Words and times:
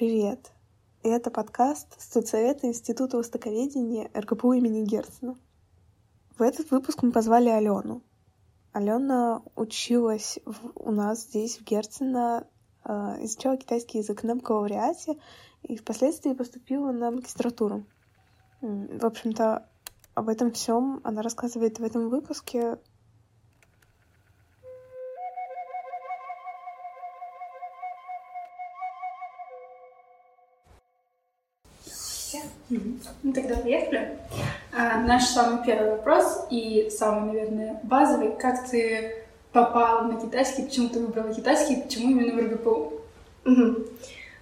Привет! 0.00 0.50
Это 1.02 1.30
подкаст 1.30 2.00
студсовета 2.00 2.66
Института 2.66 3.18
востоковедения 3.18 4.10
РГПУ 4.14 4.54
имени 4.54 4.82
Герцена. 4.82 5.36
В 6.38 6.40
этот 6.40 6.70
выпуск 6.70 7.02
мы 7.02 7.12
позвали 7.12 7.50
Алену. 7.50 8.02
Алена 8.72 9.42
училась 9.56 10.38
в, 10.46 10.72
у 10.76 10.90
нас 10.90 11.24
здесь, 11.24 11.58
в 11.58 11.64
Герцена, 11.64 12.46
э, 12.82 12.92
изучала 13.24 13.58
китайский 13.58 13.98
язык 13.98 14.22
на 14.22 14.36
бакалавриате 14.36 15.18
и 15.64 15.76
впоследствии 15.76 16.32
поступила 16.32 16.92
на 16.92 17.10
магистратуру. 17.10 17.84
В 18.62 19.04
общем-то, 19.04 19.68
об 20.14 20.30
этом 20.30 20.50
всем 20.52 21.02
она 21.04 21.20
рассказывает 21.20 21.78
в 21.78 21.84
этом 21.84 22.08
выпуске. 22.08 22.78
Ну 33.22 33.32
тогда 33.32 33.56
поехали. 33.56 34.18
А, 34.72 35.00
наш 35.00 35.24
самый 35.24 35.64
первый 35.64 35.92
вопрос 35.92 36.46
и 36.50 36.90
самый, 36.90 37.32
наверное, 37.32 37.80
базовый. 37.82 38.32
Как 38.38 38.68
ты 38.68 39.16
попал 39.52 40.04
на 40.04 40.20
китайский, 40.20 40.62
почему 40.62 40.88
ты 40.88 41.00
выбрала 41.00 41.34
китайский, 41.34 41.76
почему 41.76 42.10
именно 42.10 42.34
в 42.34 42.46
РГПУ? 42.46 42.92
Угу. 43.46 43.76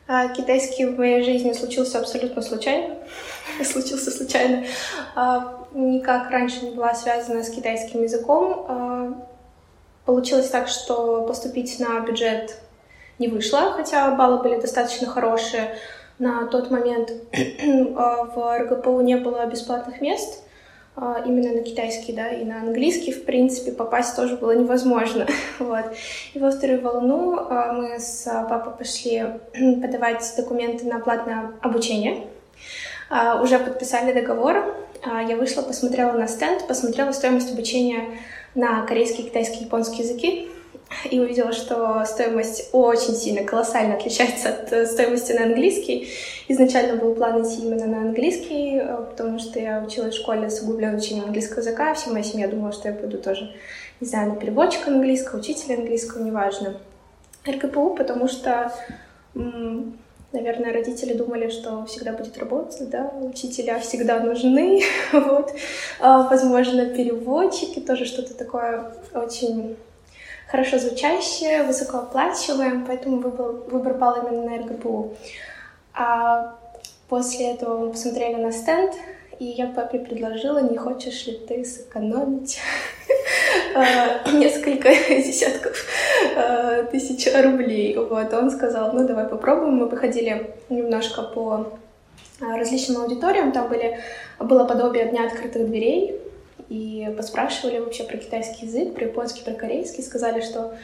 А, 0.07 0.29
китайский 0.29 0.87
в 0.87 0.99
моей 0.99 1.23
жизни 1.23 1.53
случился 1.53 1.99
абсолютно 1.99 2.43
случайно. 2.43 2.97
случился 3.65 4.11
случайно. 4.11 4.65
А, 5.15 5.67
никак 5.75 6.31
раньше 6.31 6.65
не 6.65 6.71
была 6.71 6.95
связана 6.95 7.43
с 7.43 7.51
китайским 7.51 8.03
языком. 8.03 8.67
А, 8.69 9.29
получилось 10.05 10.49
так, 10.49 10.69
что 10.69 11.27
поступить 11.27 11.79
на 11.79 12.01
бюджет 12.01 12.59
не 13.19 13.29
вышло, 13.29 13.73
хотя 13.73 14.11
баллы 14.15 14.43
были 14.43 14.61
достаточно 14.61 15.07
хорошие. 15.07 15.75
На 16.19 16.47
тот 16.47 16.71
момент 16.71 17.13
а, 17.97 18.25
в 18.25 18.59
РГПУ 18.59 19.01
не 19.03 19.17
было 19.17 19.47
бесплатных 19.47 20.01
мест, 20.01 20.43
а, 20.97 21.23
именно 21.25 21.53
на 21.53 21.63
китайский, 21.63 22.13
да, 22.13 22.29
и 22.29 22.45
на 22.45 22.61
английский, 22.61 23.13
в 23.13 23.25
принципе, 23.25 23.71
попасть 23.71 24.17
тоже 24.17 24.37
было 24.37 24.51
невозможно. 24.51 25.27
вот. 25.61 25.85
И 26.35 26.39
во 26.41 26.51
вторую 26.51 26.81
волну 26.81 27.37
а, 27.39 27.73
мы 27.73 28.01
с 28.01 28.25
папой 28.49 28.73
пошли 28.77 29.27
подавать 29.81 30.25
документы 30.37 30.87
на 30.87 30.99
платное 30.99 31.53
обучение. 31.61 32.27
Уже 33.43 33.59
подписали 33.59 34.13
договор. 34.13 34.75
Я 35.03 35.37
вышла, 35.37 35.63
посмотрела 35.63 36.13
на 36.13 36.29
стенд, 36.29 36.67
посмотрела 36.69 37.13
стоимость 37.13 37.51
обучения 37.51 38.19
на 38.55 38.85
корейский, 38.85 39.25
китайский, 39.25 39.65
японский 39.65 40.03
языки 40.03 40.51
и 41.11 41.19
увидела, 41.21 41.53
что 41.53 42.05
стоимость 42.05 42.71
очень 42.73 43.15
сильно, 43.15 43.45
колоссально 43.45 43.95
отличается 43.95 44.51
от 44.51 44.73
э, 44.73 44.87
стоимости 44.87 45.33
на 45.33 45.45
английский. 45.45 46.09
Изначально 46.49 46.97
был 46.97 47.15
план 47.15 47.43
идти 47.43 47.63
именно 47.63 47.87
на 47.87 47.99
английский, 47.99 48.79
э, 48.79 48.97
потому 49.11 49.39
что 49.39 49.59
я 49.59 49.83
училась 49.87 50.15
в 50.15 50.19
школе 50.19 50.51
с 50.51 50.61
углубленным 50.63 50.97
учением 50.97 51.27
английского 51.27 51.61
языка, 51.61 51.95
вся 51.95 52.11
моя 52.11 52.25
семья 52.25 52.49
думала, 52.49 52.73
что 52.73 52.89
я 52.89 52.95
пойду 52.95 53.19
тоже, 53.19 53.55
не 54.01 54.07
знаю, 54.07 54.31
на 54.31 54.37
переводчика 54.37 54.91
английского, 54.91 55.41
учителя 55.41 55.77
английского, 55.77 56.23
неважно. 56.23 56.75
РКПУ, 57.47 57.95
потому 57.95 58.29
что, 58.29 58.73
наверное, 59.35 60.73
родители 60.73 61.15
думали, 61.15 61.49
что 61.49 61.87
всегда 61.87 62.13
будет 62.13 62.37
работать, 62.37 62.91
да, 62.91 63.11
учителя 63.23 63.79
всегда 63.79 64.21
нужны, 64.21 64.83
вот. 65.13 65.55
А, 66.01 66.29
возможно, 66.29 66.87
переводчики, 66.87 67.81
тоже 67.81 68.05
что-то 68.05 68.35
такое 68.35 68.93
очень 69.15 69.77
хорошо 70.49 70.79
звучащее, 70.79 71.63
высокооплачиваемое, 71.63 72.85
поэтому 72.87 73.19
выбор, 73.19 73.53
выбор 73.71 73.95
пал 73.95 74.17
именно 74.17 74.51
на 74.51 74.57
РГПУ. 74.59 75.15
А 75.95 76.57
после 77.09 77.53
этого 77.53 77.79
мы 77.79 77.91
посмотрели 77.91 78.37
на 78.37 78.51
стенд, 78.51 78.95
и 79.39 79.45
я 79.45 79.67
папе 79.67 79.99
предложила, 79.99 80.59
не 80.59 80.77
хочешь 80.77 81.27
ли 81.27 81.39
ты 81.47 81.65
сэкономить 81.65 82.59
а, 83.75 84.31
несколько 84.33 84.89
десятков 85.09 85.85
а, 86.37 86.83
тысяч 86.85 87.29
рублей. 87.33 87.97
Вот, 87.97 88.33
он 88.33 88.51
сказал, 88.51 88.93
ну 88.93 89.07
давай 89.07 89.27
попробуем. 89.27 89.77
Мы 89.77 89.89
походили 89.89 90.55
немножко 90.71 91.23
по 91.23 91.79
различным 92.41 93.03
аудиториям, 93.03 93.53
там 93.53 93.69
были, 93.69 93.99
было 94.39 94.65
подобие 94.65 95.07
Дня 95.07 95.27
открытых 95.27 95.67
дверей, 95.67 96.21
и 96.69 97.13
поспрашивали 97.17 97.79
вообще 97.79 98.05
про 98.05 98.19
китайский 98.19 98.67
язык, 98.67 98.95
про 98.95 99.07
японский, 99.07 99.43
про 99.43 99.55
корейский, 99.55 100.03
сказали, 100.03 100.41
что 100.41 100.75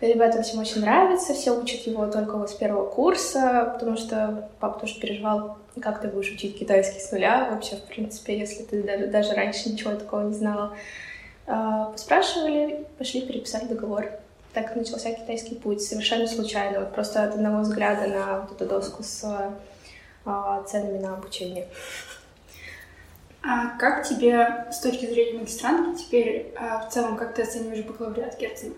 ребятам 0.00 0.42
всем 0.42 0.60
очень 0.60 0.80
нравится, 0.80 1.34
все 1.34 1.52
учат 1.52 1.80
его 1.82 2.06
только 2.06 2.36
вот 2.36 2.50
с 2.50 2.54
первого 2.54 2.86
курса, 2.86 3.70
потому 3.74 3.96
что 3.96 4.48
папа 4.60 4.80
тоже 4.80 4.98
переживал, 4.98 5.58
как 5.80 6.00
ты 6.00 6.08
будешь 6.08 6.32
учить 6.32 6.58
китайский 6.58 7.00
с 7.00 7.10
нуля 7.12 7.48
вообще, 7.50 7.76
в 7.76 7.82
принципе, 7.82 8.38
если 8.38 8.62
ты 8.62 8.82
даже, 9.08 9.34
раньше 9.34 9.70
ничего 9.70 9.94
такого 9.94 10.28
не 10.28 10.34
знала. 10.34 10.76
А, 11.46 11.90
поспрашивали, 11.90 12.86
пошли 12.98 13.20
переписать 13.20 13.68
договор. 13.68 14.10
Так 14.54 14.76
начался 14.76 15.12
китайский 15.12 15.56
путь, 15.56 15.82
совершенно 15.82 16.26
случайно, 16.26 16.80
вот 16.80 16.94
просто 16.94 17.24
от 17.24 17.34
одного 17.34 17.62
взгляда 17.62 18.06
на 18.06 18.40
вот 18.40 18.52
эту 18.52 18.66
доску 18.66 19.02
с 19.02 19.24
а, 20.24 20.62
ценами 20.62 20.98
на 20.98 21.14
обучение. 21.14 21.66
А 23.46 23.76
как 23.78 24.04
тебе 24.04 24.66
с 24.72 24.78
точки 24.78 25.04
зрения 25.04 25.38
магистрантки 25.38 26.02
теперь 26.02 26.54
а, 26.56 26.78
в 26.78 26.88
целом, 26.88 27.16
как 27.16 27.34
ты 27.34 27.42
оцениваешь 27.42 27.84
бакалавриат 27.84 28.40
Герцена? 28.40 28.72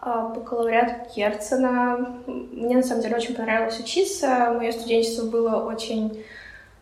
А, 0.00 0.28
бакалавриат 0.30 1.14
Герцена. 1.14 2.16
Мне 2.26 2.76
на 2.76 2.82
самом 2.82 3.02
деле 3.02 3.16
очень 3.16 3.36
понравилось 3.36 3.78
учиться. 3.78 4.52
Мое 4.52 4.72
студенчество 4.72 5.26
было 5.26 5.64
очень 5.64 6.24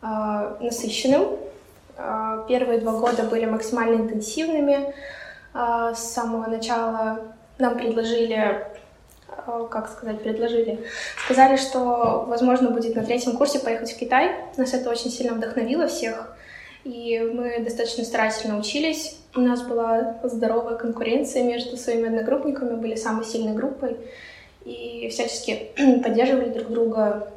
а, 0.00 0.56
насыщенным. 0.60 1.36
А, 1.98 2.46
первые 2.48 2.80
два 2.80 2.92
года 2.92 3.24
были 3.24 3.44
максимально 3.44 3.96
интенсивными. 3.96 4.94
А, 5.52 5.92
с 5.92 6.14
самого 6.14 6.46
начала 6.46 7.20
нам 7.58 7.76
предложили 7.76 8.66
как 9.70 9.90
сказать, 9.90 10.22
предложили. 10.22 10.86
Сказали, 11.24 11.56
что, 11.56 12.24
возможно, 12.26 12.70
будет 12.70 12.94
на 12.96 13.04
третьем 13.04 13.36
курсе 13.36 13.58
поехать 13.58 13.92
в 13.92 13.98
Китай. 13.98 14.34
Нас 14.56 14.72
это 14.72 14.88
очень 14.88 15.10
сильно 15.10 15.34
вдохновило 15.34 15.86
всех. 15.86 16.33
И 16.84 17.18
мы 17.18 17.60
достаточно 17.60 18.04
старательно 18.04 18.58
учились. 18.58 19.18
У 19.34 19.40
нас 19.40 19.62
была 19.62 20.18
здоровая 20.22 20.76
конкуренция 20.76 21.42
между 21.42 21.76
своими 21.76 22.08
одногруппниками, 22.08 22.76
были 22.76 22.94
самой 22.94 23.24
сильной 23.24 23.54
группой. 23.54 23.96
И 24.64 25.08
всячески 25.10 25.70
поддерживали 26.02 26.50
друг 26.50 26.68
друга, 26.68 27.32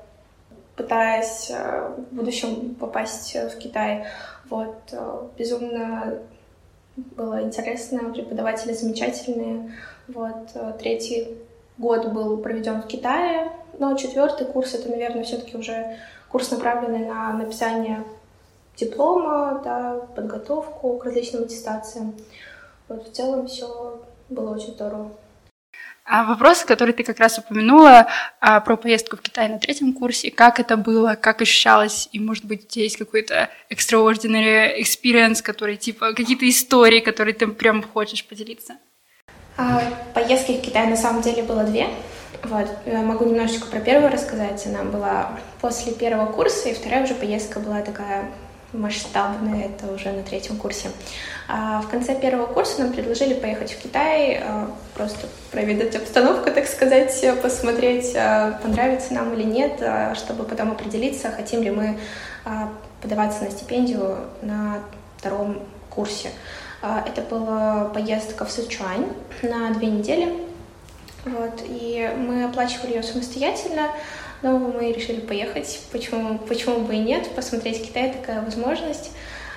пытаясь 0.75 1.49
э, 1.49 1.91
в 2.11 2.15
будущем 2.15 2.75
попасть 2.75 3.35
в 3.35 3.57
Китай. 3.57 4.05
Вот. 4.49 4.75
Э, 4.91 5.27
безумно 5.37 6.19
было 6.95 7.41
интересно, 7.41 8.13
преподаватели 8.13 8.73
замечательные. 8.73 9.71
Вот. 10.09 10.49
Э, 10.55 10.73
третий 10.77 11.37
год 11.77 12.11
был 12.11 12.37
проведен 12.37 12.81
в 12.81 12.87
Китае, 12.87 13.51
но 13.79 13.95
четвертый 13.95 14.45
курс— 14.45 14.73
это, 14.75 14.89
наверное, 14.89 15.23
все-таки 15.23 15.55
уже 15.55 15.97
курс, 16.29 16.51
направленный 16.51 17.05
на 17.05 17.33
написание 17.33 18.03
диплома, 18.77 19.61
да, 19.63 19.99
подготовку 20.15 20.97
к 20.97 21.05
различным 21.05 21.43
аттестациям. 21.43 22.15
Вот 22.87 23.07
в 23.07 23.11
целом 23.11 23.47
все 23.47 24.01
было 24.29 24.55
очень 24.55 24.73
здорово. 24.73 25.11
А 26.09 26.23
вопрос, 26.23 26.63
который 26.63 26.93
ты 26.93 27.03
как 27.03 27.19
раз 27.19 27.37
упомянула 27.37 28.07
а, 28.39 28.61
про 28.61 28.77
поездку 28.77 29.17
в 29.17 29.21
Китай 29.21 29.49
на 29.49 29.59
третьем 29.59 29.91
курсе, 29.91 30.31
как 30.31 30.57
это 30.57 30.77
было, 30.77 31.15
как 31.15 31.41
ощущалось, 31.41 32.07
и, 32.13 32.19
может 32.19 32.45
быть, 32.45 32.63
у 32.63 32.67
тебя 32.67 32.83
есть 32.83 32.95
какой-то 32.95 33.49
extraordinary 33.69 34.79
experience, 34.79 35.41
который, 35.43 35.75
типа, 35.75 36.13
какие-то 36.13 36.47
истории, 36.47 37.01
которые 37.01 37.33
ты 37.33 37.47
прям 37.47 37.83
хочешь 37.83 38.25
поделиться? 38.25 38.77
А, 39.57 39.81
поездки 40.13 40.53
в 40.53 40.61
Китай 40.61 40.87
на 40.87 40.95
самом 40.95 41.21
деле 41.21 41.43
было 41.43 41.65
две. 41.65 41.87
Вот. 42.43 42.69
Я 42.85 43.01
могу 43.01 43.25
немножечко 43.25 43.67
про 43.67 43.81
первую 43.81 44.09
рассказать. 44.09 44.65
Она 44.65 44.83
была 44.83 45.37
после 45.59 45.91
первого 45.91 46.31
курса, 46.31 46.69
и 46.69 46.73
вторая 46.73 47.03
уже 47.03 47.15
поездка 47.15 47.59
была 47.59 47.81
такая 47.81 48.31
масштабные, 48.73 49.65
это 49.65 49.93
уже 49.93 50.11
на 50.11 50.23
третьем 50.23 50.57
курсе. 50.57 50.89
А 51.47 51.81
в 51.81 51.87
конце 51.87 52.19
первого 52.19 52.47
курса 52.47 52.81
нам 52.81 52.91
предложили 52.91 53.33
поехать 53.33 53.71
в 53.71 53.81
Китай, 53.81 54.41
а, 54.43 54.69
просто 54.93 55.27
проведать 55.51 55.95
обстановку, 55.95 56.51
так 56.51 56.67
сказать, 56.67 57.25
посмотреть, 57.41 58.13
а, 58.15 58.59
понравится 58.61 59.13
нам 59.13 59.33
или 59.33 59.43
нет, 59.43 59.81
чтобы 60.15 60.43
потом 60.43 60.71
определиться, 60.71 61.31
хотим 61.31 61.63
ли 61.63 61.71
мы 61.71 61.97
подаваться 63.01 63.43
на 63.43 63.51
стипендию 63.51 64.17
на 64.41 64.79
втором 65.17 65.59
курсе. 65.89 66.29
Это 66.81 67.21
была 67.21 67.85
поездка 67.85 68.45
в 68.45 68.51
Сычуань 68.51 69.07
на 69.41 69.71
две 69.71 69.87
недели. 69.87 70.33
Вот, 71.25 71.61
и 71.65 72.09
мы 72.17 72.45
оплачивали 72.45 72.95
ее 72.95 73.03
самостоятельно. 73.03 73.89
Но 74.41 74.57
мы 74.59 74.91
решили 74.91 75.19
поехать. 75.19 75.81
Почему, 75.91 76.37
почему 76.37 76.81
бы 76.81 76.95
и 76.95 76.99
нет? 76.99 77.29
Посмотреть 77.35 77.87
Китай 77.87 78.11
такая 78.11 78.41
возможность. 78.41 79.11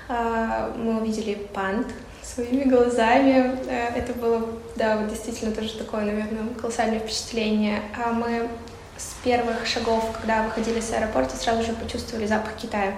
А, 0.09 0.75
мы 0.77 1.01
увидели 1.01 1.35
панд 1.35 1.87
своими 2.23 2.65
глазами. 2.65 3.57
Э, 3.69 3.95
это 3.95 4.13
было, 4.15 4.49
да, 4.77 4.97
вот 4.97 5.11
действительно 5.11 5.53
тоже 5.53 5.77
такое, 5.77 6.03
наверное, 6.03 6.55
колоссальное 6.61 7.01
впечатление. 7.01 7.83
А 8.03 8.13
мы 8.13 8.49
с 8.97 9.15
первых 9.23 9.67
шагов, 9.67 10.05
когда 10.19 10.43
выходили 10.43 10.81
с 10.81 10.93
аэропорта, 10.93 11.37
сразу 11.37 11.63
же 11.63 11.73
почувствовали 11.73 12.27
запах 12.27 12.57
Китая. 12.57 12.95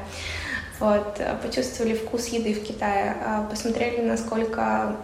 Вот, 0.80 1.20
почувствовали 1.42 1.94
вкус 1.94 2.26
еды 2.28 2.54
в 2.54 2.64
Китае, 2.64 3.14
посмотрели, 3.48 4.00
насколько 4.00 4.96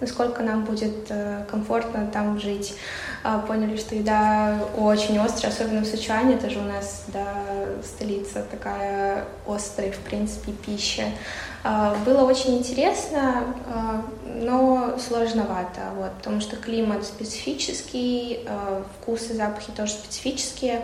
насколько 0.00 0.42
нам 0.42 0.64
будет 0.64 1.10
э, 1.10 1.44
комфортно 1.50 2.08
там 2.12 2.40
жить. 2.40 2.74
А, 3.22 3.38
поняли, 3.38 3.76
что 3.76 3.94
еда 3.94 4.58
очень 4.76 5.18
острая, 5.18 5.52
особенно 5.52 5.82
в 5.82 5.86
Сычуане, 5.86 6.36
это 6.36 6.48
же 6.48 6.58
у 6.58 6.62
нас 6.62 7.04
да, 7.08 7.26
столица 7.84 8.42
такая 8.50 9.26
острая, 9.46 9.92
в 9.92 9.98
принципе, 9.98 10.52
пища. 10.52 11.04
А, 11.62 11.94
было 12.06 12.24
очень 12.24 12.56
интересно, 12.58 13.44
а, 13.66 14.02
но 14.24 14.98
сложновато, 14.98 15.80
вот, 15.96 16.12
потому 16.14 16.40
что 16.40 16.56
климат 16.56 17.04
специфический, 17.04 18.48
вкусы, 18.96 19.34
запахи 19.34 19.70
тоже 19.72 19.92
специфические. 19.92 20.82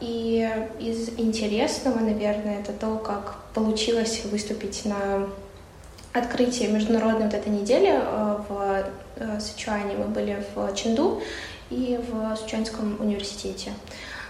И 0.00 0.50
из 0.80 1.10
интересного, 1.10 2.00
наверное, 2.00 2.58
это 2.58 2.72
то, 2.72 2.96
как 2.96 3.36
получилось 3.54 4.22
выступить 4.24 4.84
на 4.84 5.28
открытие 6.12 6.68
международной 6.68 7.26
вот 7.26 7.34
этой 7.34 7.48
недели 7.50 7.90
э, 7.92 8.36
в 8.48 8.84
э, 9.16 9.40
Сычуане. 9.40 9.96
Мы 9.96 10.04
были 10.06 10.44
в 10.54 10.74
Ченду 10.74 11.22
и 11.70 11.98
в 12.08 12.36
Сычуанском 12.36 13.00
университете. 13.00 13.72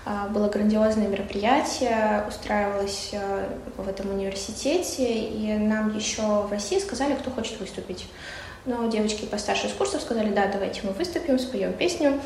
А, 0.04 0.26
было 0.28 0.48
грандиозное 0.48 1.06
мероприятие, 1.06 2.24
устраивалось 2.26 3.10
э, 3.12 3.46
в 3.76 3.88
этом 3.88 4.10
университете, 4.10 5.06
и 5.12 5.52
нам 5.54 5.96
еще 5.96 6.22
в 6.42 6.50
России 6.50 6.80
сказали, 6.80 7.14
кто 7.14 7.30
хочет 7.30 7.60
выступить. 7.60 8.06
Но 8.64 8.86
девочки 8.88 9.24
постарше 9.24 9.66
из 9.66 9.72
курсов 9.72 10.02
сказали, 10.02 10.30
да, 10.30 10.46
давайте 10.46 10.82
мы 10.84 10.92
выступим, 10.92 11.38
споем 11.38 11.72
песню. 11.72 12.20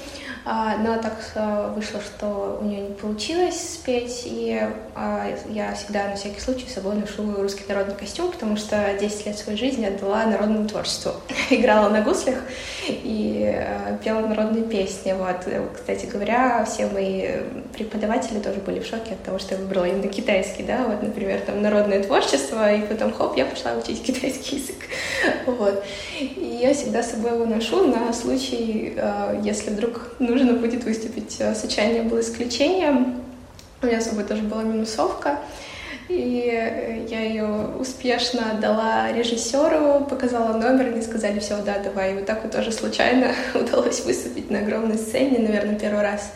А, 0.45 0.77
но 0.77 0.97
так 0.97 1.15
э, 1.35 1.73
вышло, 1.75 2.01
что 2.01 2.59
у 2.61 2.65
нее 2.65 2.83
не 2.83 2.95
получилось 2.95 3.75
спеть, 3.75 4.23
и 4.27 4.61
а, 4.95 5.35
я 5.49 5.75
всегда 5.75 6.09
на 6.09 6.15
всякий 6.15 6.41
случай 6.41 6.69
с 6.69 6.75
собой 6.75 6.95
ношу 6.95 7.41
русский 7.41 7.65
народный 7.67 7.97
костюм, 7.97 8.31
потому 8.31 8.57
что 8.57 8.97
10 9.01 9.27
лет 9.27 9.39
своей 9.39 9.59
жизни 9.59 9.87
отдала 9.87 10.27
народному 10.27 10.69
творчеству. 10.69 11.15
Играла 11.51 11.89
на 11.89 12.03
гуслях 12.03 12.39
и 12.87 13.51
э, 13.53 13.97
пела 14.05 14.21
народные 14.21 14.65
песни. 14.65 15.15
Вот. 15.15 15.49
Кстати 15.75 16.07
говоря, 16.07 16.65
все 16.65 16.87
мои 16.87 17.29
преподаватели 17.75 18.41
тоже 18.41 18.61
были 18.61 18.81
в 18.81 18.87
шоке 18.87 19.15
от 19.15 19.23
того, 19.23 19.39
что 19.39 19.55
я 19.55 19.61
выбрала 19.61 19.87
именно 19.87 20.09
китайский, 20.09 20.63
да, 20.63 20.85
вот, 20.85 21.03
например, 21.03 21.41
там 21.41 21.63
народное 21.63 22.05
творчество, 22.05 22.73
и 22.73 22.83
потом, 22.83 23.13
хоп, 23.13 23.37
я 23.37 23.47
пошла 23.47 23.73
учить 23.73 24.03
китайский 24.07 24.57
язык. 24.57 24.77
Вот. 25.47 25.83
И 26.37 26.59
я 26.63 26.75
всегда 26.75 27.03
с 27.03 27.13
собой 27.13 27.33
его 27.33 27.47
ношу 27.47 27.87
на 27.87 28.13
случай, 28.13 28.95
э, 28.97 29.41
если 29.43 29.71
вдруг 29.71 30.13
нужно 30.19 30.55
будет 30.55 30.85
выступить. 30.85 31.37
Э, 31.39 31.55
Сочание 31.55 32.03
было 32.03 32.21
исключением. 32.21 33.23
У 33.83 33.87
меня 33.87 34.01
с 34.01 34.07
собой 34.07 34.25
тоже 34.25 34.43
была 34.43 34.63
минусовка. 34.63 35.39
И 36.09 36.49
э, 36.53 37.07
я 37.09 37.21
ее 37.21 37.47
успешно 37.79 38.53
отдала 38.53 39.13
режиссеру, 39.13 40.05
показала 40.05 40.57
номер, 40.57 40.87
они 40.87 41.03
сказали, 41.03 41.41
все, 41.41 41.57
да, 41.63 41.79
давай. 41.79 42.13
И 42.13 42.15
вот 42.15 42.27
так 42.27 42.43
вот 42.43 42.53
тоже 42.53 42.71
случайно 42.71 43.35
удалось 43.55 44.05
выступить 44.05 44.51
на 44.51 44.61
огромной 44.61 44.99
сцене, 44.99 45.39
наверное, 45.39 45.79
первый 45.79 46.03
раз 46.03 46.33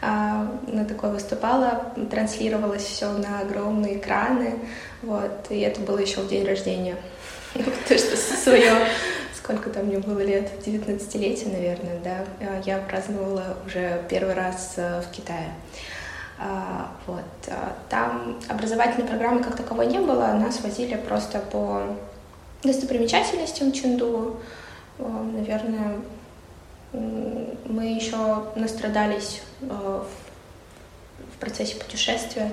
а, 0.00 0.50
на 0.66 0.84
такой 0.84 1.12
выступала, 1.12 1.92
транслировалось 2.10 2.82
все 2.82 3.12
на 3.12 3.40
огромные 3.40 3.98
экраны, 3.98 4.54
вот, 5.02 5.46
и 5.50 5.60
это 5.60 5.80
было 5.80 5.98
еще 5.98 6.20
в 6.22 6.28
день 6.28 6.44
рождения. 6.44 6.96
То, 7.88 7.98
что 7.98 8.16
свое 8.16 8.72
сколько 9.42 9.70
там 9.70 9.86
мне 9.86 9.98
было 9.98 10.20
лет, 10.20 10.50
19-летие, 10.64 11.52
наверное, 11.52 11.98
да, 12.04 12.24
а, 12.40 12.62
я 12.64 12.78
праздновала 12.78 13.56
уже 13.66 14.04
первый 14.08 14.34
раз 14.34 14.74
э, 14.76 15.02
в 15.02 15.10
Китае. 15.10 15.52
А, 16.38 16.92
вот. 17.06 17.24
А, 17.48 17.76
там 17.88 18.38
образовательной 18.48 19.08
программы 19.08 19.42
как 19.42 19.56
таковой 19.56 19.86
не 19.86 19.98
было, 19.98 20.32
нас 20.34 20.60
возили 20.60 20.94
просто 20.94 21.40
по 21.40 21.82
достопримечательностям 22.62 23.72
Ченду. 23.72 24.38
Наверное, 24.98 25.96
мы 26.92 27.84
еще 27.96 28.44
настрадались 28.54 29.42
э, 29.62 29.66
в 29.66 31.40
процессе 31.40 31.74
путешествия, 31.76 32.52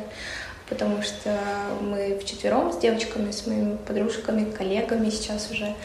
потому 0.68 1.04
что 1.04 1.38
мы 1.82 2.18
вчетвером 2.20 2.74
с 2.74 2.78
девочками, 2.78 3.30
с 3.30 3.46
моими 3.46 3.78
подружками, 3.78 4.50
коллегами 4.50 5.12
сейчас 5.12 5.52
уже 5.52 5.76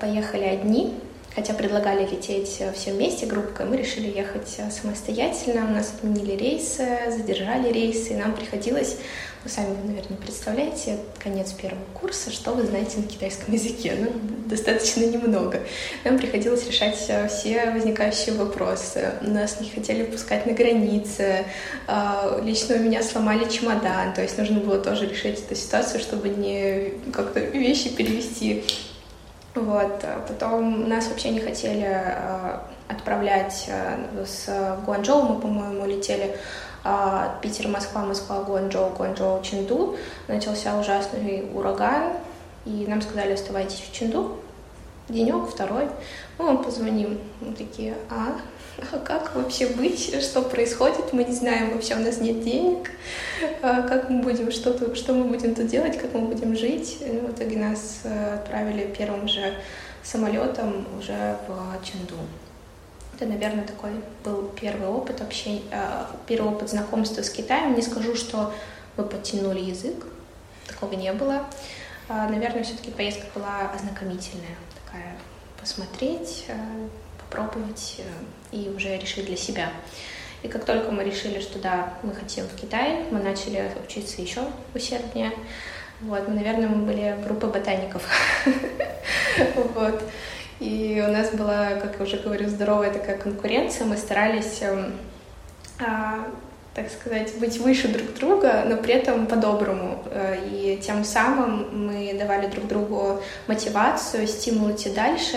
поехали 0.00 0.44
одни, 0.44 0.94
хотя 1.34 1.54
предлагали 1.54 2.04
лететь 2.06 2.62
все 2.74 2.92
вместе 2.92 3.26
группкой, 3.26 3.66
мы 3.66 3.76
решили 3.76 4.08
ехать 4.14 4.60
самостоятельно, 4.70 5.66
у 5.66 5.70
нас 5.72 5.94
отменили 5.96 6.36
рейсы, 6.36 6.86
задержали 7.08 7.72
рейсы, 7.72 8.12
и 8.12 8.16
нам 8.16 8.34
приходилось, 8.34 8.98
вы 9.42 9.50
сами, 9.50 9.74
наверное, 9.84 10.18
представляете, 10.18 10.98
конец 11.18 11.52
первого 11.52 11.82
курса, 11.94 12.30
что 12.30 12.52
вы 12.52 12.64
знаете 12.64 12.98
на 12.98 13.04
китайском 13.04 13.52
языке, 13.52 13.94
ну, 13.98 14.12
достаточно 14.46 15.00
немного. 15.00 15.60
Нам 16.04 16.18
приходилось 16.18 16.64
решать 16.68 16.96
все 16.96 17.70
возникающие 17.70 18.36
вопросы, 18.36 19.14
нас 19.22 19.58
не 19.60 19.68
хотели 19.70 20.04
пускать 20.04 20.46
на 20.46 20.52
границе, 20.52 21.46
лично 22.42 22.76
у 22.76 22.80
меня 22.80 23.02
сломали 23.02 23.48
чемодан, 23.48 24.12
то 24.14 24.22
есть 24.22 24.38
нужно 24.38 24.60
было 24.60 24.78
тоже 24.78 25.06
решить 25.06 25.40
эту 25.40 25.56
ситуацию, 25.56 25.98
чтобы 25.98 26.28
не 26.28 26.92
как-то 27.10 27.40
вещи 27.40 27.88
перевести 27.88 28.64
вот. 29.54 30.04
А 30.04 30.24
потом 30.26 30.88
нас 30.88 31.08
вообще 31.08 31.30
не 31.30 31.40
хотели 31.40 31.86
э, 31.86 32.58
отправлять 32.88 33.66
э, 33.68 34.24
с 34.24 34.78
Гуанчжоу, 34.84 35.22
мы, 35.22 35.40
по-моему, 35.40 35.86
летели 35.86 36.36
Питер, 37.40 37.68
Москва, 37.68 38.04
Москва, 38.04 38.42
Гуанчжоу, 38.42 38.90
Гуанчжоу, 38.90 39.40
Ченду. 39.42 39.96
Начался 40.26 40.76
ужасный 40.76 41.48
ураган, 41.54 42.14
и 42.64 42.86
нам 42.88 43.00
сказали, 43.02 43.34
оставайтесь 43.34 43.80
в 43.80 43.92
Ченду. 43.92 44.38
Денек, 45.08 45.48
второй. 45.48 45.88
Мы 46.38 46.46
вам 46.46 46.64
позвоним. 46.64 47.20
Мы 47.40 47.54
такие, 47.54 47.94
а, 48.10 48.28
а 48.28 48.40
как 49.04 49.34
вообще 49.34 49.68
быть, 49.68 50.22
что 50.22 50.42
происходит, 50.42 51.12
мы 51.12 51.24
не 51.24 51.34
знаем 51.34 51.72
вообще, 51.72 51.94
у 51.94 52.00
нас 52.00 52.18
нет 52.18 52.42
денег, 52.42 52.90
а 53.62 53.82
как 53.82 54.10
мы 54.10 54.22
будем, 54.22 54.50
что, 54.50 54.70
-то, 54.70 54.94
что 54.94 55.12
мы 55.12 55.24
будем 55.24 55.54
тут 55.54 55.66
делать, 55.66 55.98
как 55.98 56.14
мы 56.14 56.20
будем 56.20 56.56
жить. 56.56 56.98
И 57.00 57.10
в 57.18 57.30
итоге 57.30 57.56
нас 57.56 58.00
э, 58.04 58.34
отправили 58.34 58.92
первым 58.96 59.28
же 59.28 59.54
самолетом 60.02 60.86
уже 60.98 61.36
в 61.46 61.84
Ченду. 61.84 62.16
Это, 63.14 63.26
наверное, 63.26 63.64
такой 63.64 63.90
был 64.24 64.50
первый 64.60 64.88
опыт 64.88 65.20
общения, 65.20 65.62
э, 65.70 66.04
первый 66.26 66.52
опыт 66.54 66.70
знакомства 66.70 67.22
с 67.22 67.30
Китаем. 67.30 67.74
Не 67.74 67.82
скажу, 67.82 68.16
что 68.16 68.52
мы 68.96 69.04
подтянули 69.04 69.60
язык, 69.60 70.06
такого 70.66 70.94
не 70.94 71.12
было. 71.12 71.44
А, 72.08 72.28
наверное, 72.28 72.64
все-таки 72.64 72.90
поездка 72.90 73.26
была 73.34 73.70
ознакомительная, 73.74 74.56
такая 74.84 75.16
посмотреть, 75.60 76.44
э, 76.48 76.54
попробовать 77.32 77.96
э, 77.98 78.56
и 78.56 78.68
уже 78.68 78.96
решить 78.98 79.26
для 79.26 79.36
себя. 79.36 79.70
И 80.42 80.48
как 80.48 80.64
только 80.64 80.90
мы 80.90 81.04
решили, 81.04 81.40
что 81.40 81.58
да, 81.58 81.94
мы 82.02 82.14
хотим 82.14 82.44
в 82.44 82.54
Китай, 82.54 83.04
мы 83.10 83.20
начали 83.20 83.70
учиться 83.84 84.20
еще 84.20 84.40
усерднее. 84.74 85.32
Вот, 86.00 86.26
мы, 86.28 86.34
наверное, 86.34 86.68
мы 86.68 86.84
были 86.84 87.16
группой 87.24 87.50
ботаников. 87.50 88.02
Вот. 89.74 90.02
И 90.60 91.02
у 91.04 91.10
нас 91.10 91.30
была, 91.30 91.70
как 91.76 91.96
я 91.98 92.04
уже 92.04 92.18
говорю, 92.18 92.48
здоровая 92.48 92.92
такая 92.92 93.16
конкуренция. 93.16 93.86
Мы 93.86 93.96
старались 93.96 94.60
эм, 94.60 94.92
а, 95.80 96.28
так 96.74 96.90
сказать, 96.90 97.38
быть 97.38 97.58
выше 97.58 97.88
друг 97.88 98.14
друга, 98.14 98.64
но 98.66 98.76
при 98.78 98.94
этом 98.94 99.26
по-доброму. 99.26 100.02
Э, 100.06 100.36
и 100.50 100.78
тем 100.78 101.04
самым 101.04 101.86
мы 101.86 102.14
давали 102.14 102.46
друг 102.46 102.66
другу 102.66 103.20
мотивацию, 103.46 104.26
стимул 104.26 104.72
идти 104.72 104.90
дальше. 104.90 105.36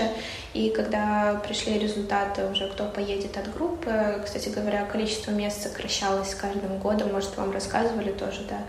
И 0.54 0.70
когда 0.70 1.42
пришли 1.46 1.77
результаты 1.77 2.46
уже, 2.46 2.70
кто 2.70 2.86
поедет 2.86 3.36
от 3.38 3.54
группы, 3.54 4.22
кстати 4.24 4.48
говоря, 4.48 4.86
количество 4.86 5.32
мест 5.32 5.62
сокращалось 5.62 6.32
с 6.32 6.36
каждым 6.36 6.80
годом, 6.80 7.12
может, 7.12 7.36
вам 7.36 7.51
рассказывали 7.51 8.13
тоже, 8.13 8.42
да. 8.50 8.60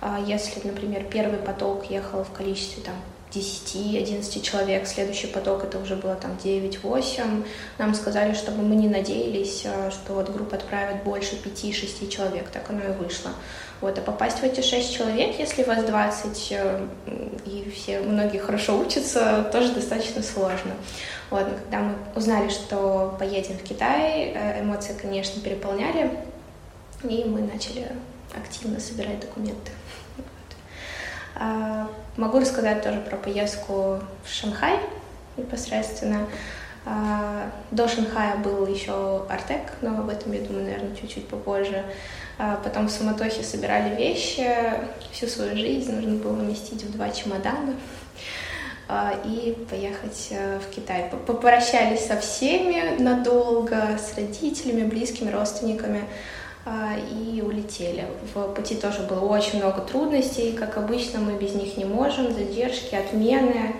А 0.00 0.18
если, 0.18 0.66
например, 0.66 1.04
первый 1.04 1.38
поток 1.38 1.90
ехал 1.90 2.24
в 2.24 2.30
количестве 2.30 2.82
там 2.82 2.94
10-11 3.36 4.40
человек, 4.40 4.86
следующий 4.86 5.26
поток 5.26 5.64
это 5.64 5.78
уже 5.78 5.96
было 5.96 6.14
там 6.14 6.32
9-8. 6.42 7.46
Нам 7.78 7.94
сказали, 7.94 8.34
чтобы 8.34 8.62
мы 8.62 8.76
не 8.76 8.88
надеялись, 8.88 9.62
э, 9.64 9.90
что 9.90 10.14
вот 10.14 10.30
группа 10.30 10.56
отправит 10.56 11.02
больше 11.04 11.36
5-6 11.36 12.08
человек, 12.08 12.48
так 12.50 12.70
оно 12.70 12.84
и 12.84 12.92
вышло. 12.92 13.30
Вот, 13.80 13.98
а 13.98 14.02
попасть 14.02 14.38
в 14.38 14.42
эти 14.42 14.62
6 14.62 14.94
человек, 14.94 15.38
если 15.38 15.62
вас 15.62 15.84
20 15.84 16.48
э, 16.52 16.86
и 17.44 17.70
все, 17.74 18.00
многие 18.00 18.38
хорошо 18.38 18.78
учатся, 18.78 19.48
тоже 19.52 19.72
достаточно 19.72 20.22
сложно. 20.22 20.72
Вот, 21.30 21.44
когда 21.64 21.80
мы 21.80 21.94
узнали, 22.14 22.48
что 22.48 23.14
поедем 23.18 23.58
в 23.58 23.62
Китай, 23.62 24.32
э, 24.34 24.62
эмоции, 24.62 24.94
конечно, 25.00 25.40
переполняли, 25.42 26.10
и 27.02 27.24
мы 27.24 27.42
начали 27.42 27.92
активно 28.34 28.80
собирать 28.80 29.20
документы. 29.20 29.70
А, 31.34 31.88
могу 32.16 32.38
рассказать 32.38 32.82
тоже 32.82 33.00
про 33.00 33.16
поездку 33.16 34.00
в 34.24 34.28
Шанхай 34.28 34.78
непосредственно. 35.36 36.26
А, 36.84 37.50
до 37.70 37.88
Шанхая 37.88 38.36
был 38.36 38.66
еще 38.66 39.26
Артек, 39.28 39.72
но 39.82 39.98
об 39.98 40.08
этом, 40.08 40.32
я 40.32 40.40
думаю, 40.40 40.64
наверное, 40.64 40.96
чуть-чуть 40.96 41.28
попозже. 41.28 41.84
А 42.38 42.60
потом 42.62 42.86
в 42.86 42.90
суматохе 42.90 43.42
собирали 43.42 43.96
вещи, 43.96 44.48
всю 45.10 45.26
свою 45.26 45.56
жизнь 45.56 45.94
нужно 45.94 46.16
было 46.16 46.32
уместить 46.32 46.84
в 46.84 46.92
два 46.92 47.10
чемодана 47.10 47.74
и 49.24 49.56
поехать 49.68 50.28
э, 50.30 50.60
в 50.60 50.72
Китай. 50.72 51.10
Попрощались 51.26 52.06
со 52.06 52.20
всеми 52.20 53.02
надолго, 53.02 53.98
с 53.98 54.16
родителями, 54.16 54.88
близкими, 54.88 55.30
родственниками 55.30 56.04
и 56.66 57.42
улетели. 57.42 58.06
В 58.34 58.52
пути 58.54 58.74
тоже 58.74 59.02
было 59.02 59.20
очень 59.20 59.58
много 59.58 59.82
трудностей, 59.82 60.52
как 60.52 60.76
обычно, 60.76 61.20
мы 61.20 61.34
без 61.34 61.54
них 61.54 61.76
не 61.76 61.84
можем, 61.84 62.32
задержки, 62.32 62.94
отмены. 62.94 63.76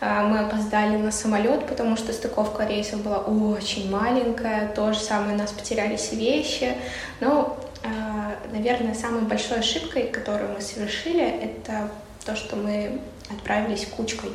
А, 0.00 0.22
мы 0.22 0.38
опоздали 0.38 0.96
на 0.96 1.10
самолет, 1.10 1.66
потому 1.66 1.96
что 1.96 2.12
стыковка 2.12 2.64
рейсов 2.64 3.02
была 3.02 3.18
очень 3.18 3.90
маленькая. 3.90 4.68
То 4.68 4.92
же 4.92 5.00
самое, 5.00 5.34
у 5.34 5.38
нас 5.38 5.50
потерялись 5.50 6.12
вещи. 6.12 6.76
Но, 7.20 7.58
а, 7.82 8.36
наверное, 8.52 8.94
самой 8.94 9.22
большой 9.22 9.58
ошибкой, 9.58 10.04
которую 10.04 10.52
мы 10.52 10.60
совершили, 10.60 11.24
это 11.24 11.90
то, 12.24 12.36
что 12.36 12.54
мы 12.54 13.00
отправились 13.28 13.86
кучкой 13.86 14.30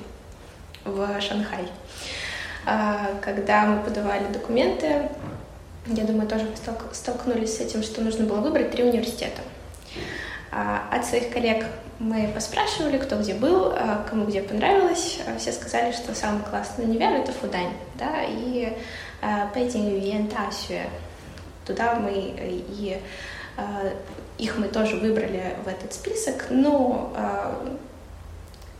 в 0.83 1.21
Шанхай. 1.21 1.67
А, 2.65 3.11
когда 3.21 3.65
мы 3.65 3.81
подавали 3.81 4.25
документы, 4.33 5.09
я 5.85 6.03
думаю, 6.05 6.27
тоже 6.27 6.47
столкнулись 6.93 7.57
с 7.57 7.59
этим, 7.59 7.83
что 7.83 8.01
нужно 8.01 8.25
было 8.25 8.39
выбрать 8.39 8.71
три 8.71 8.83
университета. 8.83 9.41
От 10.51 11.05
своих 11.05 11.31
коллег 11.31 11.65
мы 11.99 12.27
поспрашивали, 12.33 12.97
кто 12.97 13.17
где 13.17 13.33
был, 13.33 13.71
а, 13.73 14.05
кому 14.09 14.25
где 14.25 14.41
понравилось. 14.41 15.19
А, 15.27 15.37
все 15.37 15.51
сказали, 15.51 15.91
что 15.91 16.13
самый 16.13 16.43
классный 16.43 16.85
универ— 16.85 17.11
это 17.13 17.31
Фудань, 17.31 17.73
да, 17.95 18.23
и 18.27 18.75
Пэйдинг 19.53 19.89
Юен 19.89 20.27
Тасюэ. 20.27 20.85
Туда 21.65 21.95
мы 21.95 22.11
и 22.11 23.01
а, 23.57 23.93
их 24.37 24.57
мы 24.57 24.67
тоже 24.67 24.97
выбрали 24.97 25.55
в 25.63 25.67
этот 25.67 25.93
список, 25.93 26.47
но 26.49 27.13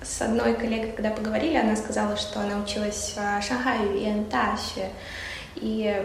с 0.01 0.21
одной 0.21 0.55
коллегой, 0.55 0.91
когда 0.91 1.11
поговорили, 1.11 1.55
она 1.55 1.75
сказала, 1.75 2.17
что 2.17 2.41
она 2.41 2.57
училась 2.57 3.13
в 3.15 3.41
Шанхае 3.41 3.99
и 3.99 4.23
Тасюэ, 4.25 4.89
и 5.55 6.03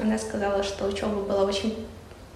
она 0.00 0.18
сказала, 0.18 0.62
что 0.62 0.86
учеба 0.86 1.20
была 1.20 1.44
очень 1.44 1.86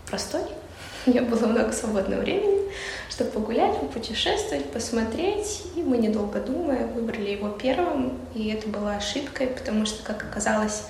простой, 0.09 0.43
у 1.07 1.11
нее 1.11 1.23
было 1.23 1.47
много 1.47 1.73
свободного 1.73 2.21
времени, 2.21 2.71
чтобы 3.11 3.31
погулять, 3.31 3.79
попутешествовать, 3.81 4.71
посмотреть. 4.71 5.63
И 5.77 5.83
мы, 5.83 5.99
недолго 5.99 6.41
думая, 6.41 6.87
выбрали 6.87 7.31
его 7.31 7.49
первым. 7.49 8.19
И 8.35 8.49
это 8.49 8.69
была 8.69 8.97
ошибкой, 8.97 9.49
потому 9.49 9.87
что, 9.87 10.03
как 10.05 10.23
оказалось, 10.23 10.85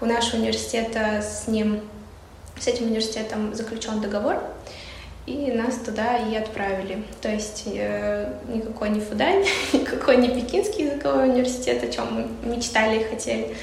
у 0.00 0.06
нашего 0.06 0.40
университета 0.40 1.22
с 1.22 1.48
ним, 1.48 1.80
с 2.58 2.66
этим 2.66 2.86
университетом 2.86 3.54
заключен 3.54 4.00
договор, 4.00 4.42
и 5.26 5.52
нас 5.52 5.76
туда 5.76 6.16
и 6.16 6.34
отправили. 6.36 7.04
То 7.20 7.28
есть 7.28 7.64
э, 7.66 8.32
никакой 8.48 8.90
не 8.90 9.00
Фудань, 9.00 9.44
никакой 9.72 10.16
не 10.16 10.28
Пекинский 10.28 10.86
языковой 10.86 11.28
университет, 11.28 11.82
о 11.84 11.88
чем 11.88 12.28
мы 12.42 12.56
мечтали 12.56 13.00
и 13.00 13.04
хотели. 13.04 13.54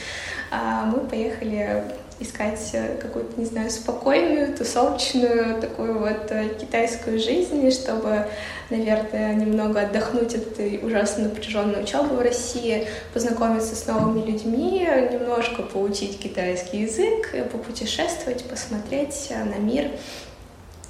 А 0.51 0.85
мы 0.85 0.99
поехали 0.99 1.83
искать 2.19 2.69
э, 2.73 2.97
какую-то, 3.01 3.39
не 3.39 3.45
знаю, 3.45 3.69
спокойную, 3.69 4.55
тусовочную, 4.55 5.59
такую 5.59 5.99
вот 5.99 6.31
э, 6.31 6.55
китайскую 6.59 7.19
жизнь, 7.19 7.69
чтобы, 7.71 8.27
наверное, 8.69 9.33
немного 9.33 9.81
отдохнуть 9.81 10.33
от 10.35 10.47
этой 10.47 10.79
ужасно 10.81 11.25
напряженной 11.25 11.83
учебы 11.83 12.15
в 12.15 12.21
России, 12.21 12.87
познакомиться 13.13 13.75
с 13.75 13.85
новыми 13.87 14.25
людьми, 14.25 14.87
немножко 15.11 15.63
поучить 15.63 16.19
китайский 16.19 16.81
язык, 16.81 17.35
попутешествовать, 17.51 18.45
посмотреть 18.45 19.27
э, 19.29 19.43
на 19.43 19.55
мир. 19.55 19.91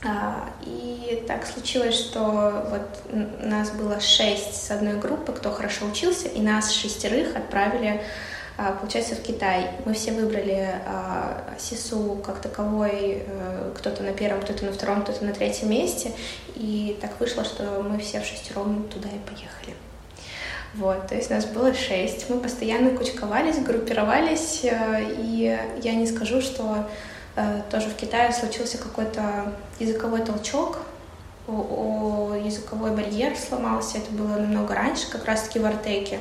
А, 0.07 0.49
и 0.63 1.23
так 1.27 1.47
случилось, 1.47 1.95
что 1.95 2.67
вот 2.69 3.41
нас 3.41 3.71
было 3.71 3.99
шесть 3.99 4.63
с 4.63 4.69
одной 4.69 4.99
группы, 4.99 5.31
кто 5.31 5.49
хорошо 5.49 5.85
учился, 5.87 6.27
и 6.27 6.41
нас 6.41 6.71
шестерых 6.71 7.35
отправили 7.35 8.01
получается, 8.79 9.15
в 9.15 9.21
Китай 9.21 9.71
мы 9.85 9.93
все 9.93 10.13
выбрали 10.13 10.69
а, 10.85 11.43
СИСУ 11.59 12.21
как 12.25 12.39
таковой, 12.39 13.23
э, 13.27 13.71
кто-то 13.75 14.01
на 14.01 14.13
первом, 14.13 14.41
кто-то 14.41 14.65
на 14.65 14.71
втором, 14.71 15.03
кто-то 15.03 15.25
на 15.25 15.33
третьем 15.33 15.69
месте, 15.69 16.13
и 16.55 16.97
так 17.01 17.19
вышло, 17.19 17.43
что 17.43 17.83
мы 17.83 17.99
все 17.99 18.21
в 18.21 18.25
шестером 18.25 18.87
туда 18.87 19.09
и 19.09 19.19
поехали. 19.29 19.75
Вот, 20.73 21.07
то 21.07 21.15
есть 21.15 21.29
нас 21.29 21.45
было 21.45 21.73
шесть. 21.73 22.29
Мы 22.29 22.39
постоянно 22.39 22.97
кучковались, 22.97 23.59
группировались, 23.59 24.61
э, 24.63 25.01
и 25.17 25.59
я 25.83 25.93
не 25.93 26.07
скажу, 26.07 26.39
что 26.39 26.87
э, 27.35 27.61
тоже 27.69 27.89
в 27.89 27.95
Китае 27.95 28.31
случился 28.31 28.77
какой-то 28.77 29.53
языковой 29.79 30.21
толчок, 30.21 30.79
языковой 31.47 32.91
барьер 32.91 33.35
сломался, 33.37 33.99
это 33.99 34.11
было 34.11 34.37
намного 34.37 34.73
раньше, 34.73 35.11
как 35.11 35.25
раз-таки 35.25 35.59
в 35.59 35.65
Артеке. 35.65 36.19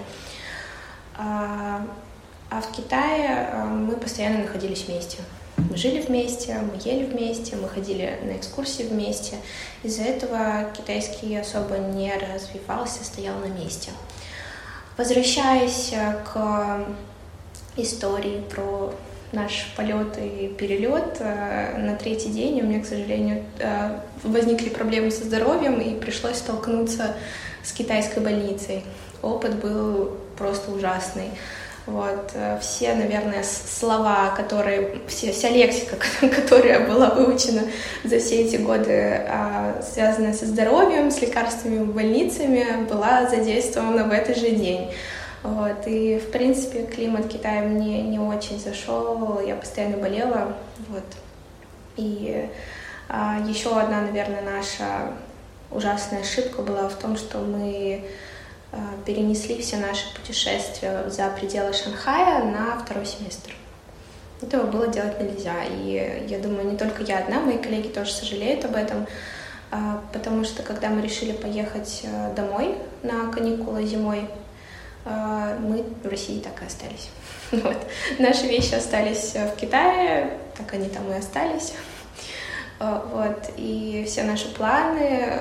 А, 2.54 2.61
в 2.61 2.70
Китае 2.70 3.49
э, 3.50 3.64
мы 3.64 3.96
постоянно 3.96 4.44
находились 4.44 4.84
вместе. 4.87 5.18
Мы 5.56 5.76
жили 5.76 6.00
вместе, 6.00 6.56
мы 6.61 6.78
ели 6.88 7.04
вместе, 7.04 7.56
мы 7.56 7.68
ходили 7.68 8.16
на 8.23 8.37
экскурсии 8.37 8.84
вместе. 8.84 9.38
Из-за 9.82 10.02
этого 10.02 10.70
китайский 10.76 11.34
особо 11.37 11.78
не 11.78 12.12
развивался, 12.12 13.02
стоял 13.02 13.37
на 13.38 13.46
месте. 13.46 13.90
Возвращаясь 14.96 15.92
э, 15.94 16.16
к 16.25 16.87
истории 17.76 18.40
про 18.54 18.94
наш 19.32 19.73
полет 19.76 20.16
и 20.18 20.46
перелет, 20.56 21.16
э, 21.18 21.76
на 21.76 21.96
третий 21.96 22.28
день 22.28 22.61
у 22.61 22.66
меня, 22.66 22.84
к 22.84 22.87
сожалению, 22.87 23.42
возникли 24.23 24.68
проблемы 24.68 25.11
со 25.11 25.25
здоровьем 25.25 25.80
и 25.80 25.99
пришлось 25.99 26.37
столкнуться 26.37 27.16
с 27.64 27.73
китайской 27.73 28.20
больницей. 28.20 28.84
Опыт 29.23 29.56
был 29.56 30.16
просто 30.37 30.70
ужасный. 30.70 31.30
Вот. 31.87 32.31
Э, 32.35 32.59
все, 32.61 32.95
наверное, 32.95 33.45
слова, 33.45 34.35
которые, 34.35 35.00
все, 35.07 35.33
вся 35.33 35.50
лексика, 35.50 35.97
которая 36.21 36.87
была 36.88 37.11
выучена 37.11 37.62
за 38.05 38.19
все 38.19 38.43
эти 38.43 38.57
годы, 38.57 39.23
а, 39.29 39.83
связанная 39.83 40.33
со 40.33 40.47
здоровьем, 40.47 41.11
с 41.11 41.21
лекарствами, 41.21 41.85
больницами, 41.85 42.87
была 42.88 43.29
задействована 43.29 44.05
в 44.05 44.12
этот 44.12 44.38
же 44.38 44.50
день. 44.50 44.91
Вот. 45.43 45.87
И, 45.87 46.19
в 46.19 46.31
принципе, 46.31 46.87
климат 46.87 47.29
Китая 47.29 47.62
мне 47.62 48.00
не 48.00 48.19
очень 48.19 48.59
зашел, 48.59 49.41
я 49.47 49.55
постоянно 49.55 49.99
болела. 49.99 50.55
Вот. 50.88 51.05
И 51.97 52.49
а, 53.11 53.38
еще 53.47 53.79
одна, 53.79 54.00
наверное, 54.00 54.41
наша 54.41 55.12
ужасная 55.71 56.23
ошибка 56.23 56.62
была 56.62 56.88
в 56.88 56.95
том, 56.95 57.19
что 57.19 57.38
мы 57.38 58.05
перенесли 59.04 59.61
все 59.61 59.76
наши 59.76 60.12
путешествия 60.14 61.09
за 61.09 61.28
пределы 61.31 61.73
Шанхая 61.73 62.45
на 62.45 62.78
второй 62.78 63.07
семестр. 63.07 63.54
Этого 64.43 64.66
было 64.66 64.88
делать 64.88 65.21
нельзя. 65.21 65.64
И 65.64 66.26
я 66.28 66.38
думаю, 66.38 66.71
не 66.71 66.76
только 66.76 67.02
я 67.02 67.19
одна, 67.19 67.40
мои 67.40 67.59
коллеги 67.59 67.88
тоже 67.88 68.12
сожалеют 68.12 68.64
об 68.64 68.76
этом, 68.76 69.07
э, 69.71 69.76
потому 70.12 70.45
что 70.45 70.62
когда 70.62 70.88
мы 70.88 71.02
решили 71.02 71.33
поехать 71.33 72.02
э, 72.04 72.35
домой 72.35 72.76
на 73.02 73.31
каникулы 73.31 73.85
зимой, 73.85 74.28
мы 75.07 75.85
в 76.02 76.09
России 76.09 76.40
так 76.40 76.62
и 76.62 76.66
остались. 76.66 77.11
Вот. 77.50 77.76
Наши 78.19 78.47
вещи 78.47 78.75
остались 78.75 79.35
в 79.35 79.54
Китае, 79.57 80.38
так 80.57 80.73
они 80.73 80.88
там 80.88 81.11
и 81.12 81.14
остались. 81.14 81.75
Вот. 83.12 83.50
И 83.57 84.05
все 84.07 84.23
наши 84.25 84.53
планы 84.55 85.38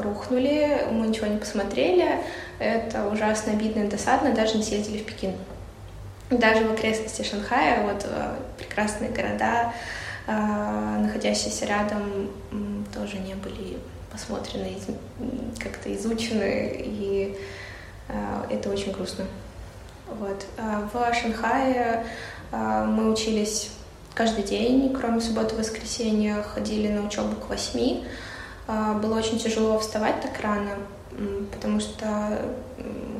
рухнули, 0.00 0.86
мы 0.90 1.06
ничего 1.06 1.26
не 1.26 1.38
посмотрели. 1.38 2.20
Это 2.58 3.08
ужасно 3.08 3.52
обидно 3.52 3.84
и 3.84 3.88
досадно, 3.88 4.32
даже 4.32 4.56
не 4.56 4.62
съездили 4.62 4.98
в 4.98 5.06
Пекин. 5.06 5.32
Даже 6.30 6.64
в 6.64 6.72
окрестности 6.72 7.22
Шанхая, 7.22 7.82
вот 7.82 8.06
э, 8.08 8.34
прекрасные 8.56 9.10
города, 9.10 9.72
находящиеся 10.26 11.66
рядом, 11.66 12.30
тоже 12.94 13.18
не 13.18 13.34
были 13.34 13.78
посмотрены, 14.10 14.74
как-то 15.58 15.94
изучены, 15.94 16.72
и 16.78 17.38
это 18.48 18.70
очень 18.70 18.92
грустно. 18.92 19.26
Вот. 20.08 20.46
В 20.92 21.14
Шанхае 21.14 22.06
мы 22.52 23.12
учились 23.12 23.70
каждый 24.14 24.44
день, 24.44 24.94
кроме 24.98 25.20
субботы 25.20 25.54
и 25.54 25.58
воскресенья, 25.58 26.42
ходили 26.42 26.88
на 26.88 27.06
учебу 27.06 27.36
к 27.36 27.48
восьми. 27.48 28.04
Было 28.66 29.18
очень 29.18 29.38
тяжело 29.38 29.78
вставать 29.78 30.20
так 30.22 30.40
рано, 30.40 30.70
потому 31.52 31.80
что, 31.80 32.40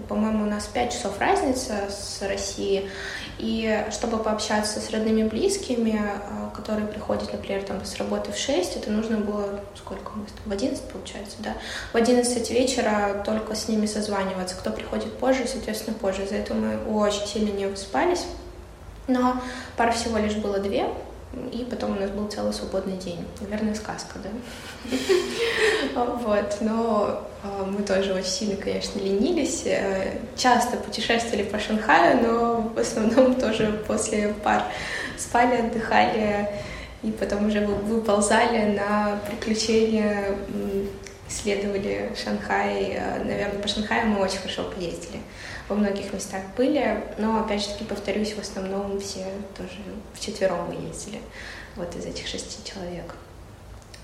по-моему, 0.09 0.45
у 0.45 0.47
нас 0.47 0.67
5 0.67 0.93
часов 0.93 1.19
разница 1.19 1.91
с 1.91 2.23
Россией, 2.23 2.89
и 3.39 3.85
чтобы 3.91 4.19
пообщаться 4.19 4.81
с 4.81 4.91
родными 4.91 5.25
близкими, 5.25 6.01
а, 6.01 6.51
которые 6.55 6.87
приходят, 6.87 7.33
например, 7.33 7.65
там, 7.65 7.85
с 7.85 7.97
работы 7.97 8.31
в 8.33 8.39
6, 8.39 8.77
это 8.77 8.91
нужно 8.91 9.19
было, 9.19 9.61
сколько 9.75 10.13
у 10.15 10.19
нас 10.19 10.31
там, 10.31 10.45
в 10.47 10.53
11, 10.53 10.85
получается, 10.85 11.37
да, 11.41 11.55
в 11.93 11.97
11 11.97 12.51
вечера 12.51 13.23
только 13.27 13.57
с 13.57 13.69
ними 13.69 13.87
созваниваться, 13.87 14.55
кто 14.55 14.71
приходит 14.71 15.19
позже, 15.19 15.47
соответственно, 15.47 15.97
позже, 15.99 16.25
из-за 16.25 16.37
этого 16.37 16.59
мы 16.59 16.77
очень 16.97 17.27
сильно 17.27 17.51
не 17.51 17.67
выспались, 17.67 18.25
Но 19.07 19.41
пар 19.77 19.93
всего 19.93 20.19
лишь 20.19 20.35
было 20.35 20.59
две, 20.59 20.87
и 21.53 21.67
потом 21.69 21.97
у 21.97 22.01
нас 22.01 22.11
был 22.11 22.27
целый 22.29 22.53
свободный 22.53 22.97
день. 22.97 23.27
Наверное, 23.41 23.75
сказка, 23.75 24.19
да? 24.23 24.31
Вот, 25.95 26.57
но 26.61 27.29
а, 27.43 27.65
мы 27.65 27.83
тоже 27.83 28.15
очень 28.15 28.29
сильно, 28.29 28.57
конечно, 28.57 28.99
ленились. 28.99 29.63
Э, 29.67 30.19
часто 30.37 30.77
путешествовали 30.77 31.43
по 31.43 31.59
Шанхаю, 31.59 32.23
но 32.23 32.61
в 32.75 32.79
основном 32.79 33.35
тоже 33.41 33.83
после 33.87 34.29
пар 34.43 34.65
спали, 35.19 35.57
отдыхали, 35.57 36.49
и 37.03 37.11
потом 37.11 37.49
уже 37.49 37.67
выползали 37.67 38.77
на 38.77 39.19
приключения, 39.29 40.37
исследовали 41.29 42.13
Шанхай. 42.23 42.95
Э, 42.95 43.25
Наверное, 43.25 43.61
по 43.61 43.69
Шанхаю 43.69 44.09
мы 44.09 44.21
очень 44.21 44.39
хорошо 44.39 44.65
поездили 44.65 45.21
во 45.69 45.77
многих 45.77 46.13
местах 46.13 46.43
были, 46.57 47.03
но, 47.19 47.41
опять 47.41 47.63
же 47.63 47.69
таки, 47.69 47.85
повторюсь, 47.85 48.35
в 48.35 48.39
основном 48.39 49.01
все 49.01 49.27
тоже 49.57 49.79
вчетвером 50.13 50.69
мы 50.69 50.75
ездили, 50.75 51.21
вот 51.77 51.95
из 51.97 52.05
этих 52.05 52.27
шести 52.27 52.63
человек. 52.65 53.15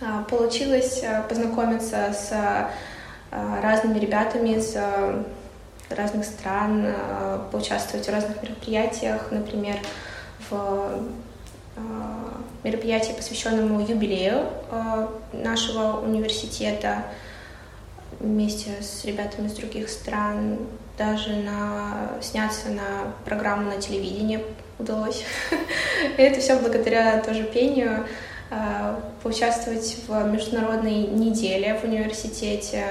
А, 0.02 0.22
получилось 0.22 1.00
э, 1.02 1.22
познакомиться 1.28 2.14
с 2.14 2.30
э, 2.32 3.60
разными 3.62 3.98
ребятами 3.98 4.56
из 4.56 4.72
э, 4.74 5.22
разных 5.90 6.24
стран, 6.24 6.94
поучаствовать 7.50 8.06
в 8.06 8.10
разных 8.12 8.40
мероприятиях, 8.44 9.32
например, 9.32 9.76
в 10.48 11.02
мероприятии, 12.62 13.10
посвященному 13.10 13.80
юбилею 13.80 14.46
нашего 15.32 15.98
университета 16.00 17.06
вместе 18.20 18.70
с 18.80 19.04
ребятами 19.04 19.48
из 19.48 19.54
других 19.54 19.88
стран 19.88 20.58
даже 21.00 21.30
на, 21.32 22.10
сняться 22.20 22.68
на 22.68 23.14
программу 23.24 23.70
на 23.70 23.80
телевидении 23.80 24.44
удалось. 24.78 25.24
И 26.18 26.20
это 26.20 26.40
все 26.40 26.58
благодаря 26.58 27.22
тоже 27.22 27.44
пению. 27.44 28.06
А, 28.50 29.00
поучаствовать 29.22 29.96
в 30.06 30.24
международной 30.26 31.06
неделе 31.06 31.78
в 31.78 31.84
университете. 31.84 32.84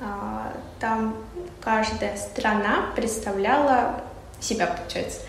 А, 0.00 0.52
там 0.80 1.16
каждая 1.62 2.14
страна 2.18 2.86
представляла 2.94 4.02
себя, 4.40 4.66
получается. 4.66 5.20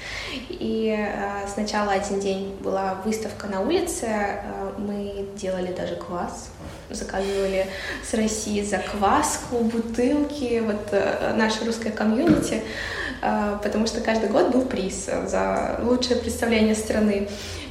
И 0.49 0.95
э, 0.97 1.47
сначала 1.51 1.93
один 1.93 2.19
день 2.19 2.55
была 2.61 3.01
выставка 3.05 3.47
на 3.47 3.61
улице, 3.61 4.05
э, 4.05 4.71
мы 4.77 5.25
делали 5.35 5.73
даже 5.73 5.95
квас, 5.95 6.49
заказывали 6.89 7.67
с 8.07 8.13
России 8.13 8.61
закваску, 8.61 9.57
бутылки, 9.59 10.61
вот 10.65 10.89
э, 10.91 11.33
наша 11.35 11.65
русская 11.65 11.91
комьюнити, 11.91 12.61
э, 13.21 13.57
потому 13.63 13.87
что 13.87 14.01
каждый 14.01 14.29
год 14.29 14.51
был 14.51 14.65
приз 14.65 15.05
за 15.05 15.79
лучшее 15.81 16.17
представление 16.17 16.75
страны. 16.75 17.27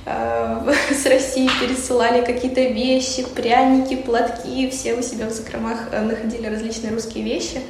Э, 0.09 0.73
с 0.91 1.07
России 1.07 1.49
пересылали 1.61 2.25
какие-то 2.25 2.63
вещи, 2.63 3.25
пряники, 3.35 3.97
платки, 3.97 4.71
все 4.71 4.95
у 4.95 5.03
себя 5.03 5.27
в 5.27 5.33
закромах 5.33 5.89
э, 5.93 6.03
находили 6.03 6.47
различные 6.47 6.93
русские 6.93 7.25
вещи. 7.25 7.61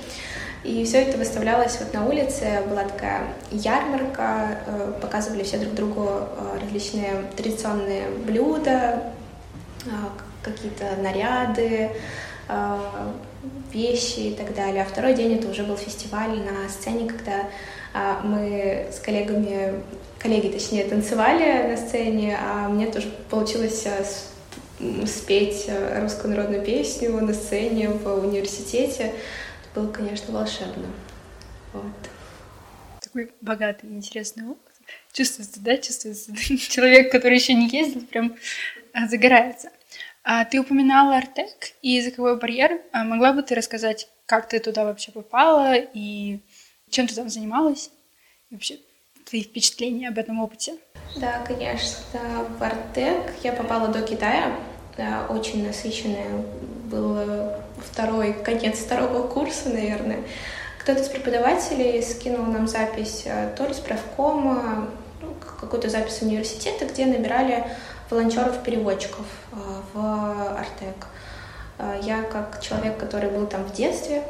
И 0.65 0.85
все 0.85 1.03
это 1.03 1.17
выставлялось 1.19 1.79
вот 1.79 1.95
на 1.95 2.07
улице, 2.07 2.63
была 2.69 2.83
такая 2.83 3.23
ярмарка, 3.53 4.59
э, 4.67 4.93
показывали 5.01 5.45
все 5.45 5.59
друг 5.59 5.75
другу 5.75 6.09
э, 6.09 6.59
различные 6.61 7.25
традиционные 7.37 8.09
блюда, 8.27 9.13
э, 9.87 9.91
какие-то 10.43 10.85
наряды, 11.03 11.91
вещи 13.75 14.21
и 14.21 14.35
так 14.35 14.55
далее. 14.55 14.83
А 14.83 14.87
второй 14.87 15.13
день 15.13 15.35
это 15.35 15.49
уже 15.49 15.65
был 15.65 15.77
фестиваль 15.77 16.39
на 16.39 16.67
сцене, 16.71 17.07
когда 17.07 17.45
мы 18.25 18.87
с 18.91 19.01
коллегами, 19.01 19.83
коллеги 20.19 20.49
точнее, 20.49 20.85
танцевали 20.85 21.73
на 21.73 21.77
сцене, 21.77 22.39
а 22.41 22.71
мне 22.71 22.87
тоже 22.87 23.13
получилось 23.29 23.87
спеть 25.07 25.69
русскую 26.01 26.35
народную 26.35 26.65
песню 26.65 27.21
на 27.21 27.35
сцене 27.35 27.91
в 27.91 28.25
университете 28.25 29.13
было, 29.79 29.93
конечно, 29.93 30.33
волшебно. 30.33 30.87
Вот. 31.73 31.85
Такой 33.01 33.33
богатый, 33.41 33.87
интересный 33.91 34.47
опыт. 34.47 34.75
Чувствуется, 35.13 35.61
да, 35.61 35.77
чувствуется. 35.77 36.35
Человек, 36.71 37.13
который 37.13 37.39
еще 37.39 37.55
не 37.55 37.69
ездил, 37.69 38.03
прям 38.03 38.37
а, 38.93 39.07
загорается. 39.07 39.71
А 40.25 40.45
ты 40.45 40.61
упоминала 40.61 41.17
Артек 41.17 41.73
и 41.83 41.91
языковой 41.91 42.39
барьер. 42.39 42.81
А 42.93 43.05
могла 43.05 43.33
бы 43.33 43.43
ты 43.43 43.55
рассказать, 43.55 44.09
как 44.27 44.49
ты 44.49 44.59
туда 44.59 44.85
вообще 44.85 45.13
попала 45.13 45.75
и 45.77 46.41
чем 46.91 47.07
ты 47.07 47.15
там 47.15 47.29
занималась? 47.29 47.91
И 48.51 48.55
вообще 48.55 48.79
твои 49.29 49.43
впечатления 49.43 50.09
об 50.09 50.19
этом 50.19 50.41
опыте? 50.41 50.77
Да, 51.17 51.45
конечно. 51.47 51.99
В 52.59 52.63
Артек 52.63 53.35
я 53.43 53.53
попала 53.53 53.89
до 53.89 54.03
Китая. 54.03 54.59
Да, 54.97 55.27
очень 55.29 55.65
насыщенная 55.67 56.45
был 56.91 57.19
второй, 57.81 58.33
конец 58.33 58.79
второго 58.79 59.27
курса, 59.27 59.69
наверное. 59.69 60.19
Кто-то 60.81 61.03
из 61.03 61.09
преподавателей 61.09 62.03
скинул 62.03 62.47
нам 62.47 62.67
запись 62.67 63.25
э, 63.27 63.53
то 63.57 63.67
ли 63.67 63.75
с 63.75 63.79
правкома, 63.79 64.89
ну, 65.21 65.35
какую-то 65.61 65.91
запись 65.91 66.23
университета, 66.23 66.87
где 66.87 67.07
набирали 67.07 67.65
волонтеров-переводчиков 68.11 69.27
э, 69.53 69.57
в 69.93 70.59
Артек. 70.59 71.07
Э, 71.79 71.99
я, 72.03 72.23
как 72.23 72.61
человек, 72.63 72.97
который 72.97 73.31
был 73.31 73.47
там 73.47 73.65
в 73.65 73.73
детстве, 73.73 74.23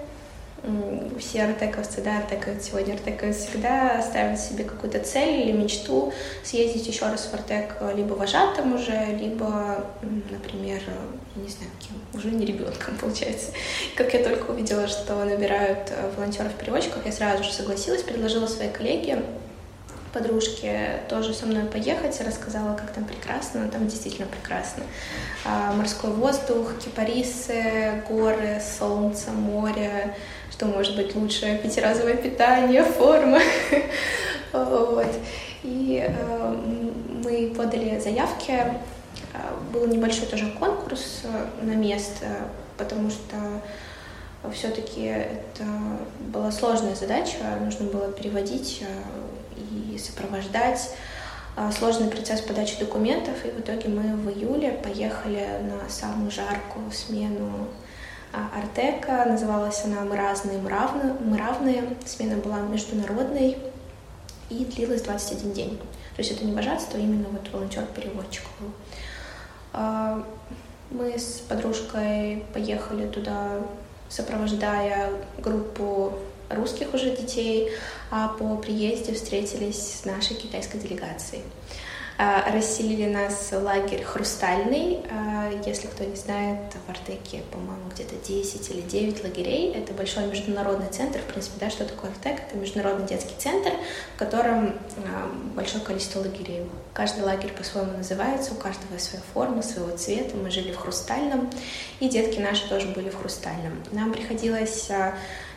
все 1.19 1.45
артековцы, 1.45 2.03
да, 2.03 2.19
артековцы 2.19 2.71
сегодня, 2.71 2.95
артековцы 2.95 3.49
всегда 3.49 4.03
ставят 4.03 4.41
себе 4.41 4.65
какую-то 4.65 5.01
цель 5.01 5.43
или 5.43 5.53
мечту 5.53 6.13
съездить 6.43 6.87
еще 6.87 7.07
раз 7.07 7.29
в 7.31 7.35
артек 7.35 7.77
либо 7.95 8.15
вожатым 8.15 8.75
уже, 8.75 9.17
либо, 9.19 9.85
например, 10.31 10.81
не 11.37 11.49
знаю, 11.49 11.71
кем, 11.81 12.19
уже 12.19 12.31
не 12.31 12.45
ребенком, 12.45 12.97
получается. 13.01 13.53
Как 13.97 14.13
я 14.15 14.23
только 14.23 14.51
увидела, 14.51 14.89
что 14.89 15.25
набирают 15.25 15.91
э, 15.91 16.11
волонтеров-переводчиков, 16.17 17.05
я 17.07 17.13
сразу 17.13 17.45
же 17.45 17.53
согласилась, 17.53 18.03
предложила 18.03 18.47
своей 18.47 18.73
коллеге, 18.73 19.23
подружке 20.13 21.01
тоже 21.09 21.35
со 21.35 21.47
мной 21.47 21.65
поехать, 21.65 22.21
рассказала, 22.21 22.75
как 22.75 22.93
там 22.93 23.05
прекрасно, 23.05 23.65
но 23.65 23.71
там 23.71 23.87
действительно 23.87 24.27
прекрасно. 24.27 24.83
А, 25.45 25.73
морской 25.73 26.11
воздух, 26.11 26.79
кипарисы, 26.83 28.03
горы, 28.09 28.61
солнце, 28.79 29.31
море, 29.31 30.17
что 30.59 30.67
может 30.67 30.97
быть 30.97 31.15
лучше, 31.15 31.61
пятиразовое 31.63 32.17
питание, 32.17 32.83
форма. 32.83 33.39
вот. 34.53 35.07
И 35.63 36.05
э, 36.05 36.57
мы 37.23 37.55
подали 37.57 38.01
заявки. 38.01 38.51
Э, 38.51 38.75
был 39.73 39.87
небольшой 39.87 40.27
тоже 40.27 40.51
конкурс 40.59 41.21
э, 41.23 41.65
на 41.65 41.77
место, 41.77 42.27
потому 42.77 43.09
что 43.09 43.37
все-таки 44.53 45.03
это 45.03 45.65
была 46.19 46.51
сложная 46.51 46.97
задача, 46.97 47.39
нужно 47.63 47.87
было 47.87 48.11
переводить 48.11 48.85
и 49.57 49.99
сопровождать 49.99 50.91
сложный 51.77 52.09
процесс 52.09 52.41
подачи 52.41 52.79
документов, 52.79 53.35
и 53.45 53.51
в 53.51 53.61
итоге 53.61 53.89
мы 53.89 54.15
в 54.17 54.31
июле 54.31 54.73
поехали 54.73 55.45
на 55.63 55.89
самую 55.91 56.31
жаркую 56.31 56.91
смену 56.93 57.69
Артека. 58.33 59.25
Называлась 59.27 59.85
она 59.85 60.03
«Мы 60.03 60.17
разные, 60.17 60.59
мы 60.59 60.71
равны». 60.71 61.15
Мы 61.21 61.39
равные. 61.39 61.97
Смена 62.07 62.37
была 62.37 62.61
международной 62.61 63.59
и 64.51 64.65
длилась 64.65 65.03
21 65.03 65.53
день. 65.53 65.79
То 66.17 66.23
есть 66.23 66.33
это 66.33 66.45
не 66.45 66.53
вожатство, 66.53 66.99
а 66.99 67.03
именно 67.03 67.29
вот 67.29 67.49
волонтер-переводчик 67.53 68.43
был. 68.61 68.71
А, 69.73 70.25
мы 70.91 71.19
с 71.19 71.43
подружкой 71.49 72.45
поехали 72.53 73.07
туда, 73.07 73.61
сопровождая 74.09 75.13
группу 75.39 76.15
русских 76.51 76.95
уже 76.95 77.15
детей, 77.15 77.71
а 78.11 78.29
по 78.29 78.57
приезде 78.57 79.13
встретились 79.13 80.01
с 80.01 80.05
нашей 80.05 80.37
китайской 80.37 80.79
делегацией. 80.79 81.43
А, 82.21 82.51
расселили 82.51 83.07
нас 83.09 83.51
лагерь 83.53 84.03
«Хрустальный». 84.03 85.05
А, 85.09 85.53
если 85.65 85.87
кто 85.87 86.03
не 86.03 86.17
знает, 86.17 86.59
в 86.85 86.91
Артеке, 86.91 87.43
по-моему, 87.53 87.89
где-то 87.95 88.17
10 88.17 88.71
или 88.71 88.81
9 88.81 89.23
лагерей. 89.23 89.73
Это 89.73 89.93
большой 89.93 90.27
международный 90.27 90.89
центр. 90.89 91.21
В 91.21 91.27
принципе, 91.27 91.55
да, 91.61 91.71
что 91.71 91.85
такое 91.85 92.11
Артек? 92.11 92.41
Это 92.49 92.59
международный 92.59 93.07
детский 93.07 93.37
центр, 93.39 93.71
в 94.17 94.19
котором 94.19 94.75
а, 94.97 95.31
большое 95.55 95.85
количество 95.85 96.19
лагерей. 96.19 96.67
Каждый 96.93 97.23
лагерь 97.23 97.53
по-своему 97.53 97.99
называется, 97.99 98.53
у 98.53 98.57
каждого 98.57 98.99
своя 98.99 99.23
форма, 99.33 99.63
своего 99.63 99.97
цвета. 99.97 100.37
Мы 100.37 100.51
жили 100.51 100.73
в 100.73 100.77
«Хрустальном», 100.77 101.49
и 102.01 102.09
детки 102.09 102.41
наши 102.41 102.69
тоже 102.69 102.89
были 102.89 103.11
в 103.11 103.17
«Хрустальном». 103.21 103.81
Нам 103.93 104.13
приходилось 104.13 104.91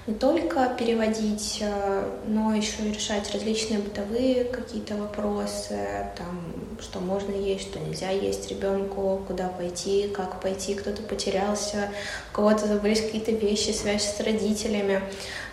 не 0.07 0.15
только 0.15 0.73
переводить, 0.79 1.59
э, 1.61 2.03
но 2.25 2.55
еще 2.55 2.83
и 2.83 2.91
решать 2.91 3.31
различные 3.31 3.79
бытовые 3.79 4.45
какие-то 4.45 4.95
вопросы, 4.95 5.77
там, 6.17 6.41
что 6.81 6.99
можно 6.99 7.31
есть, 7.33 7.69
что 7.69 7.79
нельзя 7.79 8.09
есть 8.09 8.49
ребенку, 8.49 9.21
куда 9.27 9.49
пойти, 9.49 10.07
как 10.07 10.41
пойти, 10.41 10.73
кто-то 10.73 11.03
потерялся, 11.03 11.91
у 12.31 12.35
кого-то 12.35 12.65
забылись 12.65 13.01
какие-то 13.01 13.31
вещи, 13.31 13.69
связь 13.71 14.15
с 14.15 14.19
родителями, 14.19 15.01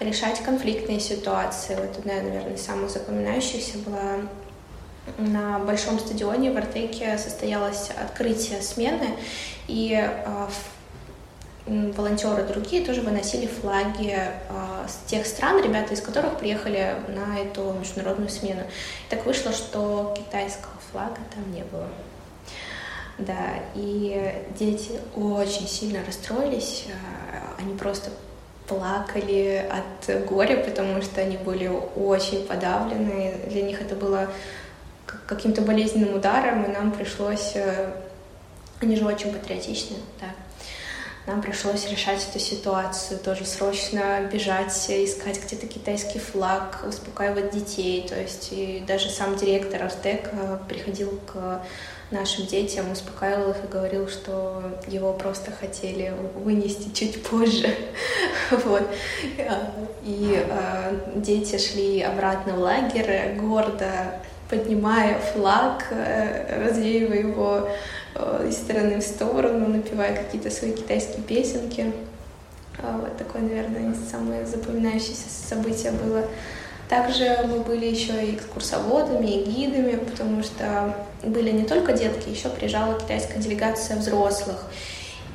решать 0.00 0.40
конфликтные 0.42 1.00
ситуации. 1.00 1.74
Вот 1.74 1.98
одна, 1.98 2.14
наверное, 2.14 2.54
из 2.54 2.62
самых 2.62 2.90
запоминающихся 2.90 3.76
была 3.78 4.28
на 5.18 5.58
большом 5.58 5.98
стадионе 5.98 6.52
в 6.52 6.56
Артеке 6.56 7.18
состоялось 7.18 7.90
открытие 7.90 8.62
смены, 8.62 9.10
и 9.66 9.92
волонтеры 11.96 12.44
другие 12.44 12.84
тоже 12.84 13.00
выносили 13.02 13.46
флаги 13.46 14.18
с 14.86 15.08
тех 15.08 15.26
стран, 15.26 15.62
ребята 15.62 15.94
из 15.94 16.00
которых 16.00 16.38
приехали 16.38 16.96
на 17.08 17.38
эту 17.38 17.72
международную 17.72 18.30
смену. 18.30 18.62
Так 19.08 19.26
вышло, 19.26 19.52
что 19.52 20.14
китайского 20.16 20.74
флага 20.90 21.18
там 21.34 21.52
не 21.52 21.62
было. 21.64 21.88
Да, 23.18 23.60
и 23.74 24.44
дети 24.58 24.92
очень 25.16 25.66
сильно 25.68 26.00
расстроились, 26.06 26.86
они 27.58 27.74
просто 27.76 28.10
плакали 28.68 29.66
от 29.70 30.26
горя, 30.26 30.58
потому 30.58 31.02
что 31.02 31.20
они 31.20 31.36
были 31.36 31.66
очень 31.96 32.46
подавлены. 32.46 33.34
Для 33.48 33.62
них 33.62 33.80
это 33.80 33.96
было 33.96 34.28
каким-то 35.26 35.62
болезненным 35.62 36.14
ударом, 36.14 36.64
и 36.64 36.68
нам 36.68 36.92
пришлось... 36.92 37.52
Э, 37.54 37.92
они 38.80 38.94
же 38.94 39.04
очень 39.06 39.32
патриотичны, 39.32 39.96
да. 40.20 40.26
Нам 41.28 41.42
пришлось 41.42 41.86
решать 41.90 42.26
эту 42.26 42.38
ситуацию, 42.38 43.20
тоже 43.20 43.44
срочно 43.44 44.26
бежать, 44.32 44.72
искать 44.88 45.38
где-то 45.44 45.66
китайский 45.66 46.18
флаг, 46.18 46.78
успокаивать 46.88 47.50
детей. 47.50 48.08
То 48.08 48.18
есть 48.18 48.48
и 48.50 48.82
даже 48.88 49.10
сам 49.10 49.36
директор 49.36 49.82
Артек 49.82 50.30
приходил 50.70 51.20
к 51.30 51.62
нашим 52.10 52.46
детям, 52.46 52.90
успокаивал 52.90 53.50
их 53.50 53.62
и 53.62 53.66
говорил, 53.70 54.08
что 54.08 54.62
его 54.86 55.12
просто 55.12 55.52
хотели 55.52 56.14
вынести 56.34 56.94
чуть 56.94 57.22
позже. 57.22 57.68
вот. 58.50 58.88
И 60.04 60.42
э, 60.48 60.94
дети 61.16 61.58
шли 61.58 62.00
обратно 62.00 62.54
в 62.54 62.60
лагерь, 62.60 63.34
гордо 63.38 64.18
поднимая 64.48 65.18
флаг, 65.18 65.84
э, 65.90 66.64
развеивая 66.64 67.18
его 67.18 67.68
из 68.46 68.56
стороны 68.56 69.00
в 69.00 69.02
сторону, 69.02 69.68
напевая 69.68 70.16
какие-то 70.16 70.50
свои 70.50 70.72
китайские 70.72 71.22
песенки. 71.22 71.92
Вот 72.80 73.16
такое, 73.16 73.42
наверное, 73.42 73.94
самое 74.10 74.46
запоминающееся 74.46 75.28
событие 75.48 75.92
было. 75.92 76.24
Также 76.88 77.46
мы 77.46 77.60
были 77.60 77.84
еще 77.84 78.24
и 78.24 78.34
экскурсоводами, 78.34 79.26
и 79.26 79.44
гидами, 79.44 79.96
потому 79.96 80.42
что 80.42 80.94
были 81.22 81.50
не 81.50 81.64
только 81.64 81.92
детки, 81.92 82.30
еще 82.30 82.48
приезжала 82.48 82.98
китайская 82.98 83.38
делегация 83.38 83.98
взрослых. 83.98 84.64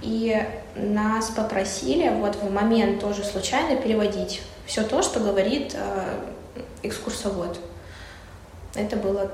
И 0.02 0.36
нас 0.76 1.30
попросили 1.30 2.10
вот 2.10 2.36
в 2.36 2.52
момент 2.52 3.00
тоже 3.00 3.24
случайно 3.24 3.80
переводить 3.80 4.42
все 4.66 4.84
то, 4.84 5.02
что 5.02 5.20
говорит 5.20 5.76
э, 5.76 6.20
экскурсовод. 6.82 7.60
Это 8.76 8.98
было 8.98 9.32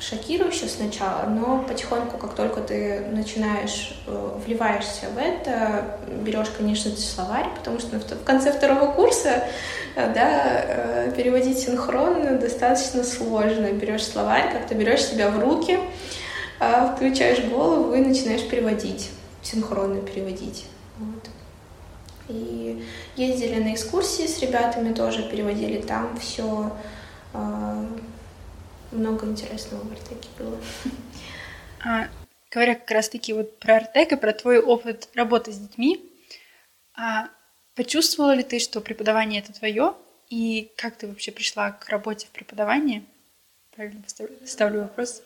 шокирующе 0.00 0.68
сначала, 0.68 1.26
но 1.28 1.62
потихоньку, 1.62 2.18
как 2.18 2.34
только 2.34 2.60
ты 2.60 3.00
начинаешь, 3.10 4.00
э, 4.06 4.38
вливаешься 4.44 5.06
в 5.14 5.18
это, 5.18 5.98
берешь, 6.22 6.48
конечно, 6.56 6.94
словарь, 6.96 7.48
потому 7.56 7.80
что 7.80 7.98
в 7.98 8.24
конце 8.24 8.52
второго 8.52 8.92
курса 8.92 9.44
э, 9.96 10.12
да, 10.14 10.62
э, 10.64 11.12
переводить 11.16 11.58
синхронно 11.58 12.38
достаточно 12.38 13.02
сложно. 13.02 13.72
Берешь 13.72 14.06
словарь, 14.06 14.52
как-то 14.52 14.74
берешь 14.74 15.04
себя 15.04 15.30
в 15.30 15.40
руки, 15.40 15.78
включаешь 16.94 17.44
голову 17.44 17.94
и 17.94 17.98
начинаешь 17.98 18.48
переводить, 18.48 19.10
синхронно 19.42 20.00
переводить. 20.00 20.66
Вот. 20.98 21.28
И 22.28 22.84
ездили 23.16 23.62
на 23.62 23.74
экскурсии 23.74 24.26
с 24.26 24.40
ребятами 24.40 24.92
тоже, 24.92 25.22
переводили 25.22 25.80
там 25.80 26.18
все 26.20 26.72
много 28.92 29.26
интересного 29.26 29.82
в 29.84 29.92
Артеке 29.92 30.28
было. 30.38 30.58
А, 31.84 32.08
говоря 32.50 32.74
как 32.74 32.90
раз-таки 32.90 33.32
вот 33.32 33.60
про 33.60 33.76
Артек 33.76 34.10
и 34.10 34.16
про 34.16 34.32
твой 34.32 34.58
опыт 34.58 35.08
работы 35.14 35.52
с 35.52 35.56
детьми, 35.58 36.04
а, 36.96 37.28
почувствовала 37.76 38.32
ли 38.32 38.42
ты, 38.42 38.58
что 38.58 38.80
преподавание 38.80 39.40
это 39.40 39.52
твое, 39.52 39.94
и 40.28 40.72
как 40.76 40.96
ты 40.96 41.06
вообще 41.06 41.30
пришла 41.30 41.70
к 41.70 41.88
работе 41.88 42.26
в 42.26 42.30
преподавании? 42.30 43.04
Правильно 43.76 44.02
ставлю 44.44 44.80
вопрос. 44.80 45.22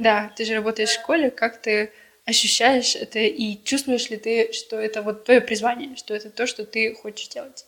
Да, 0.00 0.32
ты 0.36 0.44
же 0.44 0.54
работаешь 0.54 0.90
в 0.90 1.00
школе, 1.00 1.30
как 1.30 1.62
ты 1.62 1.92
ощущаешь 2.24 2.94
это 2.96 3.20
и 3.20 3.62
чувствуешь 3.62 4.10
ли 4.10 4.16
ты, 4.16 4.52
что 4.52 4.78
это 4.78 5.00
вот 5.00 5.24
твое 5.24 5.40
призвание, 5.40 5.94
что 5.96 6.12
это 6.12 6.28
то, 6.28 6.46
что 6.46 6.66
ты 6.66 6.92
хочешь 6.94 7.28
делать? 7.28 7.64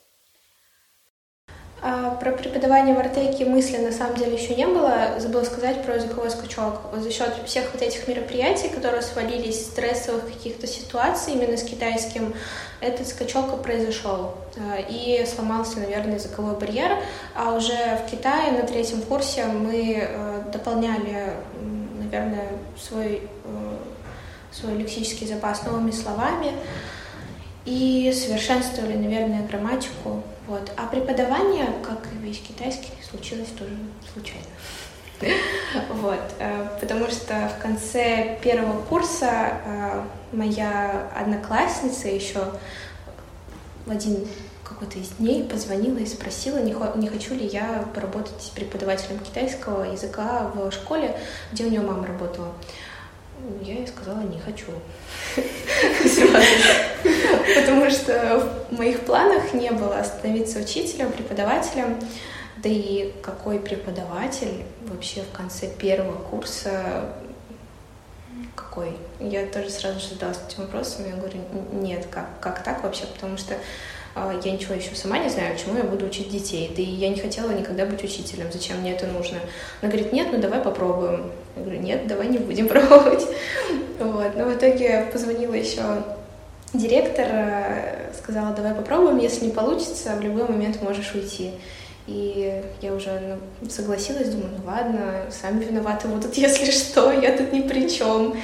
А, 1.83 2.11
про 2.17 2.33
преподавание 2.33 2.95
в 2.95 2.99
Артеке 2.99 3.47
мысли 3.47 3.79
на 3.79 3.91
самом 3.91 4.17
деле 4.17 4.35
еще 4.35 4.55
не 4.55 4.67
было. 4.67 5.19
Забыла 5.19 5.45
сказать 5.45 5.83
про 5.83 5.95
языковой 5.95 6.31
скачок. 6.31 6.81
Вот 6.93 7.01
за 7.01 7.11
счет 7.11 7.33
всех 7.47 7.73
вот 7.73 7.81
этих 7.81 8.07
мероприятий, 8.07 8.69
которые 8.69 9.01
свалились, 9.01 9.65
стрессовых 9.65 10.27
каких-то 10.27 10.67
ситуаций 10.67 11.33
именно 11.33 11.57
с 11.57 11.63
китайским, 11.63 12.35
этот 12.81 13.09
скачок 13.09 13.55
и 13.55 13.63
произошел. 13.63 14.35
А, 14.59 14.77
и 14.77 15.25
сломался, 15.25 15.79
наверное, 15.79 16.17
языковой 16.17 16.55
барьер. 16.55 16.99
А 17.35 17.55
уже 17.55 17.99
в 18.05 18.11
Китае 18.11 18.53
на 18.53 18.67
третьем 18.67 19.01
курсе 19.01 19.47
мы 19.47 20.07
э, 20.07 20.43
дополняли, 20.53 21.33
наверное, 21.99 22.49
свой, 22.79 23.23
э, 23.45 23.77
свой 24.53 24.75
лексический 24.75 25.27
запас 25.27 25.65
новыми 25.65 25.93
словами 25.93 26.53
и 27.65 28.13
совершенствовали, 28.13 28.97
наверное, 28.97 29.47
грамматику. 29.47 30.23
Вот. 30.51 30.73
А 30.77 30.89
преподавание, 30.89 31.67
как 31.81 32.09
и 32.13 32.27
весь 32.27 32.41
китайский, 32.41 32.91
случилось 33.09 33.51
тоже 33.57 33.71
случайно. 34.13 34.45
Вот, 35.91 36.19
э, 36.41 36.69
потому 36.81 37.07
что 37.07 37.49
в 37.57 37.63
конце 37.63 38.37
первого 38.43 38.83
курса 38.83 39.61
э, 39.65 40.03
моя 40.33 41.09
одноклассница 41.15 42.09
еще 42.09 42.41
в 43.87 43.93
один 43.93 44.27
какой-то 44.65 44.99
из 44.99 45.11
дней 45.11 45.45
позвонила 45.45 45.99
и 45.99 46.07
спросила, 46.07 46.59
не, 46.59 46.73
хочу 47.09 47.35
ли 47.35 47.47
я 47.47 47.85
поработать 47.95 48.51
преподавателем 48.53 49.21
китайского 49.21 49.85
языка 49.85 50.51
в 50.53 50.73
школе, 50.73 51.17
где 51.53 51.65
у 51.65 51.71
нее 51.71 51.83
мама 51.83 52.09
работала. 52.09 52.53
Я 53.63 53.75
ей 53.75 53.87
сказала, 53.87 54.23
не 54.23 54.41
хочу. 54.41 54.73
Потому 57.71 57.89
что 57.89 58.51
в 58.71 58.77
моих 58.77 59.01
планах 59.03 59.55
не 59.55 59.71
было 59.71 60.03
становиться 60.03 60.59
учителем, 60.59 61.13
преподавателем. 61.13 61.97
Да 62.57 62.69
и 62.69 63.13
какой 63.23 63.61
преподаватель 63.61 64.65
вообще 64.83 65.23
в 65.23 65.37
конце 65.37 65.69
первого 65.69 66.17
курса 66.17 67.05
какой? 68.57 68.97
Я 69.21 69.47
тоже 69.47 69.71
сразу 69.71 70.01
же 70.01 70.09
задалась 70.09 70.41
этим 70.49 70.65
вопросом. 70.65 71.07
Я 71.07 71.15
говорю, 71.15 71.39
нет, 71.73 72.07
как, 72.11 72.27
как 72.41 72.65
так 72.65 72.83
вообще? 72.83 73.05
Потому 73.07 73.39
что 73.39 73.55
а, 74.17 74.35
я 74.45 74.51
ничего 74.51 74.75
еще 74.75 74.97
сама 74.97 75.19
не 75.19 75.29
знаю, 75.29 75.57
чему 75.57 75.79
я 75.79 75.85
буду 75.85 76.07
учить 76.07 76.29
детей. 76.29 76.73
Да 76.75 76.83
и 76.83 76.87
я 76.87 77.09
не 77.09 77.21
хотела 77.21 77.53
никогда 77.53 77.87
быть 77.87 78.03
учителем. 78.03 78.51
Зачем 78.53 78.79
мне 78.81 78.95
это 78.95 79.07
нужно? 79.07 79.39
Она 79.81 79.93
говорит, 79.93 80.13
нет, 80.13 80.29
ну 80.33 80.39
давай 80.39 80.61
попробуем. 80.61 81.31
Я 81.55 81.63
говорю, 81.63 81.81
нет, 81.81 82.07
давай 82.09 82.27
не 82.27 82.39
будем 82.39 82.67
пробовать. 82.69 83.25
Вот. 84.01 84.35
Но 84.35 84.47
в 84.47 84.57
итоге 84.57 85.09
позвонила 85.13 85.55
еще 85.55 85.83
директор, 86.73 87.27
э, 87.29 88.13
сказала, 88.17 88.55
давай 88.55 88.75
попробуем, 88.75 89.19
если 89.19 89.47
не 89.47 89.53
получится, 89.53 90.17
в 90.17 90.21
любой 90.21 90.49
момент 90.49 90.83
можешь 90.83 91.15
уйти. 91.15 91.53
И 92.07 92.63
я 92.81 92.95
уже 92.95 93.39
ну, 93.61 93.71
согласилась, 93.71 94.31
думаю, 94.31 94.51
ну 94.59 94.67
ладно, 94.67 95.27
сами 95.31 95.65
виноваты 95.65 96.09
будут, 96.09 96.35
если 96.37 96.71
что, 96.71 97.13
я 97.13 97.37
тут 97.37 97.53
ни 97.53 97.63
при 97.63 97.89
чем. 97.89 98.37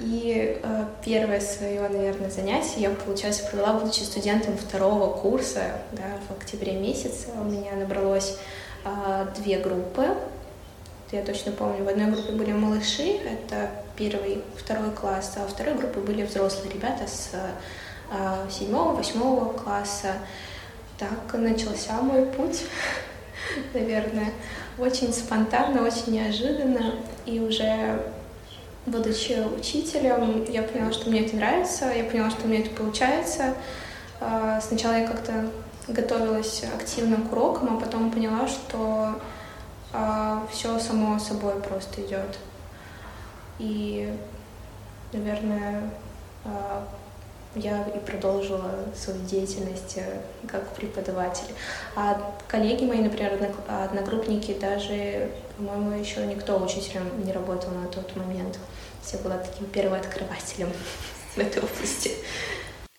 И 0.00 0.58
э, 0.60 0.84
первое 1.04 1.40
свое, 1.40 1.88
наверное, 1.88 2.30
занятие 2.30 2.80
я, 2.80 2.90
получается, 2.90 3.44
провела, 3.44 3.74
будучи 3.74 4.00
студентом 4.00 4.56
второго 4.56 5.16
курса, 5.16 5.60
да, 5.92 6.02
в 6.28 6.40
октябре 6.40 6.72
месяце. 6.72 7.28
У 7.40 7.44
меня 7.44 7.72
набралось 7.78 8.36
э, 8.84 9.26
две 9.38 9.58
группы. 9.58 10.06
Я 11.12 11.22
точно 11.22 11.52
помню, 11.52 11.84
в 11.84 11.88
одной 11.88 12.10
группе 12.10 12.32
были 12.32 12.52
малыши, 12.52 13.18
это 13.18 13.68
первый, 13.96 14.42
второй 14.56 14.90
класс, 14.90 15.34
а 15.36 15.40
во 15.40 15.48
второй 15.48 15.74
группе 15.74 16.00
были 16.00 16.24
взрослые 16.24 16.72
ребята 16.72 17.06
с 17.06 17.30
э, 17.32 18.50
седьмого, 18.50 18.94
восьмого 18.94 19.52
класса. 19.52 20.14
Так 20.98 21.34
начался 21.34 22.00
мой 22.00 22.26
путь, 22.26 22.64
наверное. 23.74 24.32
Очень 24.78 25.12
спонтанно, 25.12 25.82
очень 25.82 26.12
неожиданно. 26.12 26.94
И 27.26 27.40
уже 27.40 28.02
будучи 28.86 29.44
учителем, 29.56 30.44
я 30.48 30.62
поняла, 30.62 30.92
что 30.92 31.08
мне 31.08 31.24
это 31.24 31.36
нравится, 31.36 31.92
я 31.92 32.04
поняла, 32.04 32.30
что 32.30 32.46
меня 32.46 32.60
это 32.60 32.70
получается. 32.70 33.54
А, 34.20 34.60
сначала 34.60 34.94
я 34.94 35.06
как-то 35.06 35.50
готовилась 35.88 36.64
активно 36.74 37.16
к 37.16 37.32
урокам, 37.32 37.76
а 37.76 37.80
потом 37.80 38.10
поняла, 38.10 38.46
что 38.48 39.20
а, 39.92 40.46
все 40.50 40.78
само 40.78 41.18
собой 41.18 41.54
просто 41.60 42.00
идет. 42.02 42.38
И, 43.58 44.12
наверное, 45.12 45.90
а, 46.44 46.88
я 47.54 47.82
и 47.88 47.98
продолжила 47.98 48.86
свою 48.94 49.22
деятельность 49.24 49.98
э, 49.98 50.20
как 50.48 50.74
преподаватель. 50.74 51.54
А 51.94 52.34
коллеги 52.48 52.84
мои, 52.84 53.00
например, 53.00 53.38
одногруппники, 53.68 54.54
даже, 54.54 55.30
по-моему, 55.56 55.98
еще 55.98 56.26
никто 56.26 56.58
учителем 56.58 57.24
не 57.24 57.32
работал 57.32 57.70
на 57.72 57.88
тот 57.88 58.16
момент. 58.16 58.58
Я 59.12 59.18
была 59.18 59.36
таким 59.38 59.66
первооткрывателем 59.66 60.70
в 61.34 61.38
этой 61.38 61.62
области. 61.62 62.12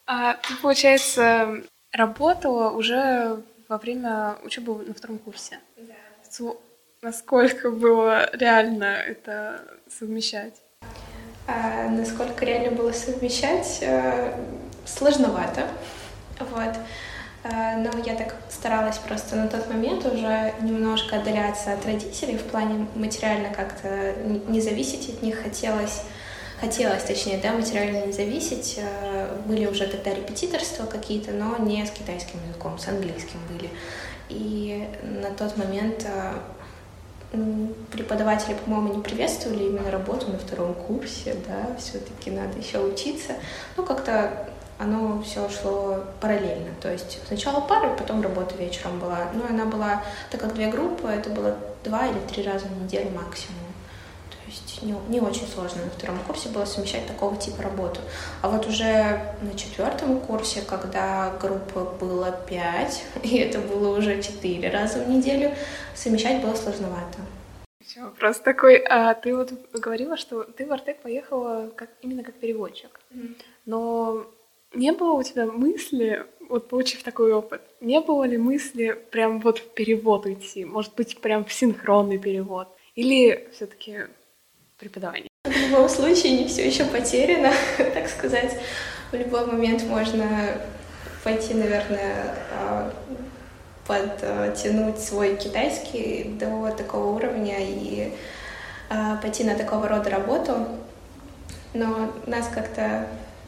А 0.05 0.33
ты, 0.35 0.55
получается, 0.61 1.63
работала 1.91 2.69
уже 2.71 3.41
во 3.69 3.77
время 3.77 4.37
учебы 4.43 4.83
на 4.85 4.93
втором 4.93 5.17
курсе? 5.17 5.59
Да. 5.77 5.93
Насколько 7.03 7.69
было 7.69 8.29
реально 8.33 8.85
это 8.85 9.59
совмещать? 9.89 10.53
А, 11.45 11.89
насколько 11.89 12.45
реально 12.45 12.71
было 12.71 12.93
совмещать, 12.93 13.83
а, 13.85 14.33
сложновато. 14.85 15.67
Вот. 16.39 16.73
А, 17.43 17.75
но 17.75 17.89
я 18.05 18.15
так 18.15 18.37
старалась 18.49 18.99
просто 18.99 19.35
на 19.35 19.49
тот 19.49 19.67
момент 19.67 20.05
уже 20.05 20.53
немножко 20.61 21.17
отдаляться 21.17 21.73
от 21.73 21.85
родителей 21.85 22.37
в 22.37 22.43
плане 22.43 22.87
материально 22.95 23.53
как-то 23.53 24.13
не 24.47 24.61
зависеть 24.61 25.09
от 25.09 25.21
них 25.21 25.43
хотелось 25.43 26.03
хотелось, 26.61 27.03
точнее, 27.03 27.39
да, 27.43 27.51
материально 27.51 28.05
не 28.05 28.13
зависеть. 28.13 28.79
Были 29.45 29.65
уже 29.65 29.87
тогда 29.87 30.13
репетиторства 30.13 30.85
какие-то, 30.85 31.31
но 31.31 31.57
не 31.57 31.85
с 31.85 31.91
китайским 31.91 32.39
языком, 32.47 32.79
с 32.79 32.87
английским 32.87 33.41
были. 33.49 33.69
И 34.29 34.87
на 35.03 35.31
тот 35.31 35.57
момент 35.57 36.07
преподаватели, 37.91 38.53
по-моему, 38.53 38.95
не 38.95 39.01
приветствовали 39.01 39.63
именно 39.63 39.91
работу 39.91 40.31
на 40.31 40.37
втором 40.37 40.73
курсе, 40.73 41.35
да, 41.47 41.75
все-таки 41.77 42.31
надо 42.31 42.57
еще 42.59 42.79
учиться. 42.79 43.33
Ну, 43.75 43.83
как-то 43.83 44.47
оно 44.79 45.21
все 45.21 45.47
шло 45.49 46.03
параллельно. 46.19 46.71
То 46.81 46.91
есть 46.91 47.19
сначала 47.27 47.61
пара, 47.61 47.95
потом 47.95 48.21
работа 48.21 48.55
вечером 48.55 48.99
была. 48.99 49.29
Ну, 49.33 49.43
она 49.49 49.65
была, 49.65 50.03
так 50.31 50.41
как 50.41 50.53
две 50.53 50.67
группы, 50.67 51.07
это 51.07 51.29
было 51.29 51.55
два 51.83 52.07
или 52.07 52.19
три 52.31 52.43
раза 52.43 52.65
в 52.67 52.83
неделю 52.83 53.11
максимум. 53.11 53.62
Не, 54.83 54.95
не 55.09 55.19
очень 55.19 55.47
сложно 55.47 55.83
на 55.85 55.89
втором 55.89 56.19
курсе 56.27 56.49
было 56.49 56.65
совмещать 56.65 57.07
такого 57.07 57.37
типа 57.37 57.63
работу. 57.63 58.01
А 58.41 58.49
вот 58.49 58.67
уже 58.67 59.35
на 59.41 59.57
четвертом 59.57 60.19
курсе, 60.19 60.61
когда 60.61 61.33
группы 61.41 61.87
было 61.99 62.31
пять, 62.47 63.03
и 63.23 63.37
это 63.37 63.59
было 63.59 63.97
уже 63.97 64.21
четыре 64.21 64.69
раза 64.69 64.99
в 64.99 65.09
неделю, 65.09 65.51
совмещать 65.95 66.41
было 66.41 66.55
сложновато. 66.55 67.19
Еще 67.85 68.01
вопрос 68.01 68.39
такой. 68.39 68.77
А, 68.77 69.13
ты 69.13 69.35
вот 69.35 69.53
говорила, 69.73 70.17
что 70.17 70.43
ты 70.43 70.65
в 70.65 70.73
Артек 70.73 71.01
поехала 71.01 71.71
как, 71.75 71.89
именно 72.01 72.23
как 72.23 72.35
переводчик. 72.35 72.99
Mm-hmm. 73.11 73.35
Но 73.65 74.25
не 74.73 74.91
было 74.91 75.13
у 75.13 75.23
тебя 75.23 75.45
мысли, 75.45 76.25
вот 76.49 76.67
получив 76.69 77.03
такой 77.03 77.33
опыт, 77.33 77.61
не 77.81 78.01
было 78.01 78.23
ли 78.23 78.37
мысли 78.37 78.97
прям 79.11 79.39
вот 79.39 79.59
в 79.59 79.73
перевод 79.73 80.25
уйти? 80.25 80.65
Может 80.65 80.95
быть, 80.95 81.19
прям 81.19 81.45
в 81.45 81.53
синхронный 81.53 82.17
перевод? 82.17 82.67
Или 82.95 83.49
все 83.53 83.67
таки 84.83 84.89
преподавание? 84.89 85.29
В 85.43 85.69
любом 85.69 85.89
случае 85.89 86.37
не 86.37 86.47
все 86.47 86.65
еще 86.67 86.85
потеряно, 86.85 87.51
так 87.77 88.07
сказать. 88.09 88.57
В 89.11 89.15
любой 89.15 89.45
момент 89.45 89.83
можно 89.83 90.25
пойти, 91.23 91.53
наверное, 91.53 92.35
а, 92.51 92.93
подтянуть 93.85 94.99
свой 94.99 95.35
китайский 95.35 96.35
до 96.39 96.71
такого 96.71 97.15
уровня 97.15 97.57
и 97.59 98.13
а, 98.89 99.17
пойти 99.17 99.43
на 99.43 99.55
такого 99.55 99.87
рода 99.87 100.09
работу. 100.09 100.67
Но 101.73 102.11
нас 102.25 102.47
как-то 102.47 103.07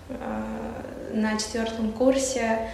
а, 0.09 0.83
на 1.13 1.37
четвертом 1.37 1.91
курсе 1.91 2.69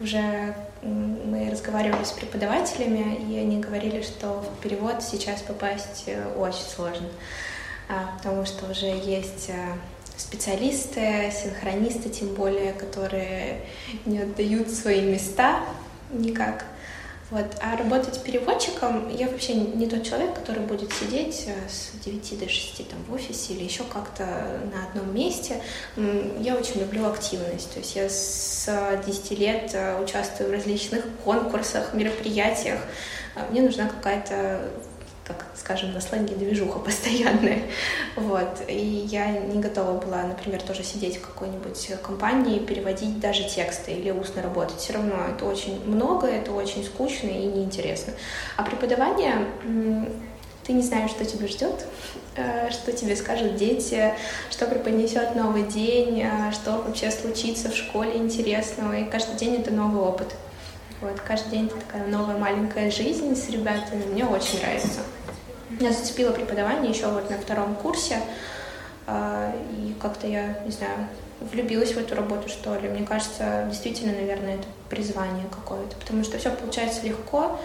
уже 0.00 0.54
мы 0.82 1.48
разговаривали 1.50 2.02
с 2.02 2.10
преподавателями, 2.10 3.14
и 3.30 3.38
они 3.38 3.60
говорили, 3.60 4.02
что 4.02 4.40
в 4.40 4.60
перевод 4.60 5.00
сейчас 5.00 5.40
попасть 5.42 6.04
э, 6.06 6.26
очень 6.36 6.64
сложно, 6.64 7.06
потому 8.16 8.44
что 8.46 8.70
уже 8.70 8.86
есть 8.86 9.48
э, 9.48 9.74
специалисты, 10.16 11.32
синхронисты, 11.32 12.08
тем 12.08 12.34
более, 12.34 12.72
которые 12.72 13.60
не 14.06 14.20
отдают 14.20 14.70
свои 14.70 15.00
места 15.02 15.60
никак. 16.10 16.64
Вот. 17.30 17.46
А 17.62 17.78
работать 17.78 18.22
переводчиком, 18.22 19.08
я 19.08 19.26
вообще 19.26 19.54
не 19.54 19.86
тот 19.88 20.04
человек, 20.04 20.34
который 20.34 20.64
будет 20.64 20.92
сидеть 20.92 21.46
э, 21.46 21.68
с 21.68 21.98
9 22.04 22.38
до 22.38 22.48
6 22.48 22.88
там, 22.88 22.98
в 23.08 23.14
офисе 23.14 23.54
или 23.54 23.64
еще 23.64 23.84
как-то 23.84 24.24
на 24.72 24.86
одном 24.86 25.14
месте. 25.14 25.62
Я 25.96 26.56
очень 26.56 26.80
люблю 26.80 27.06
активность. 27.06 27.72
То 27.72 27.78
есть 27.78 27.96
я 27.96 28.08
с 28.08 28.68
10 29.06 29.30
лет 29.38 29.74
участвую 30.02 30.50
в 30.50 30.52
различных 30.52 31.04
конкурсах, 31.24 31.94
мероприятиях. 31.94 32.80
А 33.34 33.46
мне 33.50 33.62
нужна 33.62 33.88
какая-то 33.88 34.68
как 35.38 35.48
скажем, 35.56 35.92
на 35.92 36.00
сленге 36.00 36.34
движуха 36.34 36.78
постоянная. 36.84 37.62
Вот. 38.16 38.62
И 38.68 39.06
я 39.10 39.30
не 39.30 39.60
готова 39.60 40.00
была, 40.00 40.22
например, 40.24 40.62
тоже 40.62 40.82
сидеть 40.82 41.16
в 41.16 41.20
какой-нибудь 41.20 41.90
компании, 42.02 42.58
переводить 42.58 43.20
даже 43.20 43.48
тексты 43.48 43.92
или 43.92 44.10
устно 44.10 44.42
работать. 44.42 44.78
Все 44.78 44.94
равно 44.94 45.14
это 45.34 45.44
очень 45.44 45.84
много, 45.86 46.26
это 46.26 46.52
очень 46.52 46.84
скучно 46.84 47.28
и 47.28 47.46
неинтересно. 47.46 48.12
А 48.56 48.62
преподавание 48.62 49.46
ты 50.64 50.72
не 50.72 50.82
знаешь, 50.82 51.10
что 51.10 51.24
тебя 51.24 51.48
ждет, 51.48 51.86
э, 52.36 52.70
что 52.70 52.92
тебе 52.92 53.16
скажут 53.16 53.56
дети, 53.56 54.14
что 54.50 54.66
преподнесет 54.66 55.34
новый 55.34 55.64
день, 55.64 56.22
э, 56.22 56.52
что 56.52 56.82
вообще 56.82 57.10
случится 57.10 57.70
в 57.70 57.76
школе 57.76 58.16
интересного. 58.16 58.96
И 58.96 59.04
каждый 59.04 59.36
день 59.36 59.56
это 59.56 59.70
новый 59.70 60.02
опыт. 60.02 60.34
Вот, 61.00 61.18
каждый 61.20 61.50
день 61.50 61.66
это 61.66 61.76
такая 61.76 62.06
новая 62.06 62.38
маленькая 62.38 62.90
жизнь 62.90 63.34
с 63.34 63.50
ребятами. 63.50 64.04
Мне 64.12 64.24
очень 64.24 64.60
нравится. 64.60 65.00
Меня 65.78 65.92
зацепило 65.92 66.32
преподавание 66.32 66.92
еще 66.92 67.06
вот 67.08 67.30
на 67.30 67.38
втором 67.38 67.74
курсе. 67.74 68.18
А, 69.06 69.54
и 69.76 69.94
как-то 70.00 70.26
я, 70.26 70.58
не 70.64 70.70
знаю, 70.70 71.08
влюбилась 71.40 71.92
в 71.92 71.98
эту 71.98 72.14
работу, 72.14 72.48
что 72.48 72.74
ли. 72.78 72.88
Мне 72.88 73.06
кажется, 73.06 73.66
действительно, 73.68 74.12
наверное, 74.12 74.56
это 74.56 74.66
призвание 74.88 75.46
какое-то. 75.50 75.96
Потому 75.96 76.24
что 76.24 76.38
все 76.38 76.50
получается 76.50 77.04
легко, 77.04 77.58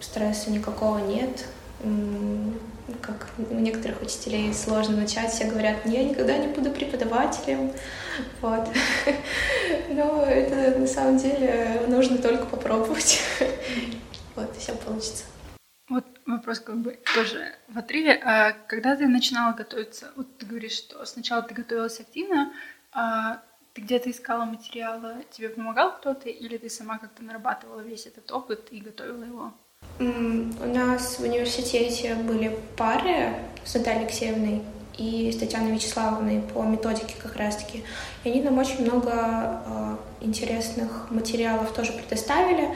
стресса 0.00 0.50
никакого 0.50 0.98
нет 0.98 1.44
как 3.02 3.28
у 3.50 3.54
некоторых 3.54 4.02
учителей 4.02 4.52
сложно 4.54 4.96
начать, 4.96 5.32
все 5.32 5.44
говорят, 5.44 5.76
я 5.84 6.02
никогда 6.04 6.36
не 6.38 6.48
буду 6.48 6.70
преподавателем, 6.70 7.72
вот. 8.40 8.68
Но 9.90 10.24
это 10.24 10.78
на 10.78 10.86
самом 10.86 11.18
деле 11.18 11.82
нужно 11.86 12.18
только 12.18 12.46
попробовать, 12.46 13.20
вот, 14.36 14.56
и 14.56 14.60
все 14.60 14.72
получится. 14.74 15.24
Вопрос 16.28 16.60
как 16.60 16.76
бы 16.76 16.98
тоже 17.14 17.54
в 17.68 17.78
отрыве. 17.78 18.12
А 18.22 18.52
когда 18.52 18.94
ты 18.94 19.08
начинала 19.08 19.54
готовиться, 19.54 20.12
вот 20.14 20.26
ты 20.36 20.44
говоришь, 20.44 20.76
что 20.76 21.02
сначала 21.06 21.40
ты 21.40 21.54
готовилась 21.54 22.00
активно, 22.00 22.52
а 22.92 23.40
ты 23.72 23.80
где-то 23.80 24.10
искала 24.10 24.44
материалы, 24.44 25.24
тебе 25.30 25.48
помогал 25.48 25.96
кто-то, 25.96 26.28
или 26.28 26.58
ты 26.58 26.68
сама 26.68 26.98
как-то 26.98 27.24
нарабатывала 27.24 27.80
весь 27.80 28.04
этот 28.06 28.30
опыт 28.30 28.68
и 28.70 28.80
готовила 28.80 29.24
его? 29.24 29.52
У 30.00 30.66
нас 30.66 31.18
в 31.18 31.22
университете 31.22 32.14
были 32.14 32.58
пары 32.76 33.34
с 33.64 33.74
Натальей 33.74 34.02
Алексеевной 34.02 34.62
и 34.98 35.32
с 35.32 35.38
Татьяной 35.38 35.72
Вячеславовной 35.72 36.42
по 36.42 36.62
методике 36.62 37.14
как 37.22 37.36
раз-таки. 37.36 37.84
И 38.24 38.30
они 38.30 38.42
нам 38.42 38.58
очень 38.58 38.82
много 38.82 39.12
э, 39.14 39.96
интересных 40.20 41.10
материалов 41.10 41.72
тоже 41.72 41.92
предоставили. 41.92 42.68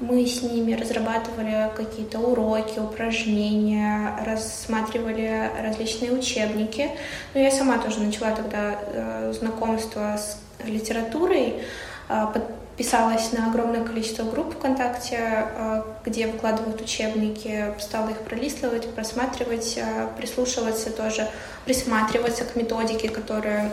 Мы 0.00 0.26
с 0.26 0.40
ними 0.40 0.72
разрабатывали 0.72 1.70
какие-то 1.76 2.18
уроки, 2.18 2.78
упражнения, 2.78 4.14
рассматривали 4.24 5.50
различные 5.62 6.12
учебники. 6.12 6.90
Но 7.34 7.40
я 7.40 7.50
сама 7.50 7.76
тоже 7.76 8.00
начала 8.00 8.30
тогда 8.30 8.78
э, 8.80 9.32
знакомство 9.38 10.16
с 10.16 10.38
литературой, 10.64 11.62
э, 12.08 12.26
подписалась 12.32 13.32
на 13.32 13.50
огромное 13.50 13.84
количество 13.84 14.22
групп 14.22 14.54
ВКонтакте, 14.54 15.18
э, 15.20 15.82
где 16.06 16.28
выкладывают 16.28 16.80
учебники, 16.80 17.74
стала 17.78 18.08
их 18.08 18.20
пролистывать, 18.20 18.88
просматривать, 18.94 19.78
прислушиваться 20.16 20.90
тоже, 20.90 21.28
присматриваться 21.66 22.44
к 22.46 22.56
методике, 22.56 23.10
которые 23.10 23.66
э, 23.66 23.70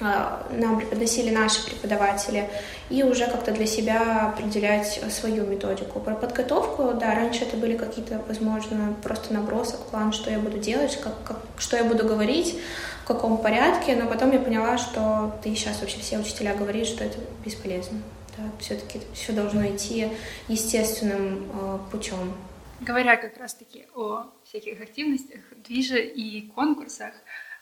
нам 0.00 0.78
преподносили 0.78 1.30
наши 1.30 1.64
преподаватели, 1.64 2.50
и 2.90 3.02
уже 3.02 3.26
как-то 3.26 3.52
для 3.52 3.66
себя 3.66 4.28
определять 4.28 5.00
свою 5.10 5.46
методику. 5.46 6.00
Про 6.00 6.14
подготовку, 6.14 6.92
да, 6.94 7.14
раньше 7.14 7.44
это 7.44 7.56
были 7.56 7.76
какие-то, 7.76 8.20
возможно, 8.26 8.94
просто 9.02 9.32
набросок, 9.32 9.86
план, 9.86 10.12
что 10.12 10.30
я 10.30 10.38
буду 10.38 10.58
делать, 10.58 11.00
как, 11.00 11.22
как, 11.24 11.38
что 11.58 11.76
я 11.76 11.84
буду 11.84 12.04
говорить, 12.06 12.58
в 13.04 13.06
каком 13.06 13.38
порядке, 13.38 13.96
но 13.96 14.08
потом 14.08 14.32
я 14.32 14.38
поняла, 14.38 14.78
что 14.78 15.38
ты 15.42 15.54
сейчас 15.54 15.80
вообще 15.80 16.00
все 16.00 16.18
учителя 16.18 16.54
говорят, 16.54 16.86
что 16.86 17.04
это 17.04 17.18
бесполезно. 17.44 18.00
Да, 18.36 18.44
все-таки 18.58 19.00
все 19.12 19.32
должно 19.32 19.64
идти 19.66 20.08
естественным 20.48 21.50
э, 21.52 21.78
путем. 21.92 22.34
Говоря 22.80 23.16
как 23.16 23.36
раз-таки 23.38 23.86
о 23.94 24.24
всяких 24.44 24.80
активностях, 24.80 25.40
движе 25.56 26.02
и 26.02 26.48
конкурсах, 26.48 27.12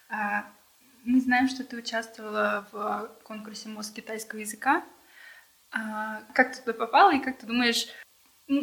э, 0.08 0.14
Мы 1.04 1.20
знаем, 1.20 1.48
что 1.48 1.64
ты 1.64 1.76
участвовала 1.76 2.68
в 2.70 3.10
конкурсе 3.24 3.68
МОЗ 3.68 3.90
китайского 3.90 4.38
языка. 4.38 4.84
А, 5.72 6.22
как 6.32 6.54
ты 6.54 6.60
туда 6.60 6.74
попала 6.74 7.12
и 7.12 7.18
как 7.18 7.38
ты 7.38 7.46
думаешь, 7.46 7.88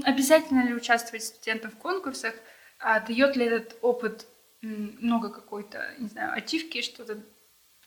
обязательно 0.04 0.66
ли 0.66 0.74
участвовать 0.74 1.26
студентам 1.26 1.70
в 1.72 1.76
конкурсах? 1.76 2.34
А 2.80 3.02
дает 3.02 3.36
ли 3.36 3.46
этот 3.46 3.78
опыт 3.82 4.26
много 4.62 5.30
какой-то, 5.30 5.96
не 6.00 6.08
знаю, 6.08 6.34
ачивки, 6.34 6.82
что-то 6.82 7.22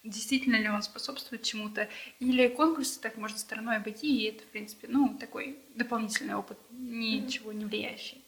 действительно 0.05 0.57
ли 0.57 0.69
он 0.69 0.83
способствует 0.83 1.45
чему-то, 1.45 1.88
или 2.19 2.49
конкурсы 2.49 3.01
так 3.01 3.17
можно 3.17 3.38
стороной 3.38 3.77
обойти, 3.77 4.19
и 4.19 4.31
это, 4.31 4.43
в 4.43 4.49
принципе, 4.49 4.88
ну, 4.88 5.17
такой 5.19 5.61
дополнительный 5.77 6.35
опыт, 6.35 6.59
ничего 6.71 7.53
не 7.53 7.65
влияющий. 7.65 8.21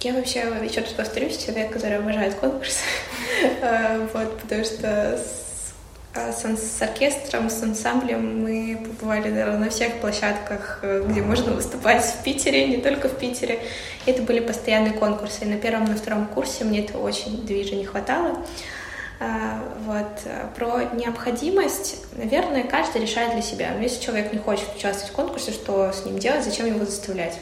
Я 0.00 0.12
вообще, 0.12 0.40
еще 0.62 0.82
раз 0.82 0.90
повторюсь, 0.90 1.44
человек, 1.44 1.72
который 1.72 1.98
обожает 1.98 2.34
конкурсы, 2.34 2.84
э, 3.60 4.06
вот, 4.12 4.38
потому 4.40 4.64
что 4.64 5.18
а, 6.14 6.32
с, 6.32 6.82
оркестром, 6.82 7.50
с 7.50 7.62
ансамблем 7.62 8.42
мы 8.42 8.78
побывали 8.84 9.28
наверное, 9.28 9.58
на 9.58 9.70
всех 9.70 9.94
площадках, 10.00 10.78
э, 10.82 11.04
где 11.08 11.22
можно 11.22 11.52
выступать 11.52 12.04
в 12.04 12.22
Питере, 12.22 12.68
не 12.68 12.78
только 12.78 13.08
в 13.08 13.18
Питере. 13.18 13.60
Это 14.06 14.22
были 14.22 14.40
постоянные 14.40 14.92
конкурсы. 14.92 15.44
И 15.44 15.48
на 15.48 15.56
первом, 15.56 15.84
на 15.84 15.96
втором 15.96 16.26
курсе 16.26 16.64
мне 16.64 16.84
это 16.84 16.98
очень 16.98 17.44
движа 17.44 17.74
не 17.74 17.84
хватало. 17.84 18.38
А, 19.20 19.62
вот. 19.84 20.06
Про 20.54 20.84
необходимость, 20.94 22.04
наверное, 22.16 22.62
каждый 22.62 23.02
решает 23.02 23.32
для 23.32 23.42
себя. 23.42 23.72
Но 23.74 23.82
если 23.82 24.02
человек 24.02 24.32
не 24.32 24.38
хочет 24.38 24.68
участвовать 24.74 25.12
в 25.12 25.16
конкурсе, 25.16 25.52
что 25.52 25.92
с 25.92 26.04
ним 26.04 26.18
делать, 26.18 26.44
зачем 26.44 26.66
его 26.66 26.84
заставлять? 26.84 27.38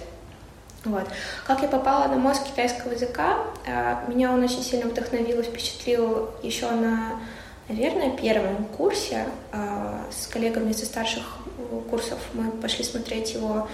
Вот. 0.85 1.07
Как 1.47 1.63
я 1.63 1.69
попала 1.69 2.09
на 2.09 2.17
мозг 2.17 2.45
китайского 2.45 2.93
языка, 2.93 3.39
а, 3.67 4.05
меня 4.09 4.33
он 4.33 4.43
очень 4.43 4.63
сильно 4.63 4.89
вдохновил 4.89 5.41
и 5.41 5.43
впечатлил 5.43 6.31
еще 6.43 6.71
на, 6.71 7.21
наверное, 7.69 8.17
первом 8.17 8.65
курсе. 8.67 9.27
А, 9.53 10.05
с 10.11 10.27
коллегами 10.27 10.73
со 10.73 10.85
старших 10.85 11.25
курсов 11.91 12.19
мы 12.35 12.51
пошли 12.51 12.85
смотреть 12.85 13.35
его 13.35 13.69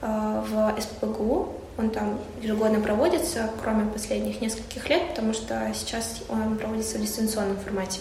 в 0.00 0.74
СПБГУ, 0.80 1.62
он 1.78 1.90
там 1.90 2.18
ежегодно 2.42 2.80
проводится, 2.80 3.50
кроме 3.62 3.90
последних 3.90 4.40
нескольких 4.40 4.88
лет, 4.88 5.08
потому 5.10 5.32
что 5.32 5.70
сейчас 5.74 6.22
он 6.28 6.58
проводится 6.58 6.98
в 6.98 7.00
дистанционном 7.00 7.56
формате. 7.56 8.00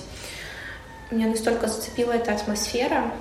Меня 1.10 1.28
настолько 1.28 1.68
зацепила 1.68 2.12
эта 2.12 2.34
атмосфера, 2.34 3.12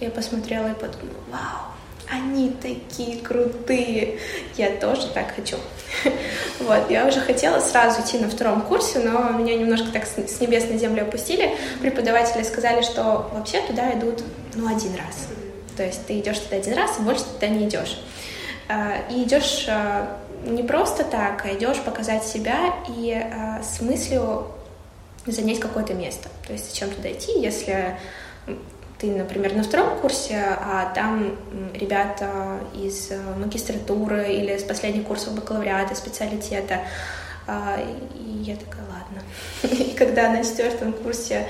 я 0.00 0.10
посмотрела 0.10 0.68
и 0.68 0.74
подумала, 0.74 1.20
вау, 1.30 1.72
они 2.10 2.50
такие 2.50 3.18
крутые, 3.18 4.18
я 4.56 4.70
тоже 4.76 5.08
так 5.08 5.34
хочу. 5.34 5.56
Вот, 6.60 6.90
я 6.90 7.06
уже 7.06 7.20
хотела 7.20 7.58
сразу 7.60 8.02
идти 8.02 8.18
на 8.18 8.28
втором 8.28 8.60
курсе, 8.62 8.98
но 8.98 9.30
меня 9.30 9.56
немножко 9.56 9.88
так 9.90 10.04
с 10.06 10.40
небес 10.40 10.68
на 10.68 10.76
землю 10.76 11.02
опустили. 11.02 11.56
Преподаватели 11.80 12.42
сказали, 12.42 12.82
что 12.82 13.30
вообще 13.32 13.62
туда 13.62 13.92
идут, 13.94 14.22
ну, 14.54 14.68
один 14.68 14.94
раз. 14.94 15.28
То 15.76 15.84
есть 15.84 16.06
ты 16.06 16.18
идешь 16.20 16.38
туда 16.38 16.56
один 16.56 16.74
раз, 16.74 16.98
и 16.98 17.02
больше 17.02 17.24
туда 17.24 17.48
не 17.48 17.66
идешь. 17.66 17.98
А, 18.68 18.98
и 19.10 19.24
идешь 19.24 19.64
а, 19.68 20.18
не 20.44 20.62
просто 20.62 21.02
так, 21.02 21.46
а 21.46 21.54
идешь 21.54 21.78
показать 21.78 22.24
себя 22.24 22.74
и 22.88 23.12
а, 23.12 23.62
с 23.62 23.80
мыслью 23.80 24.46
занять 25.26 25.60
какое-то 25.60 25.94
место. 25.94 26.28
То 26.46 26.52
есть 26.52 26.70
зачем 26.70 26.90
туда 26.90 27.10
идти, 27.10 27.40
если 27.40 27.96
ты, 29.00 29.10
например, 29.10 29.54
на 29.54 29.62
втором 29.62 29.98
курсе, 29.98 30.36
а 30.60 30.92
там 30.94 31.36
ребята 31.74 32.60
из 32.74 33.10
магистратуры 33.38 34.32
или 34.32 34.58
с 34.58 34.62
последних 34.62 35.04
курсов 35.04 35.34
бакалавриата, 35.34 35.94
специалитета. 35.94 36.80
И 38.14 38.42
я 38.42 38.56
такая, 38.56 38.84
ладно. 38.90 39.22
И 39.84 39.94
когда 39.96 40.30
на 40.30 40.44
четвертом 40.44 40.92
курсе 40.92 41.46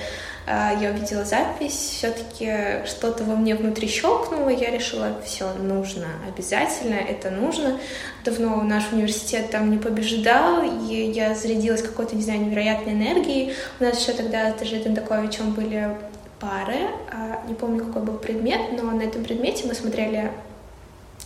а, 0.47 0.73
я 0.81 0.91
увидела 0.91 1.25
запись, 1.25 1.75
все-таки 1.75 2.85
что-то 2.87 3.25
во 3.25 3.37
мне 3.37 3.55
внутри 3.55 3.87
щелкнуло, 3.87 4.49
я 4.49 4.71
решила, 4.71 5.21
все, 5.25 5.53
нужно, 5.55 6.07
обязательно, 6.27 6.95
это 6.95 7.31
нужно. 7.31 7.79
Давно 8.25 8.63
наш 8.63 8.91
университет 8.91 9.51
там 9.51 9.71
не 9.71 9.79
побеждал, 9.79 10.63
и 10.63 10.95
я 10.95 11.35
зарядилась 11.35 11.83
какой-то, 11.83 12.17
не 12.17 12.23
знаю, 12.23 12.41
невероятной 12.41 12.95
энергией. 12.95 13.55
У 13.79 13.85
нас 13.85 14.01
еще 14.01 14.13
тогда 14.13 14.53
с 14.59 14.65
Житом 14.65 14.95
Таковичем 14.95 15.53
были 15.53 15.97
пары, 16.41 16.89
а, 17.13 17.43
не 17.47 17.55
помню, 17.55 17.85
какой 17.85 18.03
был 18.03 18.15
предмет, 18.15 18.73
но 18.73 18.91
на 18.91 19.03
этом 19.03 19.23
предмете 19.23 19.67
мы 19.67 19.75
смотрели 19.75 20.33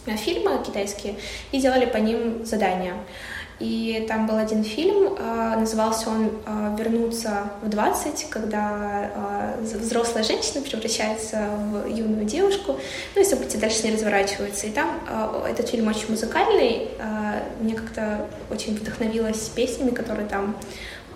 фильмы 0.06 0.62
китайские 0.64 1.14
и 1.52 1.60
делали 1.60 1.86
по 1.86 1.96
ним 1.96 2.44
задания. 2.44 2.94
И 3.60 4.04
там 4.08 4.26
был 4.26 4.36
один 4.36 4.64
фильм, 4.64 5.16
а, 5.16 5.56
назывался 5.56 6.10
он 6.10 6.32
а, 6.44 6.76
«Вернуться 6.76 7.44
в 7.62 7.68
20», 7.68 8.28
когда 8.28 9.54
взрослая 9.60 10.24
женщина 10.24 10.60
превращается 10.60 11.48
в 11.70 11.86
юную 11.88 12.24
девушку, 12.24 12.78
ну 13.14 13.22
и 13.22 13.24
события 13.24 13.58
дальше 13.58 13.84
не 13.84 13.92
разворачиваются. 13.92 14.66
И 14.66 14.70
там 14.70 15.00
этот 15.48 15.68
фильм 15.68 15.86
очень 15.88 16.10
музыкальный, 16.10 16.88
мне 17.60 17.74
как-то 17.74 18.26
очень 18.50 18.74
вдохновилась 18.74 19.48
песнями, 19.54 19.90
которые 19.90 20.28
там 20.28 20.56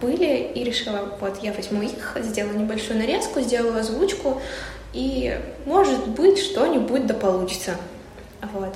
были, 0.00 0.50
и 0.54 0.64
решила, 0.64 1.16
вот, 1.20 1.42
я 1.42 1.52
возьму 1.52 1.82
их, 1.82 2.16
сделаю 2.20 2.58
небольшую 2.58 2.98
нарезку, 2.98 3.40
сделаю 3.40 3.78
озвучку, 3.78 4.40
и, 4.92 5.38
может 5.66 6.08
быть, 6.08 6.38
что-нибудь 6.38 7.06
да 7.06 7.14
получится. 7.14 7.76
Вот. 8.52 8.74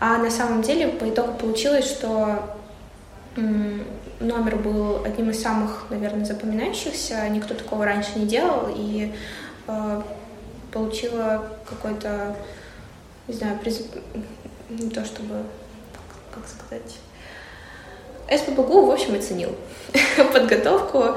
А 0.00 0.18
на 0.18 0.30
самом 0.30 0.62
деле 0.62 0.88
по 0.88 1.08
итогу 1.08 1.34
получилось, 1.38 1.86
что 1.86 2.56
номер 4.20 4.56
был 4.56 5.04
одним 5.04 5.30
из 5.30 5.42
самых, 5.42 5.86
наверное, 5.90 6.24
запоминающихся. 6.24 7.28
Никто 7.28 7.54
такого 7.54 7.84
раньше 7.84 8.18
не 8.18 8.26
делал, 8.26 8.68
и 8.74 9.14
э, 9.66 10.02
получила 10.72 11.48
какой-то, 11.68 12.36
не 13.28 13.34
знаю, 13.34 13.58
приз... 13.58 13.82
не 14.70 14.90
то 14.90 15.04
чтобы, 15.04 15.42
как 16.34 16.44
сказать, 16.46 16.98
СПБГУ, 18.30 18.86
в 18.86 18.90
общем, 18.90 19.14
оценил 19.14 19.54
подготовку 20.32 21.16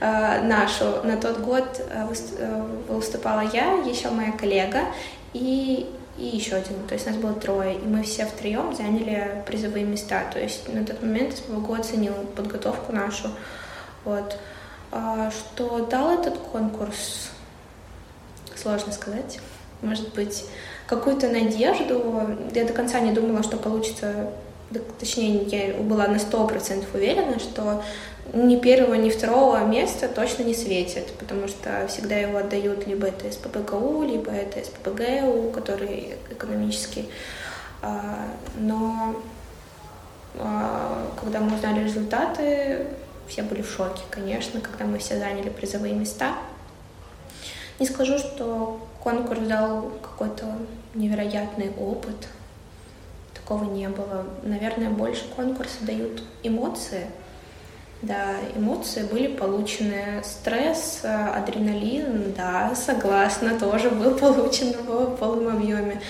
э, 0.00 0.42
нашу. 0.42 1.02
На 1.04 1.16
тот 1.16 1.38
год 1.38 1.64
э, 1.90 2.06
э, 2.38 2.66
выступала 2.88 3.40
я, 3.40 3.74
еще 3.74 4.10
моя 4.10 4.32
коллега, 4.32 4.80
и 5.32 5.86
и 6.18 6.26
еще 6.26 6.56
один. 6.56 6.84
То 6.88 6.94
есть 6.94 7.06
нас 7.06 7.16
было 7.16 7.32
трое, 7.32 7.76
и 7.76 7.86
мы 7.86 8.02
все 8.02 8.26
втроем 8.26 8.74
заняли 8.74 9.42
призовые 9.46 9.84
места. 9.84 10.24
То 10.32 10.40
есть 10.40 10.72
на 10.72 10.84
тот 10.84 11.00
момент 11.00 11.36
СПБГУ 11.36 11.74
оценил 11.74 12.14
подготовку 12.34 12.92
нашу. 12.92 13.28
Вот. 14.04 14.36
А 14.90 15.30
что 15.30 15.86
дал 15.86 16.18
этот 16.18 16.36
конкурс? 16.38 17.30
Сложно 18.56 18.92
сказать. 18.92 19.38
Может 19.80 20.12
быть, 20.14 20.44
какую-то 20.88 21.28
надежду. 21.28 22.36
Я 22.52 22.64
до 22.64 22.72
конца 22.72 22.98
не 22.98 23.12
думала, 23.12 23.44
что 23.44 23.56
получится 23.56 24.30
точнее, 24.98 25.44
я 25.44 25.74
была 25.74 26.08
на 26.08 26.18
сто 26.18 26.46
процентов 26.46 26.94
уверена, 26.94 27.38
что 27.38 27.82
ни 28.32 28.56
первого, 28.56 28.94
ни 28.94 29.10
второго 29.10 29.64
места 29.64 30.08
точно 30.08 30.42
не 30.42 30.54
светит, 30.54 31.12
потому 31.18 31.48
что 31.48 31.86
всегда 31.88 32.16
его 32.16 32.38
отдают 32.38 32.86
либо 32.86 33.06
это 33.06 33.30
СПБГУ, 33.30 34.04
либо 34.04 34.30
это 34.30 34.62
СПБГУ, 34.62 35.50
который 35.50 36.14
экономический. 36.30 37.08
А, 37.80 38.28
но 38.58 39.16
а, 40.38 41.10
когда 41.20 41.40
мы 41.40 41.56
узнали 41.56 41.84
результаты, 41.84 42.86
все 43.28 43.42
были 43.42 43.62
в 43.62 43.70
шоке, 43.70 44.02
конечно, 44.10 44.60
когда 44.60 44.84
мы 44.84 44.98
все 44.98 45.18
заняли 45.18 45.48
призовые 45.48 45.94
места. 45.94 46.34
Не 47.78 47.86
скажу, 47.86 48.18
что 48.18 48.80
конкурс 49.02 49.40
дал 49.40 49.90
какой-то 50.02 50.46
невероятный 50.94 51.70
опыт. 51.78 52.28
Такого 53.48 53.64
не 53.64 53.88
было. 53.88 54.26
Наверное, 54.42 54.90
больше 54.90 55.24
конкурсы 55.34 55.82
дают 55.82 56.22
эмоции— 56.42 57.06
да, 58.02 58.36
эмоции 58.54 59.02
были 59.02 59.26
получены. 59.26 60.22
Стресс, 60.22 61.00
адреналин, 61.02 62.32
да, 62.36 62.72
согласна, 62.76 63.58
тоже 63.58 63.90
был 63.90 64.14
получен 64.14 64.72
в 64.72 65.16
полном 65.16 65.56
объеме. 65.56 66.00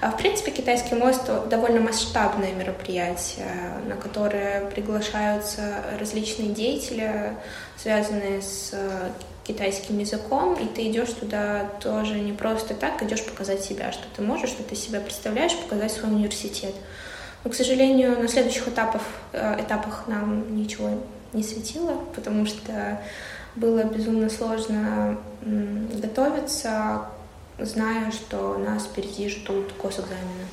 А, 0.00 0.10
в 0.10 0.16
принципе, 0.18 0.52
китайский 0.52 0.94
мост 0.94 1.28
довольно 1.48 1.80
масштабное 1.80 2.52
мероприятие, 2.52 3.46
на 3.88 3.96
которое 3.96 4.66
приглашаются 4.66 5.82
различные 5.98 6.50
деятели, 6.50 7.36
связанные 7.76 8.40
с 8.40 8.72
китайским 9.44 9.98
языком, 9.98 10.54
и 10.54 10.66
ты 10.66 10.90
идешь 10.90 11.10
туда 11.10 11.70
тоже 11.80 12.20
не 12.20 12.32
просто 12.32 12.74
так, 12.74 13.02
идешь 13.02 13.24
показать 13.24 13.62
себя, 13.62 13.92
что 13.92 14.04
ты 14.14 14.22
можешь, 14.22 14.50
что 14.50 14.62
ты 14.62 14.76
себя 14.76 15.00
представляешь, 15.00 15.56
показать 15.56 15.92
свой 15.92 16.12
университет. 16.12 16.74
Но, 17.44 17.50
к 17.50 17.54
сожалению, 17.54 18.20
на 18.20 18.28
следующих 18.28 18.68
этапах, 18.68 19.02
э, 19.32 19.60
этапах 19.60 20.04
нам 20.06 20.56
ничего 20.56 20.90
не 21.32 21.42
светило, 21.42 21.96
потому 22.14 22.46
что 22.46 23.00
было 23.56 23.82
безумно 23.84 24.30
сложно 24.30 25.18
готовиться, 25.42 27.06
зная, 27.58 28.10
что 28.10 28.56
нас 28.58 28.84
впереди 28.84 29.28
ждут 29.28 29.72
госэкзамены. 29.82 30.46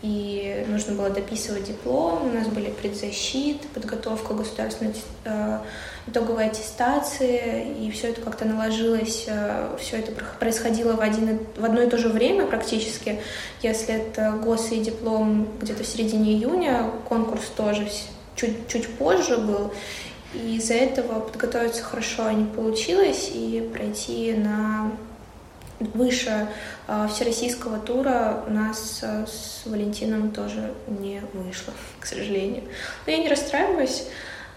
И 0.00 0.64
нужно 0.68 0.94
было 0.94 1.10
дописывать 1.10 1.64
диплом, 1.64 2.30
у 2.30 2.32
нас 2.32 2.46
были 2.46 2.70
предзащиты, 2.70 3.66
подготовка 3.74 4.32
государственной 4.32 4.94
э, 5.24 5.58
итоговой 6.06 6.46
аттестации, 6.46 7.74
и 7.80 7.90
все 7.90 8.10
это 8.10 8.20
как-то 8.20 8.44
наложилось, 8.44 9.24
э, 9.26 9.76
все 9.80 9.96
это 9.96 10.12
происходило 10.38 10.92
в, 10.92 11.00
один, 11.00 11.40
в 11.56 11.64
одно 11.64 11.82
и 11.82 11.90
то 11.90 11.98
же 11.98 12.10
время 12.10 12.46
практически. 12.46 13.20
Если 13.60 13.92
это 13.92 14.38
ГОС 14.40 14.70
и 14.70 14.78
диплом 14.78 15.48
где-то 15.60 15.82
в 15.82 15.86
середине 15.86 16.34
июня, 16.34 16.90
конкурс 17.08 17.42
тоже 17.56 17.88
чуть, 18.36 18.68
чуть 18.68 18.88
позже 18.94 19.36
был, 19.36 19.72
и 20.32 20.56
из-за 20.58 20.74
этого 20.74 21.20
подготовиться 21.20 21.82
хорошо 21.82 22.30
не 22.30 22.44
получилось, 22.44 23.32
и 23.34 23.68
пройти 23.72 24.34
на 24.34 24.92
выше 25.80 26.48
э, 26.86 27.08
всероссийского 27.08 27.78
тура 27.78 28.44
у 28.46 28.50
нас 28.50 29.00
э, 29.02 29.26
с 29.26 29.62
Валентином 29.66 30.32
тоже 30.32 30.74
не 30.86 31.20
вышло, 31.32 31.72
к 32.00 32.06
сожалению. 32.06 32.64
Но 33.06 33.12
я 33.12 33.18
не 33.18 33.28
расстраиваюсь. 33.28 34.04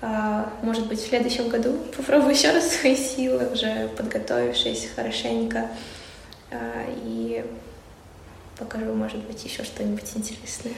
Э, 0.01 0.45
может 0.63 0.87
быть, 0.87 0.99
в 0.99 1.07
следующем 1.07 1.49
году 1.49 1.77
попробую 1.97 2.33
еще 2.33 2.51
раз 2.51 2.75
свои 2.75 2.95
силы, 2.95 3.51
уже 3.51 3.89
подготовившись 3.97 4.89
хорошенько. 4.95 5.69
И 7.05 7.45
покажу, 8.57 8.93
может 8.93 9.19
быть, 9.19 9.41
еще 9.45 9.63
что-нибудь 9.63 10.11
интересное. 10.15 10.73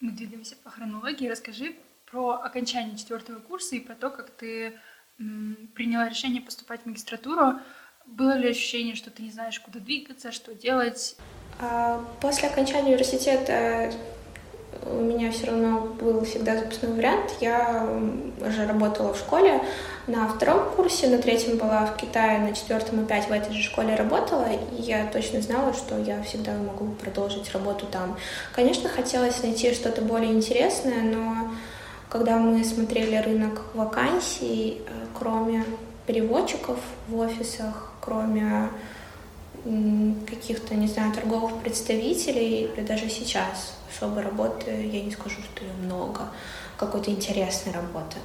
Мы 0.00 0.10
двигаемся 0.10 0.56
по 0.56 0.70
хронологии. 0.70 1.28
Расскажи 1.28 1.76
про 2.10 2.40
окончание 2.42 2.96
четвертого 2.96 3.38
курса 3.38 3.76
и 3.76 3.80
про 3.80 3.94
то, 3.94 4.10
как 4.10 4.30
ты 4.30 4.76
приняла 5.16 6.08
решение 6.08 6.42
поступать 6.42 6.82
в 6.82 6.86
магистратуру. 6.86 7.60
Было 8.06 8.36
ли 8.36 8.50
ощущение, 8.50 8.94
что 8.94 9.10
ты 9.10 9.22
не 9.22 9.30
знаешь, 9.30 9.58
куда 9.60 9.80
двигаться, 9.80 10.32
что 10.32 10.54
делать? 10.54 11.16
А, 11.60 12.04
после 12.20 12.48
окончания 12.48 12.88
университета 12.88 13.92
у 14.86 15.00
меня 15.00 15.30
все 15.30 15.46
равно 15.46 15.80
был 15.80 16.24
всегда 16.24 16.56
запасной 16.56 16.92
вариант. 16.92 17.34
Я 17.40 17.88
уже 18.40 18.66
работала 18.66 19.14
в 19.14 19.18
школе 19.18 19.60
на 20.06 20.28
втором 20.28 20.70
курсе, 20.70 21.08
на 21.08 21.18
третьем 21.18 21.56
была 21.56 21.86
в 21.86 21.96
Китае, 21.96 22.38
на 22.40 22.52
четвертом 22.52 23.04
опять 23.04 23.28
в 23.28 23.32
этой 23.32 23.54
же 23.54 23.62
школе 23.62 23.94
работала, 23.94 24.46
и 24.52 24.82
я 24.82 25.06
точно 25.06 25.40
знала, 25.40 25.72
что 25.72 25.98
я 25.98 26.22
всегда 26.22 26.52
могу 26.52 26.92
продолжить 26.94 27.52
работу 27.52 27.86
там. 27.86 28.16
Конечно, 28.52 28.88
хотелось 28.88 29.42
найти 29.42 29.72
что-то 29.72 30.02
более 30.02 30.32
интересное, 30.32 31.02
но 31.02 31.52
когда 32.10 32.36
мы 32.36 32.62
смотрели 32.64 33.16
рынок 33.16 33.62
вакансий, 33.74 34.82
э, 34.86 35.06
кроме 35.18 35.64
переводчиков 36.06 36.78
в 37.08 37.18
офисах, 37.18 37.93
кроме 38.04 38.68
каких-то, 40.28 40.74
не 40.74 40.86
знаю, 40.86 41.12
торговых 41.12 41.62
представителей, 41.62 42.64
или 42.64 42.84
даже 42.84 43.08
сейчас 43.08 43.78
особо 43.90 44.20
работы, 44.20 44.70
я 44.70 45.02
не 45.02 45.10
скажу, 45.10 45.36
что 45.40 45.64
ее 45.64 45.72
много, 45.82 46.28
какой-то 46.76 47.10
интересной 47.10 47.72
работы. 47.72 48.16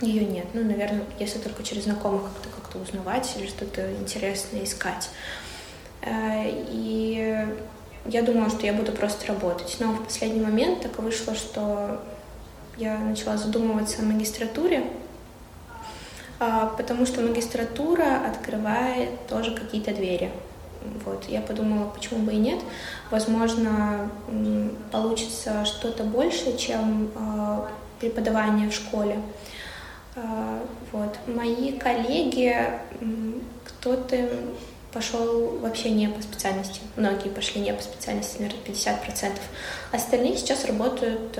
Ее 0.00 0.26
нет. 0.26 0.46
Ну, 0.52 0.62
наверное, 0.62 1.04
если 1.18 1.38
только 1.38 1.62
через 1.62 1.84
знакомых 1.84 2.24
как-то 2.24 2.48
как-то 2.48 2.78
узнавать 2.78 3.32
или 3.38 3.46
что-то 3.46 3.90
интересное 3.94 4.64
искать. 4.64 5.08
Э, 6.02 6.42
и 6.46 7.46
я 8.06 8.22
думала, 8.22 8.50
что 8.50 8.66
я 8.66 8.74
буду 8.74 8.92
просто 8.92 9.26
работать. 9.28 9.76
Но 9.80 9.92
в 9.92 10.04
последний 10.04 10.40
момент 10.40 10.82
так 10.82 10.98
вышло, 10.98 11.34
что 11.34 12.02
я 12.76 12.98
начала 12.98 13.38
задумываться 13.38 14.02
о 14.02 14.04
магистратуре, 14.04 14.84
потому 16.38 17.06
что 17.06 17.20
магистратура 17.20 18.22
открывает 18.26 19.26
тоже 19.26 19.54
какие-то 19.54 19.94
двери. 19.94 20.30
Вот, 21.04 21.24
я 21.28 21.40
подумала, 21.40 21.88
почему 21.88 22.20
бы 22.20 22.32
и 22.32 22.36
нет. 22.36 22.60
Возможно, 23.10 24.10
получится 24.90 25.64
что-то 25.64 26.04
больше, 26.04 26.56
чем 26.58 27.10
а, 27.16 27.70
преподавание 28.00 28.68
в 28.68 28.74
школе. 28.74 29.18
А, 30.14 30.60
вот. 30.92 31.16
Мои 31.26 31.72
коллеги, 31.72 32.54
кто-то 33.64 34.28
пошел 34.92 35.58
вообще 35.58 35.90
не 35.90 36.08
по 36.08 36.22
специальности. 36.22 36.80
Многие 36.96 37.28
пошли 37.28 37.60
не 37.60 37.72
по 37.72 37.82
специальности, 37.82 38.40
наверное, 38.40 38.62
50%. 38.64 39.38
Остальные 39.90 40.36
сейчас 40.36 40.66
работают 40.66 41.36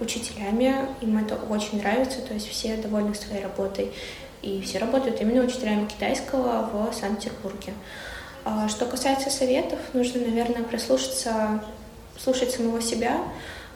учителями, 0.00 0.74
им 1.00 1.18
это 1.18 1.36
очень 1.48 1.78
нравится, 1.78 2.20
то 2.20 2.34
есть 2.34 2.48
все 2.48 2.76
довольны 2.76 3.14
своей 3.14 3.42
работой. 3.42 3.92
И 4.42 4.60
все 4.62 4.78
работают 4.78 5.20
именно 5.20 5.44
учителями 5.44 5.86
китайского 5.86 6.70
в 6.72 6.94
Санкт-Петербурге. 6.94 7.74
А 8.44 8.68
что 8.68 8.86
касается 8.86 9.30
советов, 9.30 9.78
нужно, 9.92 10.20
наверное, 10.20 10.62
прислушаться, 10.62 11.62
слушать 12.18 12.52
самого 12.52 12.80
себя, 12.80 13.18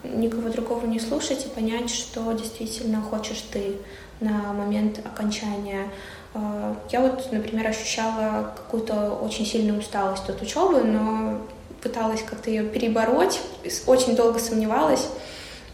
никого 0.05 0.49
другого 0.49 0.87
не 0.87 1.01
слушать 1.01 1.45
и 1.47 1.49
понять, 1.49 1.91
что 1.91 2.33
действительно 2.33 3.03
хочешь 3.03 3.43
ты 3.53 3.77
на 4.20 4.53
момент 4.53 5.01
окончания. 5.05 5.89
А, 6.35 6.77
я 6.91 7.01
вот, 7.01 7.31
например, 7.33 7.66
ощущала 7.66 8.55
какую-то 8.57 9.11
очень 9.11 9.45
сильную 9.45 9.81
усталость 9.81 10.29
от 10.29 10.41
учебы, 10.41 10.83
но 10.85 11.41
пыталась 11.83 12.23
как-то 12.23 12.49
ее 12.51 12.64
перебороть, 12.64 13.41
очень 13.87 14.14
долго 14.14 14.39
сомневалась 14.39 15.09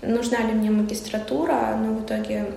нужна 0.03 0.39
ли 0.41 0.53
мне 0.53 0.71
магистратура, 0.71 1.77
но 1.77 1.95
в 1.95 2.05
итоге 2.05 2.55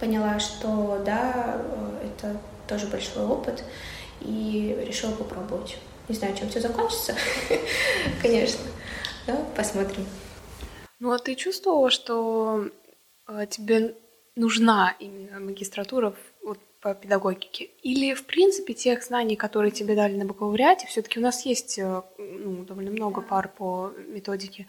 поняла, 0.00 0.38
что 0.38 1.02
да, 1.04 1.60
э, 1.62 2.08
это 2.08 2.36
тоже 2.68 2.86
большой 2.86 3.24
опыт, 3.24 3.64
и 4.20 4.76
решила 4.86 5.12
попробовать. 5.12 5.76
Не 6.08 6.14
знаю, 6.14 6.36
чем 6.36 6.48
все 6.48 6.60
закончится, 6.60 7.14
конечно, 8.22 8.60
но 9.26 9.44
посмотрим. 9.56 10.06
Ну 10.98 11.12
а 11.12 11.18
ты 11.18 11.34
чувствовала, 11.34 11.90
что 11.90 12.68
э, 13.28 13.46
тебе 13.50 13.94
нужна 14.34 14.94
именно 14.98 15.40
магистратура 15.40 16.14
вот, 16.44 16.58
по 16.80 16.94
педагогике? 16.94 17.70
Или, 17.82 18.14
в 18.14 18.24
принципе, 18.24 18.74
тех 18.74 19.02
знаний, 19.02 19.36
которые 19.36 19.72
тебе 19.72 19.94
дали 19.94 20.16
на 20.16 20.26
бакалавриате, 20.26 20.86
все-таки 20.86 21.18
у 21.18 21.22
нас 21.22 21.44
есть 21.44 21.78
э, 21.78 22.02
ну, 22.18 22.64
довольно 22.64 22.90
много 22.90 23.20
пар 23.20 23.48
по 23.48 23.92
методике, 24.08 24.66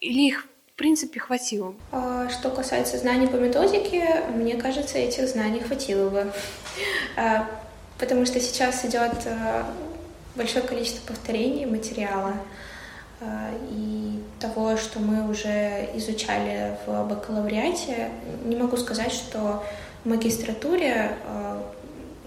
или 0.00 0.28
их 0.28 0.46
принципе, 0.80 1.20
хватило. 1.20 1.74
А, 1.92 2.30
что 2.30 2.48
касается 2.48 2.96
знаний 2.96 3.26
по 3.26 3.36
методике, 3.36 4.22
мне 4.34 4.54
кажется, 4.56 4.96
этих 4.96 5.28
знаний 5.28 5.60
хватило 5.60 6.08
бы. 6.08 6.32
А, 7.18 7.46
потому 7.98 8.24
что 8.24 8.40
сейчас 8.40 8.82
идет 8.86 9.12
а, 9.26 9.66
большое 10.36 10.64
количество 10.64 11.06
повторений 11.06 11.66
материала 11.66 12.32
и 13.70 14.22
того, 14.40 14.78
что 14.78 15.00
мы 15.00 15.30
уже 15.30 15.90
изучали 15.96 16.78
в 16.86 17.04
бакалавриате. 17.04 18.08
Не 18.46 18.56
могу 18.56 18.78
сказать, 18.78 19.12
что 19.12 19.62
в 20.02 20.08
магистратуре 20.08 21.14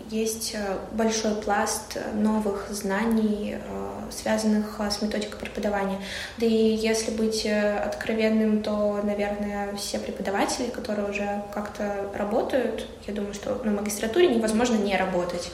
есть 0.09 0.53
э, 0.55 0.77
большой 0.91 1.35
пласт 1.35 1.97
новых 2.13 2.67
знаний, 2.69 3.55
э, 3.55 4.11
связанных 4.11 4.79
э, 4.79 4.89
с 4.89 5.01
методикой 5.01 5.39
преподавания. 5.39 5.99
Да 6.37 6.45
и 6.45 6.75
если 6.75 7.11
быть 7.11 7.45
откровенным, 7.45 8.61
то, 8.61 8.99
наверное, 9.03 9.75
все 9.75 9.99
преподаватели, 9.99 10.69
которые 10.69 11.09
уже 11.09 11.43
как-то 11.53 12.09
работают, 12.15 12.87
я 13.07 13.13
думаю, 13.13 13.33
что 13.33 13.61
на 13.63 13.71
магистратуре 13.71 14.27
невозможно 14.27 14.75
не 14.75 14.95
работать 14.95 15.51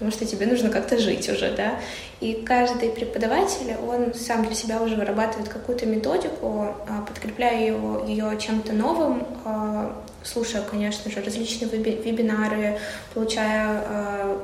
потому 0.00 0.12
что 0.12 0.24
тебе 0.24 0.46
нужно 0.46 0.70
как-то 0.70 0.98
жить 0.98 1.28
уже, 1.28 1.50
да. 1.54 1.78
И 2.20 2.32
каждый 2.32 2.88
преподаватель, 2.88 3.76
он 3.86 4.14
сам 4.14 4.46
для 4.46 4.54
себя 4.54 4.80
уже 4.80 4.96
вырабатывает 4.96 5.50
какую-то 5.50 5.84
методику, 5.84 6.74
а, 6.88 7.04
подкрепляя 7.06 7.60
ее, 7.60 8.02
ее 8.06 8.38
чем-то 8.38 8.72
новым, 8.72 9.26
а, 9.44 9.94
слушая, 10.22 10.62
конечно 10.62 11.10
же, 11.10 11.20
различные 11.20 11.70
вебинары, 11.70 12.78
получая, 13.12 13.84
а, 13.86 14.42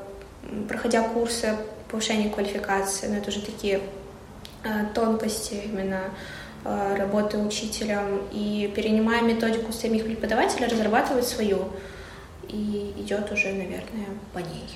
проходя 0.68 1.02
курсы 1.08 1.56
повышения 1.90 2.28
квалификации, 2.28 3.06
но 3.06 3.16
это 3.16 3.30
уже 3.30 3.40
такие 3.40 3.80
тонкости 4.94 5.54
именно 5.64 6.00
работы 6.64 7.38
учителем. 7.38 8.22
И 8.32 8.70
перенимая 8.74 9.22
методику 9.22 9.72
самих 9.72 10.04
преподавателей, 10.04 10.66
разрабатывать 10.66 11.26
свою. 11.26 11.68
И 12.48 12.92
идет 12.98 13.30
уже, 13.30 13.52
наверное, 13.52 14.08
по 14.34 14.38
ней 14.38 14.66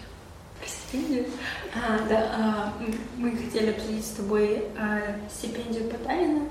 стипендию. 0.90 1.26
А, 1.74 2.08
да, 2.08 2.26
а, 2.32 2.72
мы 3.16 3.36
хотели 3.36 3.70
обсудить 3.70 4.04
с 4.04 4.10
тобой 4.10 4.64
а, 4.78 5.00
стипендию 5.30 5.88
Потанина, 5.88 6.42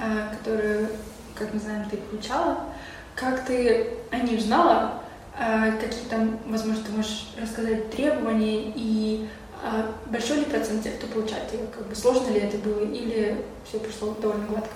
а, 0.00 0.34
которую, 0.36 0.88
как 1.34 1.52
мы 1.52 1.60
знаем, 1.60 1.88
ты 1.90 1.96
получала. 1.96 2.66
Как 3.14 3.44
ты 3.44 3.88
о 4.10 4.18
них 4.18 4.40
знала? 4.40 5.02
А, 5.38 5.72
какие 5.72 6.04
там, 6.08 6.38
возможно, 6.46 6.84
ты 6.84 6.92
можешь 6.92 7.30
рассказать 7.40 7.90
требования 7.90 8.72
и 8.74 9.28
а, 9.62 9.92
большой 10.06 10.38
ли 10.38 10.44
процент 10.44 10.84
тех, 10.84 10.96
кто 10.98 11.06
получает 11.08 11.52
ее? 11.52 11.66
Как 11.66 11.86
бы 11.86 11.94
сложно 11.94 12.30
ли 12.30 12.40
это 12.40 12.58
было 12.58 12.84
или 12.84 13.44
все 13.68 13.78
прошло 13.78 14.14
довольно 14.20 14.46
гладко? 14.46 14.70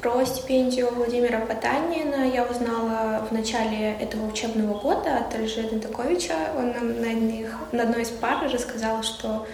Про 0.00 0.24
стипендию 0.24 0.94
Владимира 0.94 1.40
Потанина 1.40 2.30
я 2.32 2.44
узнала 2.44 3.26
в 3.28 3.32
начале 3.32 3.94
этого 3.94 4.28
учебного 4.28 4.78
года 4.78 5.18
от 5.18 5.34
Алжира 5.34 5.76
Таковича. 5.80 6.34
Он 6.56 6.70
нам 6.70 7.00
на, 7.00 7.10
одних, 7.10 7.48
на 7.72 7.82
одной 7.82 8.02
из 8.02 8.10
пар 8.10 8.48
рассказал, 8.48 9.02
что 9.02 9.44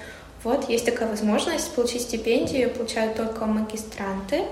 Вот, 0.42 0.68
есть 0.68 0.84
такая 0.84 1.09
возможность 1.09 1.74
получить 1.74 2.03
стипендию, 2.03 2.68
получают 2.68 3.16
только 3.16 3.47
магистранты, 3.47 4.42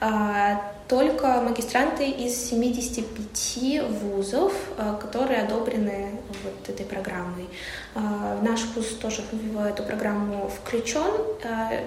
а, 0.00 0.62
только 0.92 1.40
магистранты 1.40 2.10
из 2.10 2.50
75 2.50 3.80
вузов, 3.88 4.52
а, 4.76 4.94
которые 4.96 5.40
одобрены 5.40 6.10
вот 6.44 6.68
этой 6.68 6.84
программой. 6.84 7.48
А, 7.94 8.38
наш 8.42 8.60
вуз 8.76 8.88
тоже 9.00 9.22
в 9.32 9.64
эту 9.64 9.84
программу 9.84 10.50
включен. 10.50 11.10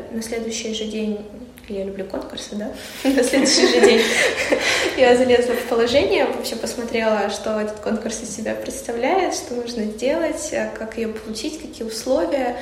На 0.09 0.23
следующий 0.23 0.73
же 0.73 0.85
день 0.85 1.23
я 1.69 1.83
люблю 1.83 2.05
конкурсы, 2.05 2.55
да? 2.55 2.71
На 3.03 3.23
следующий 3.23 3.67
же 3.67 3.79
день 3.85 4.01
я 4.97 5.15
залезла 5.15 5.53
в 5.53 5.69
положение, 5.69 6.25
вообще 6.25 6.55
посмотрела, 6.55 7.29
что 7.29 7.61
этот 7.61 7.81
конкурс 7.81 8.23
из 8.23 8.35
себя 8.35 8.55
представляет, 8.55 9.35
что 9.35 9.53
нужно 9.53 9.83
сделать, 9.83 10.51
как 10.73 10.97
ее 10.97 11.09
получить, 11.09 11.61
какие 11.61 11.85
условия. 11.87 12.57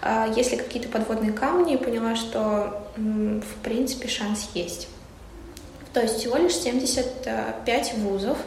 А, 0.00 0.28
есть 0.36 0.52
ли 0.52 0.58
какие-то 0.58 0.88
подводные 0.90 1.32
камни, 1.32 1.74
и 1.74 1.76
поняла, 1.76 2.14
что, 2.14 2.86
в 2.96 3.64
принципе, 3.64 4.06
шанс 4.06 4.48
есть. 4.54 4.86
То 5.92 6.00
есть 6.00 6.18
всего 6.18 6.36
лишь 6.36 6.54
75 6.54 7.94
вузов, 7.98 8.38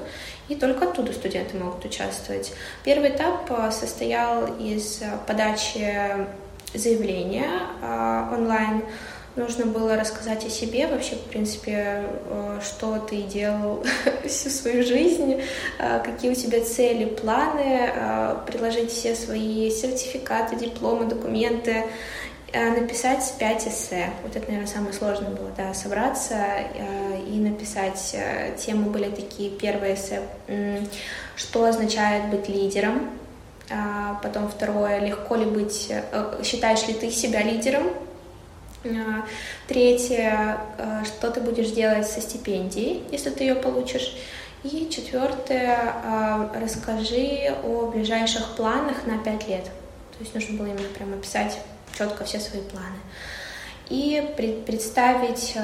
и 0.49 0.55
только 0.55 0.89
оттуда 0.89 1.13
студенты 1.13 1.57
могут 1.57 1.85
участвовать. 1.85 2.53
Первый 2.83 3.09
этап 3.09 3.49
а, 3.49 3.71
состоял 3.71 4.47
из 4.57 5.01
подачи 5.25 6.27
заявления 6.73 7.49
а, 7.81 8.29
онлайн, 8.33 8.83
нужно 9.35 9.65
было 9.65 9.95
рассказать 9.95 10.45
о 10.45 10.49
себе, 10.49 10.87
вообще, 10.87 11.15
в 11.15 11.23
принципе, 11.29 12.03
э, 12.29 12.59
что 12.63 12.97
ты 12.99 13.21
делал 13.21 13.83
всю 14.25 14.49
свою 14.49 14.83
жизнь, 14.83 15.41
э, 15.79 15.99
какие 16.03 16.31
у 16.31 16.35
тебя 16.35 16.63
цели, 16.63 17.05
планы, 17.05 17.91
э, 17.93 18.35
приложить 18.47 18.91
все 18.91 19.15
свои 19.15 19.69
сертификаты, 19.71 20.57
дипломы, 20.57 21.05
документы, 21.05 21.85
написать 22.53 23.33
пять 23.39 23.67
эссе. 23.67 24.09
Вот 24.23 24.35
это, 24.35 24.45
наверное, 24.47 24.67
самое 24.67 24.93
сложное 24.93 25.29
было, 25.29 25.51
да, 25.55 25.73
собраться 25.73 26.35
и 27.27 27.39
написать. 27.39 28.15
Темы 28.57 28.89
были 28.89 29.09
такие, 29.09 29.49
первое 29.51 29.95
эссе, 29.95 30.21
что 31.35 31.65
означает 31.65 32.25
быть 32.29 32.49
лидером, 32.49 33.09
потом 34.21 34.49
второе, 34.49 34.99
легко 34.99 35.35
ли 35.35 35.45
быть, 35.45 35.91
считаешь 36.43 36.87
ли 36.87 36.93
ты 36.93 37.09
себя 37.09 37.41
лидером, 37.41 37.87
а, 38.83 39.25
третье, 39.67 40.57
а, 40.77 41.03
что 41.05 41.29
ты 41.29 41.39
будешь 41.39 41.69
делать 41.69 42.07
со 42.07 42.19
стипендией, 42.19 43.03
если 43.11 43.29
ты 43.29 43.43
ее 43.43 43.55
получишь. 43.55 44.17
И 44.63 44.89
четвертое, 44.89 45.77
а, 46.03 46.51
расскажи 46.59 47.55
о 47.63 47.87
ближайших 47.87 48.55
планах 48.55 49.05
на 49.05 49.17
пять 49.17 49.47
лет. 49.47 49.65
То 49.65 50.19
есть 50.19 50.33
нужно 50.33 50.57
было 50.57 50.67
именно 50.67 50.89
прямо 50.95 51.15
описать 51.15 51.59
четко 51.97 52.23
все 52.23 52.39
свои 52.39 52.61
планы. 52.61 52.97
И 53.89 54.33
представить 54.65 55.57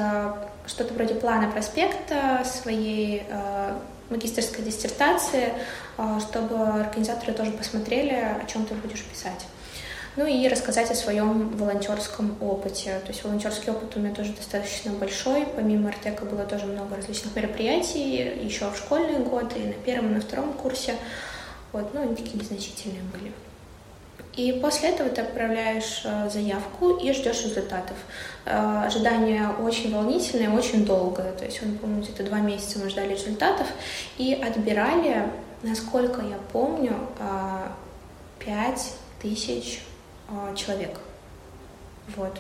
что-то 0.66 0.94
вроде 0.94 1.16
плана 1.16 1.50
проспекта 1.50 2.44
своей 2.46 3.24
магистрской 4.10 4.64
диссертации, 4.64 5.54
чтобы 6.20 6.56
организаторы 6.56 7.34
тоже 7.34 7.52
посмотрели, 7.52 8.14
о 8.14 8.46
чем 8.46 8.66
ты 8.66 8.74
будешь 8.76 9.04
писать. 9.04 9.46
Ну 10.18 10.26
и 10.26 10.48
рассказать 10.48 10.90
о 10.90 10.96
своем 10.96 11.56
волонтерском 11.58 12.36
опыте. 12.42 13.00
То 13.06 13.10
есть 13.10 13.24
волонтерский 13.24 13.72
опыт 13.72 13.96
у 13.96 14.00
меня 14.00 14.16
тоже 14.16 14.34
достаточно 14.34 14.92
большой. 14.92 15.46
Помимо 15.56 15.90
Артека 15.90 16.26
было 16.26 16.44
тоже 16.44 16.66
много 16.66 16.96
различных 16.96 17.36
мероприятий, 17.36 18.16
еще 18.44 18.72
в 18.72 18.78
школьные 18.78 19.20
годы, 19.20 19.60
и 19.60 19.68
на 19.68 19.74
первом, 19.74 20.12
и 20.12 20.16
на 20.16 20.22
втором 20.22 20.54
курсе. 20.54 20.96
Вот, 21.72 21.94
ну, 21.94 22.02
они 22.02 22.16
такие 22.16 22.40
незначительные 22.40 23.04
были. 23.14 23.32
И 24.38 24.52
после 24.62 24.90
этого 24.90 25.10
ты 25.10 25.22
отправляешь 25.22 26.04
э, 26.06 26.30
заявку 26.30 26.92
и 26.92 27.12
ждешь 27.12 27.44
результатов. 27.44 27.98
Э, 28.46 28.84
ожидание 28.86 29.50
очень 29.50 29.92
волнительное, 29.92 30.52
очень 30.52 30.86
долгое. 30.86 31.32
То 31.32 31.44
есть, 31.46 31.62
он, 31.64 31.76
помню, 31.80 32.04
где-то 32.04 32.24
два 32.24 32.40
месяца 32.40 32.78
мы 32.78 32.88
ждали 32.88 33.14
результатов 33.14 33.66
и 34.20 34.36
отбирали, 34.36 35.24
насколько 35.64 36.22
я 36.22 36.38
помню, 36.54 36.94
э, 37.20 37.68
пять 38.40 38.94
тысяч 39.22 39.82
человек. 40.56 41.00
Вот. 42.16 42.38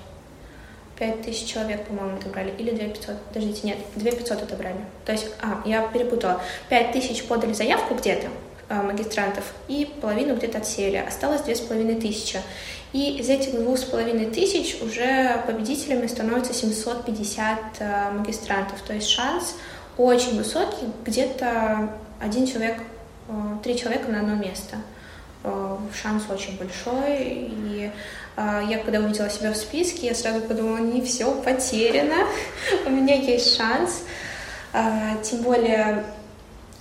Пять 0.99 1.21
тысяч 1.23 1.47
человек, 1.47 1.87
по-моему, 1.87 2.17
отобрали. 2.17 2.53
Или 2.57 2.71
две 2.71 2.89
пятьсот. 2.89 3.15
Подождите, 3.29 3.65
нет, 3.65 3.77
две 3.95 4.11
пятьсот 4.11 4.41
отобрали. 4.43 4.79
То 5.05 5.13
есть, 5.13 5.27
а, 5.41 5.61
я 5.65 5.87
перепутала. 5.87 6.41
Пять 6.69 6.91
тысяч 6.91 7.23
подали 7.23 7.53
заявку 7.53 7.95
где-то, 7.95 8.27
магистрантов, 8.69 9.45
и 9.67 9.89
половину 10.01 10.35
где-то 10.35 10.57
отсеяли. 10.57 10.97
Осталось 10.97 11.41
две 11.41 11.55
с 11.55 11.61
половиной 11.61 11.95
тысячи. 11.95 12.39
И 12.93 13.17
из 13.17 13.29
этих 13.29 13.53
двух 13.53 13.77
с 13.77 13.83
половиной 13.83 14.27
тысяч 14.27 14.81
уже 14.81 15.41
победителями 15.45 16.07
становится 16.07 16.53
750 16.53 17.59
а, 17.79 18.11
магистрантов. 18.11 18.81
То 18.81 18.93
есть 18.93 19.09
шанс 19.09 19.55
очень 19.97 20.37
высокий, 20.37 20.87
где-то 21.05 21.89
один 22.19 22.47
человек, 22.47 22.81
три 23.63 23.77
человека 23.77 24.09
на 24.11 24.19
одно 24.19 24.35
место. 24.35 24.77
Э, 25.43 25.77
шанс 25.93 26.23
очень 26.29 26.57
большой. 26.57 27.17
И 27.19 27.91
э, 28.35 28.61
я 28.69 28.77
когда 28.79 28.99
увидела 28.99 29.29
себя 29.29 29.53
в 29.53 29.57
списке, 29.57 30.07
я 30.07 30.15
сразу 30.15 30.41
подумала, 30.41 30.77
не 30.77 31.01
все 31.01 31.33
потеряно, 31.41 32.27
у 32.85 32.89
меня 32.89 33.15
есть 33.15 33.55
шанс. 33.55 34.03
Э, 34.73 35.15
тем 35.23 35.41
более, 35.41 36.03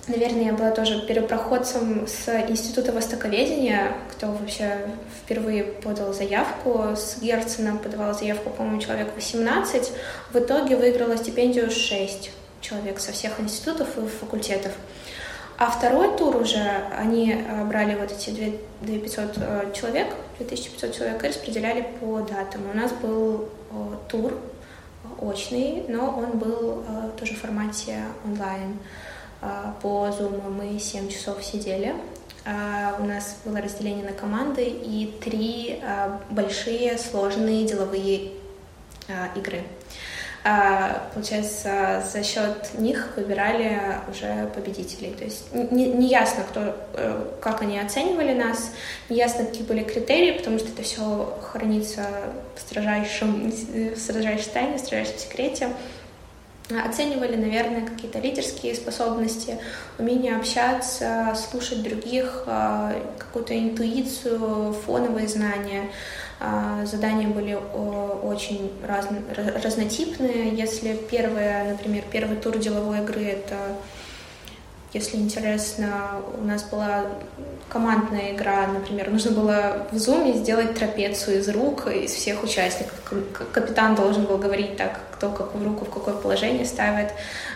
наверное, 0.07 0.45
я 0.45 0.53
была 0.53 0.71
тоже 0.71 1.05
первопроходцем 1.05 2.07
с 2.07 2.27
Института 2.49 2.91
Востоковедения, 2.91 3.93
кто 4.11 4.27
вообще 4.27 4.89
впервые 5.23 5.63
подал 5.63 6.13
заявку. 6.13 6.95
С 6.95 7.19
Герцена 7.21 7.77
подавала 7.77 8.13
заявку, 8.13 8.49
по-моему, 8.49 8.81
человек 8.81 9.09
18. 9.15 9.91
В 10.31 10.39
итоге 10.39 10.75
выиграла 10.75 11.17
стипендию 11.17 11.69
6 11.69 12.31
человек 12.61 12.99
со 12.99 13.11
всех 13.11 13.39
институтов 13.39 13.97
и 13.97 14.07
факультетов. 14.07 14.71
А 15.57 15.71
второй 15.71 16.15
тур 16.17 16.35
уже, 16.35 16.61
они 16.95 17.33
э, 17.33 17.65
брали 17.65 17.95
вот 17.95 18.11
эти 18.11 18.59
2500 18.81 19.37
э, 19.37 19.71
человек, 19.73 20.07
2500 20.37 20.95
человек 20.95 21.23
и 21.23 21.27
распределяли 21.27 21.81
по 21.99 22.19
датам. 22.19 22.61
У 22.71 22.77
нас 22.77 22.91
был 22.91 23.49
э, 23.71 23.75
тур 24.07 24.33
очный, 25.19 25.83
но 25.87 26.09
он 26.15 26.37
был 26.37 26.83
тоже 27.17 27.33
в 27.33 27.39
формате 27.39 28.03
онлайн. 28.23 28.77
По 29.81 30.07
Zoom 30.07 30.49
мы 30.49 30.79
7 30.79 31.09
часов 31.09 31.43
сидели. 31.43 31.93
У 32.45 33.03
нас 33.03 33.37
было 33.43 33.59
разделение 33.59 34.05
на 34.05 34.13
команды 34.13 34.63
и 34.63 35.13
три 35.21 35.81
большие 36.29 36.97
сложные 36.97 37.65
деловые 37.65 38.31
игры. 39.35 39.63
А, 40.49 41.09
получается, 41.13 42.01
за 42.09 42.23
счет 42.23 42.69
них 42.77 43.09
выбирали 43.17 43.81
уже 44.09 44.49
победителей. 44.55 45.11
То 45.11 45.25
есть 45.25 45.53
не, 45.53 45.87
не 45.87 46.07
ясно, 46.07 46.45
кто, 46.49 46.73
э, 46.93 47.25
как 47.41 47.61
они 47.61 47.77
оценивали 47.77 48.33
нас, 48.33 48.71
не 49.09 49.17
ясно, 49.17 49.43
какие 49.43 49.63
были 49.63 49.83
критерии, 49.83 50.37
потому 50.37 50.57
что 50.57 50.69
это 50.69 50.83
все 50.83 51.37
хранится 51.41 52.07
в 52.55 52.61
строжайшем, 52.61 53.51
в 53.51 53.97
строжайшей 53.97 54.49
тайне, 54.53 54.77
в 54.77 54.79
строжайшем 54.79 55.17
секрете. 55.17 55.67
Оценивали, 56.69 57.37
наверное, 57.37 57.85
какие-то 57.87 58.19
лидерские 58.19 58.75
способности, 58.75 59.57
умение 59.97 60.35
общаться, 60.35 61.33
слушать 61.33 61.81
других, 61.81 62.43
а, 62.45 62.93
какую-то 63.17 63.57
интуицию, 63.57 64.73
фоновые 64.85 65.29
знания. 65.29 65.89
А, 66.41 66.85
задания 66.85 67.29
были 67.29 67.53
очень 67.53 68.73
раз, 68.85 69.07
разнотипные. 69.63 70.53
Если 70.55 70.99
первое, 71.09 71.71
например, 71.71 72.03
первый 72.11 72.35
тур 72.35 72.57
деловой 72.57 72.99
игры— 72.99 73.23
это 73.23 73.55
если 74.93 75.17
интересно, 75.17 76.21
у 76.37 76.43
нас 76.43 76.63
была 76.63 77.05
командная 77.69 78.31
игра, 78.33 78.67
например, 78.67 79.09
нужно 79.09 79.31
было 79.31 79.87
в 79.91 79.97
зуме 79.97 80.33
сделать 80.33 80.75
трапецию 80.75 81.39
из 81.39 81.49
рук 81.49 81.87
из 81.87 82.11
всех 82.11 82.43
участников. 82.43 82.93
Капитан 83.51 83.95
должен 83.95 84.23
был 84.23 84.37
говорить 84.37 84.77
так, 84.77 84.99
кто 85.11 85.29
какую 85.29 85.65
руку 85.65 85.85
в 85.85 85.89
какое 85.89 86.13
положение 86.13 86.65
ставит. 86.65 87.09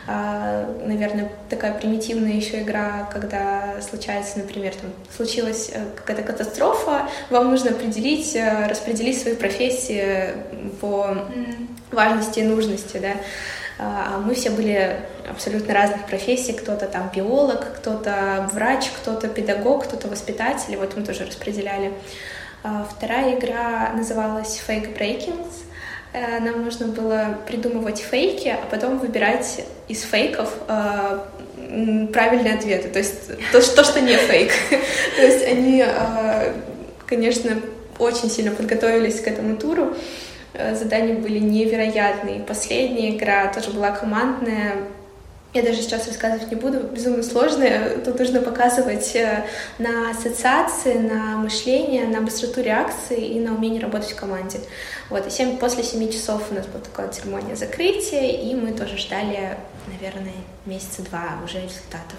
А, 0.08 0.66
наверное, 0.84 1.32
такая 1.50 1.74
примитивная 1.74 2.34
еще 2.34 2.64
игра, 2.64 3.08
когда 3.14 3.82
случается, 3.82 4.40
например, 4.40 4.74
там, 4.76 4.92
случилась 5.16 5.70
э, 5.72 5.86
какая-то 5.96 6.24
катастрофа, 6.24 7.08
вам 7.30 7.52
нужно 7.52 7.70
определить, 7.70 8.36
э, 8.36 8.68
распределить 8.68 9.22
свои 9.22 9.36
профессии 9.36 10.34
по 10.82 11.16
важности 11.92 12.40
и 12.40 12.44
нужности, 12.44 12.98
да. 12.98 13.14
А, 13.82 14.14
а 14.14 14.20
мы 14.20 14.36
все 14.36 14.52
были 14.52 15.00
абсолютно 15.28 15.74
разных 15.74 16.06
профессий. 16.06 16.54
Кто-то 16.54 16.86
там 16.86 17.12
биолог, 17.14 17.78
кто-то 17.78 18.48
врач, 18.54 18.92
кто-то 19.02 19.28
педагог, 19.28 19.86
кто-то 19.86 20.08
воспитатель. 20.08 20.78
Вот 20.78 20.96
мы 20.96 21.04
тоже 21.04 21.26
распределяли. 21.26 21.92
А, 22.64 22.88
вторая 22.88 23.40
игра 23.40 23.92
называлась 23.96 24.62
Fake 24.68 24.96
Breakings. 24.96 25.52
Э, 26.14 26.40
нам 26.40 26.64
нужно 26.64 26.88
было 26.88 27.40
придумывать 27.48 28.00
фейки, 28.00 28.50
а 28.50 28.68
потом 28.70 29.00
выбирать 29.00 29.66
из 29.88 30.04
фейков 30.04 30.54
правильные 30.68 32.56
ответы. 32.56 32.90
То 32.90 33.00
есть 33.00 33.32
то, 33.52 33.84
что 33.84 34.02
не 34.02 34.16
фейк. 34.18 34.52
То 35.16 35.22
есть 35.22 35.48
они, 35.48 35.86
конечно, 37.08 37.62
очень 37.98 38.30
сильно 38.30 38.52
подготовились 38.52 39.22
к 39.22 39.28
этому 39.28 39.56
туру. 39.56 39.96
Э, 40.54 40.76
задания 40.76 41.16
были 41.16 41.40
невероятные. 41.40 42.42
Последняя 42.42 43.16
игра 43.16 43.52
тоже 43.54 43.72
была 43.72 43.92
командная. 43.92 44.76
Я 45.54 45.64
даже 45.64 45.82
сейчас 45.82 46.08
рассказывать 46.08 46.50
не 46.50 46.56
буду, 46.56 46.80
безумно 46.80 47.24
сложно. 47.24 47.68
Тут 48.06 48.20
нужно 48.20 48.42
показывать 48.42 49.16
э, 49.16 49.46
на 49.80 50.12
ассоциации, 50.12 50.94
на 50.94 51.38
мышление, 51.38 52.06
на 52.06 52.22
быстроту 52.22 52.62
реакции 52.62 53.28
и 53.28 53.40
на 53.40 53.54
умение 53.54 53.82
работать 53.82 54.12
в 54.12 54.16
команде. 54.16 54.60
Вот, 55.10 55.28
и 55.28 55.30
7, 55.30 55.58
после 55.58 55.84
семи 55.84 56.12
часов 56.12 56.44
у 56.52 56.54
нас 56.54 56.66
была 56.68 56.82
такая 56.82 57.10
церемония 57.10 57.56
закрытия, 57.56 58.32
и 58.32 58.56
мы 58.56 58.72
тоже 58.72 58.98
ждали, 58.98 59.58
наверное, 59.88 60.34
месяца 60.66 61.02
два 61.02 61.38
уже 61.44 61.58
результатов. 61.58 62.18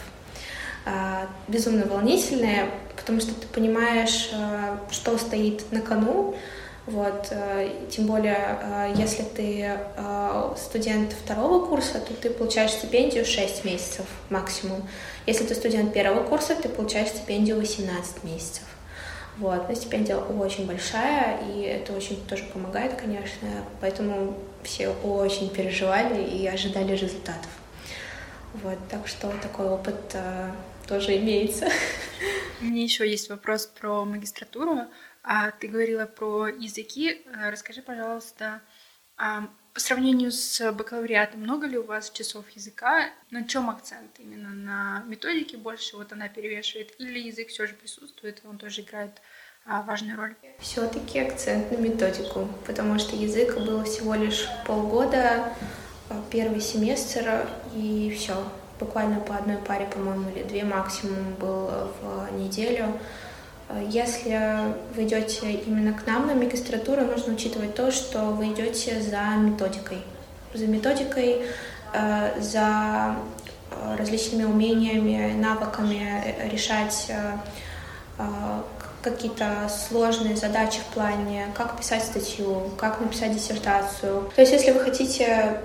А, 0.84 1.26
безумно 1.48 1.86
волнительное, 1.86 2.68
потому 2.96 3.20
что 3.20 3.32
ты 3.34 3.46
понимаешь, 3.46 4.30
э, 4.32 4.76
что 4.90 5.16
стоит 5.16 5.70
на 5.72 5.80
кону, 5.80 6.34
вот, 6.86 7.28
э, 7.30 7.86
тем 7.90 8.06
более, 8.06 8.58
э, 8.60 8.94
если 8.96 9.22
ты 9.22 9.78
э, 9.96 10.54
студент 10.56 11.12
второго 11.12 11.64
курса, 11.64 12.00
то 12.00 12.12
ты 12.12 12.28
получаешь 12.30 12.72
стипендию 12.72 13.24
6 13.24 13.64
месяцев 13.64 14.06
максимум. 14.30 14.88
Если 15.26 15.44
ты 15.44 15.54
студент 15.54 15.92
первого 15.92 16.24
курса, 16.24 16.56
ты 16.56 16.68
получаешь 16.68 17.10
стипендию 17.10 17.58
18 17.58 18.24
месяцев. 18.24 18.64
Вот, 19.38 19.68
но 19.68 19.74
стипендия 19.74 20.16
очень 20.16 20.66
большая, 20.66 21.38
и 21.46 21.62
это 21.62 21.92
очень 21.92 22.20
тоже 22.26 22.44
помогает, 22.52 23.00
конечно, 23.00 23.48
поэтому 23.80 24.36
все 24.62 24.88
очень 24.88 25.50
переживали 25.50 26.22
и 26.22 26.46
ожидали 26.46 26.92
результатов. 26.92 27.50
Вот, 28.54 28.76
так 28.90 29.06
что 29.06 29.32
такой 29.40 29.68
опыт 29.70 30.16
тоже 30.86 31.16
имеется. 31.16 31.68
У 32.60 32.64
меня 32.64 32.82
еще 32.82 33.08
есть 33.08 33.30
вопрос 33.30 33.66
про 33.66 34.04
магистратуру. 34.04 34.82
А 35.22 35.50
ты 35.52 35.68
говорила 35.68 36.06
про 36.06 36.48
языки. 36.48 37.22
Э, 37.26 37.50
расскажи, 37.50 37.80
пожалуйста, 37.80 38.60
а, 39.16 39.48
по 39.72 39.80
сравнению 39.80 40.32
с 40.32 40.72
бакалавриатом, 40.72 41.40
много 41.40 41.66
ли 41.66 41.78
у 41.78 41.84
вас 41.84 42.10
часов 42.10 42.44
языка? 42.50 43.08
На 43.30 43.44
чем 43.44 43.70
акцент? 43.70 44.10
Именно 44.18 44.50
на 44.50 45.04
методике 45.06 45.56
больше 45.56 45.96
вот 45.96 46.12
она 46.12 46.28
перевешивает? 46.28 46.94
Или 46.98 47.20
язык 47.20 47.48
все 47.48 47.66
же 47.66 47.74
присутствует, 47.74 48.42
и 48.42 48.46
он 48.46 48.58
тоже 48.58 48.82
играет 48.82 49.22
а, 49.64 49.82
важную 49.82 50.16
роль? 50.16 50.34
Все-таки 50.58 51.20
акцент 51.20 51.70
на 51.70 51.76
методику, 51.76 52.48
потому 52.66 52.98
что 52.98 53.16
язык 53.16 53.54
было 53.54 53.84
всего 53.84 54.14
лишь 54.14 54.48
полгода, 54.66 55.54
э, 56.10 56.22
первый 56.30 56.60
семестр, 56.60 57.48
и 57.74 58.14
все. 58.16 58.46
Буквально 58.80 59.20
по 59.20 59.36
одной 59.36 59.58
паре, 59.58 59.86
по-моему, 59.86 60.30
или 60.30 60.42
две 60.42 60.64
максимум 60.64 61.34
был 61.34 61.92
в 62.00 62.32
неделю. 62.32 62.98
Если 63.88 64.38
вы 64.94 65.04
идете 65.04 65.52
именно 65.52 65.92
к 65.92 66.06
нам 66.06 66.26
на 66.26 66.34
магистратуру, 66.34 67.02
нужно 67.02 67.34
учитывать 67.34 67.74
то, 67.74 67.90
что 67.90 68.20
вы 68.24 68.48
идете 68.48 69.00
за 69.00 69.36
методикой. 69.38 69.98
За 70.54 70.66
методикой, 70.66 71.42
э, 71.94 72.40
за 72.40 73.16
э, 73.70 73.96
различными 73.96 74.44
умениями, 74.44 75.32
навыками 75.40 76.36
решать 76.50 77.06
э, 77.08 78.22
какие-то 79.02 79.68
сложные 79.68 80.36
задачи 80.36 80.80
в 80.80 80.94
плане, 80.94 81.46
как 81.54 81.78
писать 81.78 82.04
статью, 82.04 82.70
как 82.76 83.00
написать 83.00 83.34
диссертацию. 83.34 84.30
То 84.34 84.40
есть, 84.40 84.52
если 84.52 84.70
вы 84.70 84.80
хотите 84.80 85.60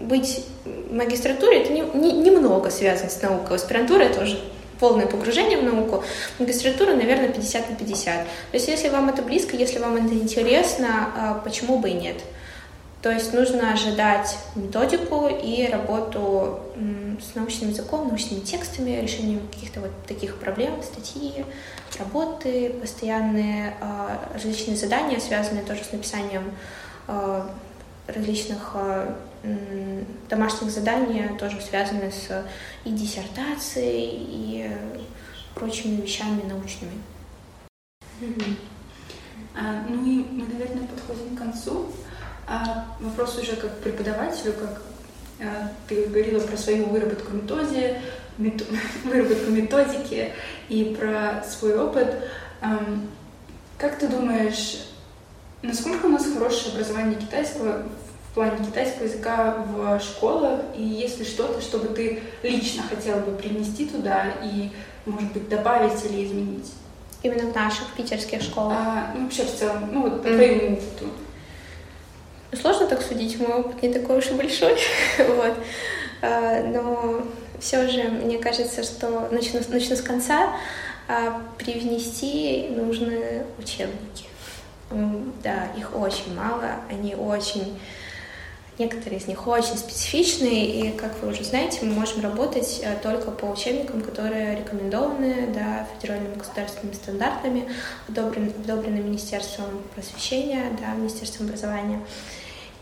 быть 0.00 0.46
в 0.64 0.94
магистратуре, 0.94 1.62
это 1.62 1.72
немного 1.72 1.98
не, 1.98 2.12
не 2.12 2.70
связано 2.70 3.10
с 3.10 3.20
наукой. 3.20 3.56
Аспирантура— 3.56 4.02
это 4.04 4.22
уже 4.22 4.40
полное 4.80 5.06
погружение 5.06 5.58
в 5.58 5.62
науку, 5.62 6.02
магистратура, 6.38 6.94
наверное, 6.94 7.28
50 7.28 7.70
на 7.70 7.76
50. 7.76 8.24
То 8.24 8.28
есть 8.54 8.66
если 8.66 8.88
вам 8.88 9.08
это 9.10 9.22
близко, 9.22 9.54
если 9.54 9.78
вам 9.78 9.96
это 9.96 10.14
интересно, 10.14 11.12
а, 11.16 11.34
почему 11.44 11.78
бы 11.78 11.90
и 11.90 11.94
нет? 11.94 12.16
То 13.02 13.10
есть 13.10 13.32
нужно 13.32 13.72
ожидать 13.72 14.36
методику 14.54 15.28
и 15.28 15.66
работу 15.66 16.60
с 17.20 17.34
научным 17.34 17.70
языком, 17.70 18.08
научными 18.08 18.40
текстами, 18.40 19.00
решением 19.00 19.46
каких-то 19.48 19.80
вот 19.80 19.90
таких 20.06 20.36
проблем, 20.36 20.82
статьи, 20.82 21.46
работы, 21.98 22.74
постоянные 22.80 23.74
а, 23.80 24.28
различные 24.34 24.76
задания, 24.76 25.18
связанные 25.18 25.64
тоже 25.64 25.82
с 25.84 25.92
написанием 25.92 26.52
а, 27.06 27.50
различных 28.06 28.76
домашних 30.28 30.70
заданий, 30.70 31.28
тоже 31.38 31.60
связаны 31.60 32.10
с 32.10 32.44
и 32.84 32.90
диссертацией, 32.90 34.26
и 34.28 34.70
прочими 35.54 36.00
вещами 36.00 36.42
научными. 36.48 37.02
А, 39.54 39.84
ну 39.88 40.04
и 40.04 40.24
мы, 40.30 40.46
наверное, 40.46 40.86
подходим 40.86 41.36
к 41.36 41.38
концу. 41.38 41.86
А 42.46 42.86
вопрос 43.00 43.38
уже 43.38 43.56
как 43.56 43.78
преподавателю, 43.78 44.54
как 44.54 44.82
а, 45.40 45.72
ты 45.88 46.06
говорила 46.06 46.40
про 46.40 46.56
свою 46.56 46.86
выработку 46.86 47.32
методики, 47.32 47.96
мет... 48.38 48.64
выработку 49.04 49.50
методики 49.50 50.32
и 50.68 50.96
про 50.98 51.44
свой 51.44 51.78
опыт. 51.78 52.14
А, 52.60 52.80
как 53.78 53.98
ты 53.98 54.08
думаешь, 54.08 54.88
насколько 55.62 56.06
у 56.06 56.10
нас 56.10 56.26
хорошее 56.32 56.74
образование 56.74 57.18
китайского 57.18 57.86
в 58.30 58.34
плане 58.34 58.64
китайского 58.64 59.04
языка 59.04 59.56
в 59.66 60.00
школах, 60.00 60.60
и 60.76 60.82
если 60.82 61.24
что-то, 61.24 61.60
чтобы 61.60 61.88
ты 61.88 62.22
лично 62.44 62.84
хотел 62.84 63.18
бы 63.18 63.32
принести 63.32 63.86
туда 63.86 64.26
и, 64.44 64.70
может 65.04 65.32
быть, 65.32 65.48
добавить 65.48 66.04
или 66.04 66.24
изменить? 66.24 66.72
Именно 67.24 67.50
в 67.50 67.56
наших 67.56 67.92
питерских 67.94 68.40
школах? 68.40 68.76
А, 68.78 69.12
ну, 69.14 69.24
вообще 69.24 69.44
в 69.44 69.52
целом, 69.52 69.90
ну 69.92 70.02
вот 70.02 70.22
по 70.22 70.28
mm. 70.28 70.34
твоему 70.34 70.72
опыту. 70.74 71.06
Сложно 72.52 72.86
так 72.86 73.02
судить, 73.02 73.38
мой 73.40 73.52
опыт 73.52 73.82
не 73.82 73.92
такой 73.92 74.18
уж 74.18 74.28
и 74.28 74.34
большой, 74.34 74.78
вот. 75.18 75.54
А, 76.22 76.62
но 76.62 77.22
все 77.58 77.88
же, 77.88 78.04
мне 78.04 78.38
кажется, 78.38 78.84
что 78.84 79.28
начну, 79.32 79.60
начну 79.68 79.96
с 79.96 80.02
конца, 80.02 80.52
а, 81.08 81.42
привнести 81.58 82.68
нужны 82.70 83.44
учебники. 83.58 84.26
Да, 85.42 85.68
их 85.76 85.96
очень 85.96 86.34
мало, 86.34 86.76
они 86.88 87.14
очень 87.14 87.78
Некоторые 88.80 89.20
из 89.20 89.26
них 89.26 89.46
очень 89.46 89.76
специфичные, 89.76 90.64
и, 90.64 90.96
как 90.96 91.20
вы 91.20 91.32
уже 91.32 91.44
знаете, 91.44 91.80
мы 91.82 91.92
можем 91.92 92.22
работать 92.22 92.80
э, 92.82 92.96
только 93.02 93.30
по 93.30 93.44
учебникам, 93.44 94.00
которые 94.00 94.56
рекомендованы 94.56 95.48
да, 95.54 95.86
федеральными 95.94 96.36
государственными 96.36 96.94
стандартами, 96.94 97.68
одобрены, 98.08 98.50
одобрены 98.64 99.02
Министерством 99.02 99.66
просвещения, 99.94 100.72
да, 100.80 100.94
Министерством 100.94 101.48
образования. 101.48 102.00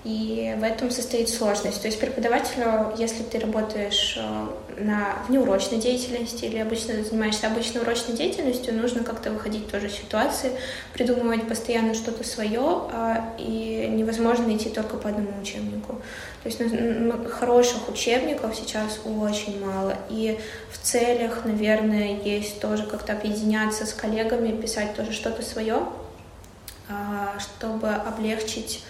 И 0.05 0.55
в 0.57 0.63
этом 0.63 0.91
состоит 0.91 1.29
сложность. 1.29 1.83
То 1.83 1.89
есть 1.89 1.99
преподавателю, 1.99 2.95
если 2.97 3.25
ты 3.25 3.41
работаешь 3.41 4.17
э, 4.17 4.47
на 4.81 5.17
внеурочной 5.29 5.79
деятельности 5.79 6.45
или 6.45 6.59
обычно 6.59 7.03
занимаешься 7.03 7.49
обычной 7.49 7.83
урочной 7.83 8.17
деятельностью, 8.17 8.75
нужно 8.75 9.03
как-то 9.03 9.33
выходить 9.33 9.69
тоже 9.69 9.89
из 9.89 9.95
ситуации, 9.95 10.53
придумывать 10.93 11.49
постоянно 11.49 11.95
что-то 11.95 12.23
свое, 12.23 12.61
а, 12.61 13.35
и 13.39 13.89
невозможно 13.91 14.57
идти 14.57 14.69
только 14.71 14.97
по 14.99 15.09
одному 15.09 15.41
учебнику. 15.41 16.01
То 16.45 16.49
есть 16.49 16.61
хороших 17.31 17.89
учебников 17.89 18.55
сейчас 18.55 19.01
очень 19.05 19.65
мало. 19.65 19.97
И 20.11 20.39
в 20.71 20.79
целях, 20.79 21.45
наверное, 21.45 22.21
есть 22.23 22.61
тоже 22.61 22.87
как-то 22.87 23.15
объединяться 23.15 23.85
с 23.85 23.93
коллегами, 23.93 24.61
писать 24.61 24.95
тоже 24.95 25.13
что-то 25.13 25.43
свое, 25.43 25.83
а, 26.89 27.37
чтобы 27.41 27.89
облегчить 27.89 28.85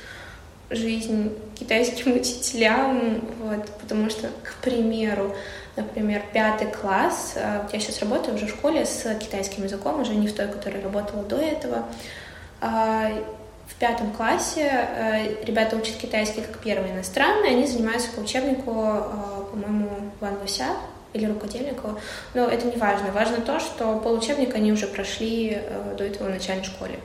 жизнь 0.71 1.33
китайским 1.59 2.17
учителям, 2.21 3.21
вот, 3.41 3.67
потому 3.81 4.11
что, 4.11 4.29
к 4.43 4.63
примеру, 4.63 5.35
например, 5.77 6.23
пятый 6.33 6.69
класс, 6.69 7.35
э, 7.37 7.61
я 7.73 7.81
сейчас 7.81 8.01
работаю 8.01 8.37
уже 8.37 8.47
в 8.47 8.51
школе 8.51 8.85
с 8.85 9.15
китайским 9.15 9.65
языком, 9.65 10.01
уже 10.01 10.15
не 10.15 10.29
в 10.29 10.35
той, 10.35 10.49
которой 10.49 10.83
работала 10.83 11.23
до 11.23 11.37
этого. 11.37 11.87
А, 12.61 13.11
в 13.67 13.75
пятом 13.77 14.13
классе 14.13 14.69
э, 14.71 15.45
ребята 15.45 15.77
учат 15.77 15.97
китайский 15.97 16.41
как 16.41 16.59
первый 16.59 16.91
иностранный, 16.91 17.51
они 17.51 17.67
занимаются 17.67 18.11
по 18.11 18.21
учебнику, 18.21 18.73
э, 18.73 19.51
по-моему, 19.51 19.89
Ван 20.21 20.39
Луся 20.41 20.69
или 21.13 21.27
рукодельнику, 21.27 21.99
но 22.35 22.47
это 22.47 22.67
не 22.67 22.77
важно. 22.77 23.13
Важно 23.13 23.41
то, 23.41 23.61
что 23.61 23.99
получебник 23.99 24.55
они 24.55 24.73
уже 24.73 24.87
прошли 24.87 25.59
до 25.97 26.05
этого 26.05 26.29
в 26.29 26.31
начальной 26.31 26.65
школе. 26.65 26.99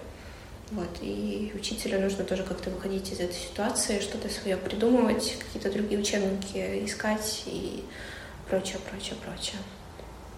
Вот, 0.73 0.89
и 1.01 1.51
учителю 1.53 2.01
нужно 2.01 2.23
тоже 2.23 2.43
как-то 2.43 2.71
выходить 2.71 3.11
из 3.11 3.19
этой 3.19 3.35
ситуации, 3.35 3.99
что-то 3.99 4.27
свое 4.27 4.57
придумывать, 4.57 5.37
какие-то 5.37 5.71
другие 5.71 6.01
учебники 6.01 6.83
искать 6.83 7.43
и 7.45 7.83
прочее, 8.49 8.79
прочее, 8.89 9.15
прочее. 9.23 9.57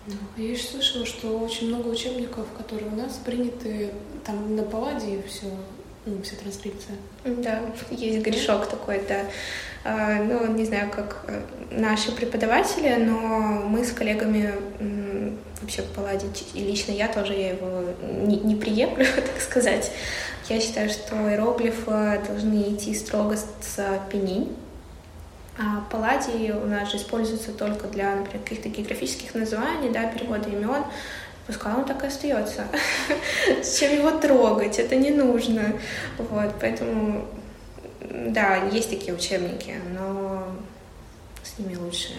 Ну, 0.07 0.15
я 0.35 0.51
еще 0.51 0.63
слышала, 0.63 1.05
что 1.05 1.39
очень 1.39 1.69
много 1.69 1.87
учебников, 1.87 2.47
которые 2.57 2.91
у 2.91 2.95
нас 2.95 3.19
приняты 3.25 3.91
там 4.25 4.57
на 4.57 4.63
паладе 4.63 5.23
все, 5.27 5.47
ну, 6.05 6.21
вся 6.21 6.35
транскрипция. 6.35 6.95
Да, 7.23 7.61
есть 7.89 8.19
грешок 8.19 8.67
такой, 8.67 9.01
да. 9.07 9.21
А, 9.83 10.15
ну, 10.15 10.45
не 10.53 10.65
знаю, 10.65 10.89
как 10.89 11.25
э, 11.27 11.41
наши 11.71 12.11
преподаватели, 12.11 12.95
но 12.95 13.63
мы 13.67 13.83
с 13.83 13.91
коллегами 13.91 14.53
вообще 15.61 15.81
поладить. 15.81 16.45
И 16.53 16.59
лично 16.59 16.91
я 16.91 17.07
тоже 17.07 17.33
я 17.33 17.49
его 17.49 17.83
не, 18.01 18.37
не 18.37 18.55
приемлю, 18.55 19.05
так 19.15 19.41
сказать. 19.41 19.91
Я 20.47 20.59
считаю, 20.59 20.89
что 20.89 21.15
иероглифы 21.29 22.21
должны 22.27 22.73
идти 22.73 22.93
строго 22.93 23.35
с 23.35 23.99
пенинь. 24.11 24.55
А 25.57 25.85
палладий 25.89 26.51
у 26.51 26.67
нас 26.67 26.91
же 26.91 26.97
используется 26.97 27.53
только 27.53 27.87
для, 27.87 28.13
например, 28.15 28.43
каких-то 28.43 28.67
географических 28.69 29.33
названий, 29.35 29.89
да, 29.89 30.03
перевода 30.07 30.49
имен. 30.49 30.83
Пускай 31.47 31.73
он 31.73 31.85
так 31.85 32.03
и 32.03 32.07
остается. 32.07 32.65
Зачем 33.61 33.93
его 33.97 34.11
трогать? 34.11 34.79
Это 34.79 34.95
не 34.95 35.11
нужно. 35.11 35.73
Вот, 36.17 36.55
поэтому, 36.59 37.25
да, 38.01 38.63
есть 38.71 38.89
такие 38.89 39.13
учебники, 39.13 39.75
но 39.93 40.47
с 41.43 41.59
ними 41.59 41.75
лучше 41.75 42.13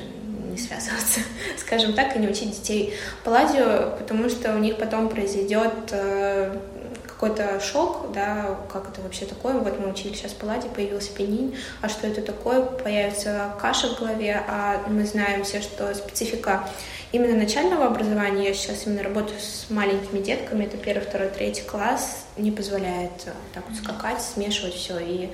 не 0.51 0.57
связываться, 0.57 1.21
скажем 1.59 1.95
так, 1.95 2.15
и 2.15 2.19
не 2.21 2.29
учить 2.29 2.53
детей 2.53 2.95
палладию, 3.25 3.93
потому 3.99 4.29
что 4.29 4.55
у 4.55 4.59
них 4.59 4.79
потом 4.79 5.09
произойдет 5.09 5.75
э, 5.91 6.57
какой-то 7.19 7.61
шок, 7.61 8.13
да, 8.13 8.59
как 8.71 8.91
это 8.91 9.01
вообще 9.01 9.25
такое, 9.25 9.55
вот 9.55 9.81
мы 9.81 9.91
учили 9.91 10.13
сейчас 10.13 10.33
палладий, 10.33 10.69
появился 10.69 11.13
пенинь, 11.13 11.57
а 11.81 11.89
что 11.89 12.07
это 12.07 12.21
такое, 12.21 12.61
появится 12.61 13.55
каша 13.59 13.89
в 13.89 13.99
голове, 13.99 14.45
а 14.47 14.83
мы 14.87 15.07
знаем 15.07 15.43
все, 15.43 15.63
что 15.63 15.95
специфика 15.95 16.69
именно 17.13 17.35
начального 17.35 17.87
образования, 17.87 18.49
я 18.49 18.55
сейчас 18.55 18.87
именно 18.87 19.03
работаю 19.03 19.41
с 19.41 19.71
маленькими 19.71 20.19
детками, 20.21 20.67
это 20.67 20.77
первый, 20.77 21.05
второй, 21.05 21.29
третий 21.29 21.63
класс, 21.63 22.27
не 22.37 22.51
позволяет 22.51 23.13
так 23.55 23.65
вот 23.67 23.79
скакать, 23.79 24.21
смешивать 24.21 24.75
все 24.75 24.99
и 24.99 25.31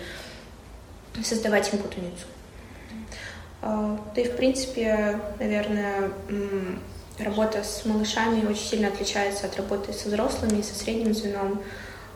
создавать 1.24 1.72
им 1.72 1.80
путаницу. 1.80 2.26
А, 3.60 3.98
да 4.14 4.20
и, 4.20 4.24
в 4.24 4.36
принципе, 4.36 5.18
наверное, 5.40 6.12
работа 7.18 7.62
с 7.62 7.84
малышами 7.84 8.46
очень 8.46 8.64
сильно 8.64 8.88
отличается 8.88 9.46
от 9.46 9.56
работы 9.56 9.92
со 9.92 10.08
взрослыми, 10.08 10.62
со 10.62 10.74
средним 10.74 11.14
звеном. 11.14 11.62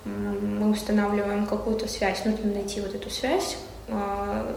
Мы 0.05 0.71
устанавливаем 0.71 1.47
какую-то 1.47 1.89
связь, 1.89 2.25
нужно 2.25 2.53
найти 2.53 2.81
вот 2.81 2.95
эту 2.95 3.11
связь, 3.11 3.57
а, 3.89 4.57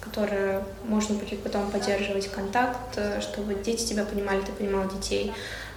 которая 0.00 0.64
можно 0.84 1.14
будет 1.14 1.42
потом 1.42 1.70
поддерживать 1.70 2.28
контакт, 2.28 2.98
чтобы 3.20 3.54
дети 3.54 3.86
тебя 3.86 4.04
понимали, 4.04 4.42
ты 4.42 4.52
понимал 4.52 4.88
детей. 4.88 5.32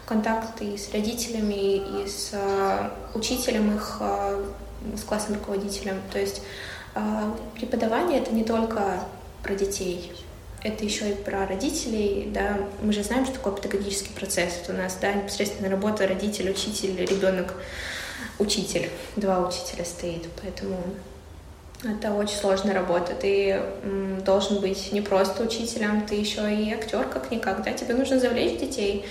Контакт 0.05 0.61
и 0.61 0.77
с 0.77 0.91
родителями, 0.91 2.03
и 2.03 2.07
с 2.07 2.31
а, 2.33 2.91
учителем 3.13 3.75
их, 3.75 4.01
с 4.97 5.03
классным 5.03 5.39
руководителем. 5.39 6.01
То 6.11 6.19
есть 6.19 6.41
преподавание— 7.55 8.19
это 8.21 8.33
не 8.33 8.43
только 8.43 8.99
про 9.41 9.55
детей, 9.55 10.11
это 10.65 10.83
еще 10.83 11.11
и 11.11 11.13
про 11.13 11.45
родителей, 11.45 12.29
да, 12.33 12.57
мы 12.81 12.91
же 12.91 13.03
знаем, 13.03 13.25
что 13.25 13.35
такое 13.35 13.53
педагогический 13.53 14.11
процесс. 14.13 14.63
У 14.67 14.73
нас, 14.73 14.97
да, 14.99 15.13
непосредственно 15.13 15.69
работа 15.69 16.07
родитель, 16.07 16.49
учитель, 16.49 16.97
ребенок, 17.05 17.53
учитель, 18.39 18.89
два 19.15 19.47
учителя 19.47 19.85
стоит, 19.85 20.27
поэтому 20.41 20.77
это 21.83 22.11
очень 22.13 22.35
сложная 22.37 22.73
работа. 22.73 23.13
Ты 23.13 23.61
должен 24.25 24.59
быть 24.59 24.91
не 24.91 25.01
просто 25.01 25.43
учителем, 25.43 26.07
ты 26.07 26.15
еще 26.15 26.51
и 26.51 26.73
актер 26.73 27.05
как-никак, 27.07 27.63
да, 27.63 27.71
тебе 27.73 27.93
нужно 27.93 28.19
завлечь 28.19 28.59
детей, 28.59 29.05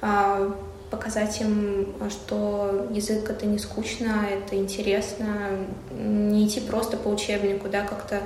а, 0.00 0.56
показать 0.90 1.38
им, 1.42 1.94
что 2.08 2.88
язык 2.90 3.28
это 3.28 3.44
не 3.44 3.58
скучно, 3.58 4.26
это 4.30 4.56
интересно, 4.56 5.58
не 5.90 6.46
идти 6.46 6.60
просто 6.60 6.96
по 6.96 7.08
учебнику, 7.08 7.68
да, 7.68 7.82
как-то 7.82 8.22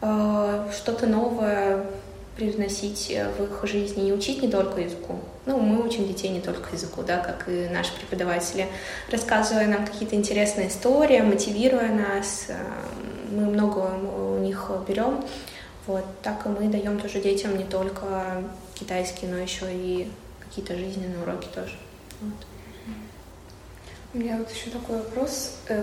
что-то 0.00 1.06
новое 1.06 1.86
привносить 2.36 3.12
в 3.36 3.42
их 3.42 3.68
жизни 3.68 4.08
и 4.08 4.12
учить 4.12 4.42
не 4.42 4.48
только 4.48 4.80
языку. 4.80 5.18
Ну, 5.44 5.58
мы 5.58 5.84
учим 5.84 6.06
детей 6.06 6.28
не 6.28 6.40
только 6.40 6.72
языку, 6.72 7.02
да, 7.02 7.18
как 7.18 7.48
и 7.48 7.68
наши 7.68 7.92
преподаватели, 7.98 8.68
рассказывая 9.10 9.66
нам 9.66 9.84
какие-то 9.84 10.14
интересные 10.14 10.68
истории, 10.68 11.20
мотивируя 11.20 11.92
нас, 11.92 12.44
э, 12.48 12.56
мы 13.32 13.46
много 13.46 13.78
у 13.78 14.38
них 14.38 14.70
берем. 14.86 15.24
Вот, 15.86 16.04
так 16.22 16.46
и 16.46 16.50
мы 16.50 16.68
даем 16.68 17.00
тоже 17.00 17.20
детям 17.20 17.56
не 17.56 17.64
только 17.64 18.44
китайский, 18.74 19.26
но 19.26 19.38
еще 19.38 19.66
и 19.72 20.08
какие-то 20.38 20.76
жизненные 20.76 21.22
уроки 21.22 21.48
тоже. 21.52 21.74
Вот. 22.20 22.34
У 24.14 24.18
меня 24.18 24.36
вот 24.36 24.50
еще 24.50 24.70
такой 24.70 24.98
вопрос 24.98 25.56
э, 25.68 25.82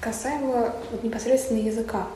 касаемо 0.00 0.72
вот 0.90 1.02
непосредственно 1.02 1.58
языка. 1.58 2.06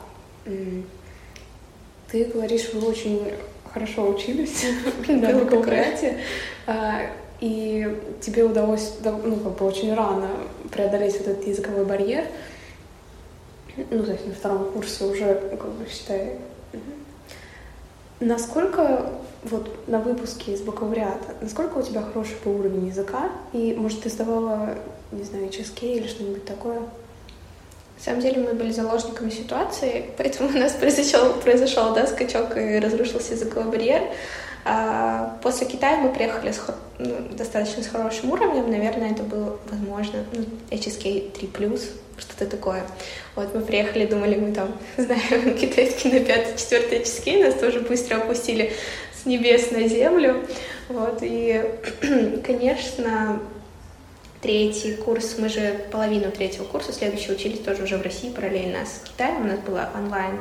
Ты 2.11 2.25
говоришь, 2.25 2.73
вы 2.73 2.87
очень 2.87 3.33
хорошо 3.71 4.09
учились 4.09 4.65
на 5.07 5.33
бакалавриате, 5.33 6.19
и 7.39 7.87
тебе 8.21 8.43
удалось 8.43 8.93
ну, 9.03 9.35
как 9.37 9.57
бы 9.57 9.65
очень 9.65 9.93
рано 9.93 10.29
преодолеть 10.71 11.17
вот 11.19 11.27
этот 11.27 11.47
языковой 11.47 11.85
барьер. 11.85 12.25
Ну, 13.91 14.03
то 14.03 14.11
есть 14.11 14.25
на 14.25 14.33
втором 14.33 14.71
курсе 14.71 15.03
уже, 15.03 15.35
как 15.51 15.71
бы, 15.71 15.85
считай. 15.87 16.37
Насколько 18.19 19.11
вот 19.43 19.87
на 19.87 19.99
выпуске 19.99 20.53
из 20.53 20.61
бакалавриата, 20.61 21.35
насколько 21.41 21.77
у 21.77 21.81
тебя 21.83 22.01
хороший 22.01 22.37
был 22.43 22.59
уровень 22.59 22.87
языка? 22.87 23.29
И, 23.53 23.75
может, 23.77 24.01
ты 24.01 24.09
сдавала, 24.09 24.75
не 25.11 25.23
знаю, 25.23 25.49
ЧСК 25.49 25.83
или 25.83 26.07
что-нибудь 26.07 26.45
такое? 26.45 26.79
На 27.97 28.03
самом 28.03 28.21
деле 28.21 28.41
мы 28.41 28.53
были 28.53 28.71
заложниками 28.71 29.29
ситуации, 29.29 30.05
поэтому 30.17 30.49
у 30.55 30.57
нас 30.57 30.73
произошел, 30.73 31.33
произошел 31.33 31.93
да, 31.93 32.07
скачок 32.07 32.55
и 32.57 32.79
разрушился 32.79 33.33
языковой 33.33 33.71
барьер. 33.71 34.01
А 34.65 35.37
после 35.41 35.65
Китая 35.65 35.97
мы 35.97 36.09
приехали 36.09 36.51
с 36.51 36.61
ну, 36.99 37.15
достаточно 37.31 37.83
с 37.83 37.87
хорошим 37.87 38.31
уровнем, 38.31 38.69
наверное, 38.69 39.11
это 39.11 39.23
было 39.23 39.57
возможно, 39.69 40.25
ну, 40.33 40.45
HSK 40.71 41.31
3+, 41.31 41.81
что-то 42.17 42.47
такое. 42.47 42.83
Вот 43.35 43.53
мы 43.53 43.61
приехали, 43.61 44.05
думали, 44.05 44.35
мы 44.35 44.51
там 44.51 44.75
знаем 44.97 45.55
китайский 45.57 46.11
на 46.11 46.19
пятый, 46.19 46.57
четвертый 46.57 46.99
HSK, 46.99 47.45
нас 47.45 47.53
тоже 47.55 47.81
быстро 47.81 48.17
опустили 48.17 48.73
с 49.13 49.25
небес 49.25 49.71
на 49.71 49.87
землю. 49.87 50.45
Вот, 50.89 51.19
и, 51.21 51.63
конечно, 52.45 53.39
третий 54.41 54.95
курс, 54.95 55.35
мы 55.37 55.49
же 55.49 55.85
половину 55.91 56.31
третьего 56.31 56.65
курса 56.65 56.93
следующего 56.93 57.33
учились 57.33 57.59
тоже 57.59 57.83
уже 57.83 57.97
в 57.97 58.01
России 58.01 58.29
параллельно 58.29 58.85
с 58.85 59.07
Китаем, 59.07 59.45
у 59.45 59.47
нас 59.47 59.59
была 59.59 59.89
онлайн 59.95 60.39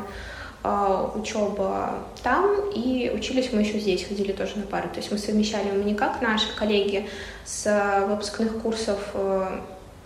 а, 0.63 1.13
учеба 1.15 2.01
там, 2.25 2.71
и 2.75 3.13
учились 3.15 3.53
мы 3.53 3.61
еще 3.61 3.79
здесь, 3.79 4.05
ходили 4.05 4.33
тоже 4.33 4.57
на 4.57 4.63
пары. 4.63 4.89
То 4.89 4.97
есть 4.97 5.13
мы 5.13 5.19
совмещали, 5.19 5.71
мы 5.71 5.85
не 5.85 5.95
как 5.95 6.21
наши 6.21 6.55
коллеги 6.57 7.09
с 7.45 8.05
выпускных 8.09 8.61
курсов, 8.63 8.99
э, 9.15 9.61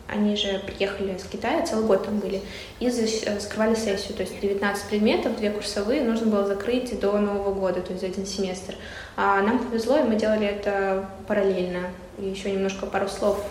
они 0.06 0.36
же 0.36 0.60
приехали 0.66 1.16
с 1.16 1.24
Китая, 1.24 1.64
целый 1.64 1.86
год 1.86 2.04
там 2.04 2.18
были, 2.18 2.42
и 2.78 2.88
э, 2.88 3.40
скрывали 3.40 3.74
сессию, 3.74 4.14
то 4.14 4.22
есть 4.22 4.38
19 4.38 4.84
предметов, 4.84 5.38
две 5.38 5.50
курсовые, 5.50 6.02
нужно 6.02 6.26
было 6.26 6.44
закрыть 6.44 6.98
до 7.00 7.16
Нового 7.18 7.54
года, 7.54 7.80
то 7.80 7.92
есть 7.92 8.02
за 8.02 8.08
один 8.08 8.26
семестр. 8.26 8.74
А 9.16 9.40
нам 9.40 9.60
повезло, 9.60 9.98
и 9.98 10.02
мы 10.02 10.16
делали 10.16 10.46
это 10.46 11.08
параллельно. 11.26 11.90
И 12.18 12.28
еще 12.28 12.50
немножко 12.50 12.84
пару 12.84 13.08
слов 13.08 13.42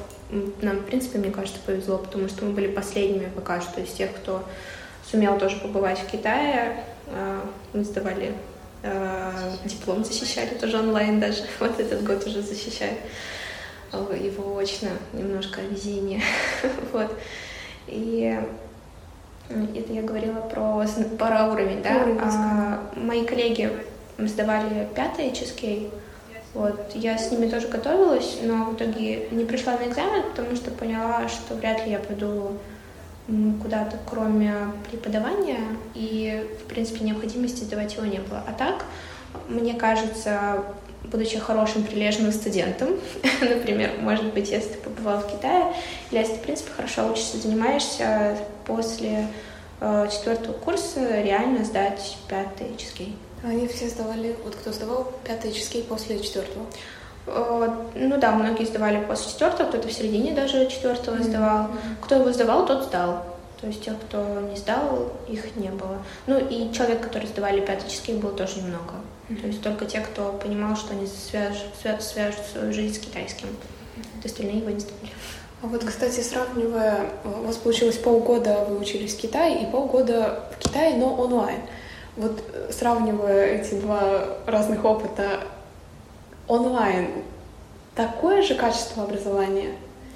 нам, 0.62 0.78
в 0.78 0.86
принципе, 0.86 1.18
мне 1.20 1.32
кажется, 1.32 1.60
повезло, 1.66 1.98
потому 1.98 2.28
что 2.28 2.46
мы 2.46 2.52
были 2.52 2.68
последними 2.68 3.30
пока 3.36 3.62
что 3.62 3.82
из 3.82 3.92
тех, 3.92 4.14
кто 4.16 4.44
сумел 5.10 5.38
тоже 5.38 5.58
побывать 5.58 6.00
в 6.00 6.08
Китае. 6.08 6.84
А, 7.08 7.50
мы 7.74 7.84
сдавали 7.84 8.34
а, 8.84 9.34
диплом, 9.66 10.06
защищали 10.06 10.56
тоже 10.56 10.78
онлайн 10.78 11.20
даже. 11.20 11.44
Вот 11.60 11.80
этот 11.80 12.04
год 12.04 12.26
уже 12.26 12.42
защищаю 12.42 12.96
его 13.92 14.58
очно, 14.58 14.90
немножко 15.14 15.62
везение. 15.62 16.22
вот. 16.94 17.12
И 17.88 18.40
это 19.50 19.94
я 19.94 20.04
говорила 20.04 20.42
про, 20.42 20.86
про 21.18 21.48
уровень, 21.48 21.82
да? 21.82 22.06
а, 22.22 22.90
мои 22.96 23.26
коллеги 23.26 23.72
сдавали 24.20 24.88
пятый 24.96 25.30
HSK, 25.30 25.90
вот. 26.54 26.92
Я 26.96 27.18
с 27.18 27.32
ними 27.32 27.50
тоже 27.50 27.68
готовилась, 27.68 28.40
но 28.44 28.66
в 28.66 28.76
итоге 28.76 29.28
не 29.32 29.46
пришла 29.46 29.78
на 29.78 29.88
экзамен, 29.88 30.24
потому 30.30 30.56
что 30.56 30.72
поняла, 30.72 31.28
что 31.28 31.56
вряд 31.56 31.86
ли 31.86 31.92
я 31.92 32.00
пойду 32.00 32.58
куда-то, 33.62 33.98
кроме 34.10 34.56
преподавания, 34.90 35.60
и, 35.94 36.48
в 36.64 36.68
принципе, 36.68 37.06
необходимости 37.06 37.64
сдавать 37.64 37.94
его 37.96 38.06
не 38.06 38.18
было. 38.18 38.44
А 38.48 38.54
так, 38.54 38.86
мне 39.48 39.76
кажется, 39.76 40.64
будучи 41.04 41.38
хорошим 41.38 41.84
прилежным 41.84 42.32
студентом, 42.32 42.90
например, 43.42 43.92
может 44.00 44.34
быть, 44.34 44.50
если 44.50 44.70
ты 44.70 44.78
побывал 44.80 45.20
в 45.20 45.32
Китае, 45.32 45.74
или 46.10 46.20
если 46.20 46.34
ты, 46.34 46.40
в 46.40 46.44
принципе, 46.44 46.72
хорошо 46.76 47.12
учишься, 47.12 47.38
занимаешься, 47.38 48.38
после 48.66 49.28
э, 49.80 50.08
четвертого 50.12 50.54
курса 50.54 51.22
реально 51.22 51.64
сдать 51.64 52.18
пятый 52.28 52.76
чизкей. 52.78 53.16
Они 53.44 53.68
все 53.68 53.88
сдавали, 53.88 54.36
вот 54.44 54.56
кто 54.56 54.72
сдавал 54.72 55.14
пятый 55.24 55.52
чизкейк 55.52 55.86
после 55.86 56.20
четвертого? 56.20 56.66
Ну 57.26 58.18
да, 58.20 58.32
многие 58.32 58.66
сдавали 58.66 59.04
после 59.06 59.32
четвертого, 59.32 59.68
кто-то 59.70 59.88
в 59.88 59.92
середине 59.92 60.34
даже 60.34 60.68
четвертого 60.68 61.16
mm-hmm. 61.16 61.24
сдавал. 61.24 61.68
Кто 62.02 62.16
его 62.16 62.32
сдавал, 62.32 62.66
тот 62.66 62.86
сдал. 62.86 63.24
То 63.62 63.68
есть 63.68 63.84
тех, 63.84 63.96
кто 64.00 64.40
не 64.42 64.56
сдал, 64.56 65.12
их 65.28 65.56
не 65.56 65.70
было. 65.70 65.98
Ну 66.28 66.40
и 66.40 66.72
человек, 66.74 67.02
который 67.02 67.28
сдавали 67.28 67.60
пятый 67.60 67.90
чизкейк, 67.90 68.18
было 68.18 68.32
тоже 68.32 68.58
немного. 68.58 68.96
Mm-hmm. 69.30 69.42
То 69.42 69.48
есть 69.48 69.62
только 69.62 69.86
те, 69.86 70.00
кто 70.00 70.34
понимал, 70.34 70.76
что 70.76 70.94
они 70.94 71.08
свяжут, 71.08 71.68
свяжут 72.02 72.46
свою 72.52 72.74
жизнь 72.74 72.96
с 72.96 73.00
китайским. 73.00 73.48
Вот 74.16 74.26
остальные 74.26 74.60
его 74.60 74.70
не 74.70 74.80
сдавали. 74.80 75.12
А 75.62 75.68
вот, 75.68 75.84
кстати, 75.84 76.22
сравнивая, 76.22 77.10
у 77.26 77.46
вас 77.46 77.58
получилось 77.58 77.98
полгода 77.98 78.66
вы 78.70 78.80
учились 78.80 79.14
в 79.14 79.20
Китае 79.20 79.64
и 79.64 79.66
полгода 79.66 80.46
в 80.56 80.64
Китае, 80.64 80.96
но 80.96 81.14
онлайн. 81.16 81.60
Вот 82.18 82.44
э, 82.54 82.72
сравнивая 82.72 83.56
эти 83.56 83.76
два 83.76 84.38
разных 84.46 84.84
опыта, 84.86 85.42
онлайн 86.48 87.10
такое 87.96 88.42
же 88.42 88.56
качество 88.56 89.04
образования? 89.04 89.72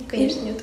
Конечно, 0.08 0.42
нет. 0.42 0.62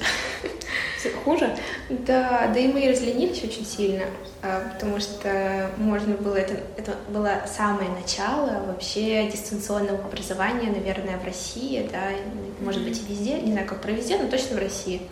Хуже? 1.24 1.56
Да, 1.88 2.50
да 2.52 2.60
и 2.60 2.68
мы 2.68 2.88
разленились 2.88 3.42
очень 3.42 3.64
сильно, 3.64 4.04
а, 4.42 4.70
потому 4.74 5.00
что 5.00 5.70
можно 5.78 6.14
было, 6.14 6.36
это, 6.36 6.54
это 6.76 6.94
было 7.08 7.42
самое 7.46 7.88
начало 7.90 8.62
вообще 8.66 9.30
дистанционного 9.30 10.04
образования, 10.04 10.70
наверное, 10.70 11.16
в 11.16 11.24
России, 11.24 11.88
да, 11.90 12.10
может 12.60 12.82
быть 12.82 13.00
и 13.00 13.12
везде, 13.12 13.40
не 13.40 13.52
знаю, 13.52 13.66
как 13.66 13.80
про 13.80 13.92
везде, 13.92 14.18
но 14.18 14.28
точно 14.28 14.56
в 14.56 14.60
России. 14.60 15.02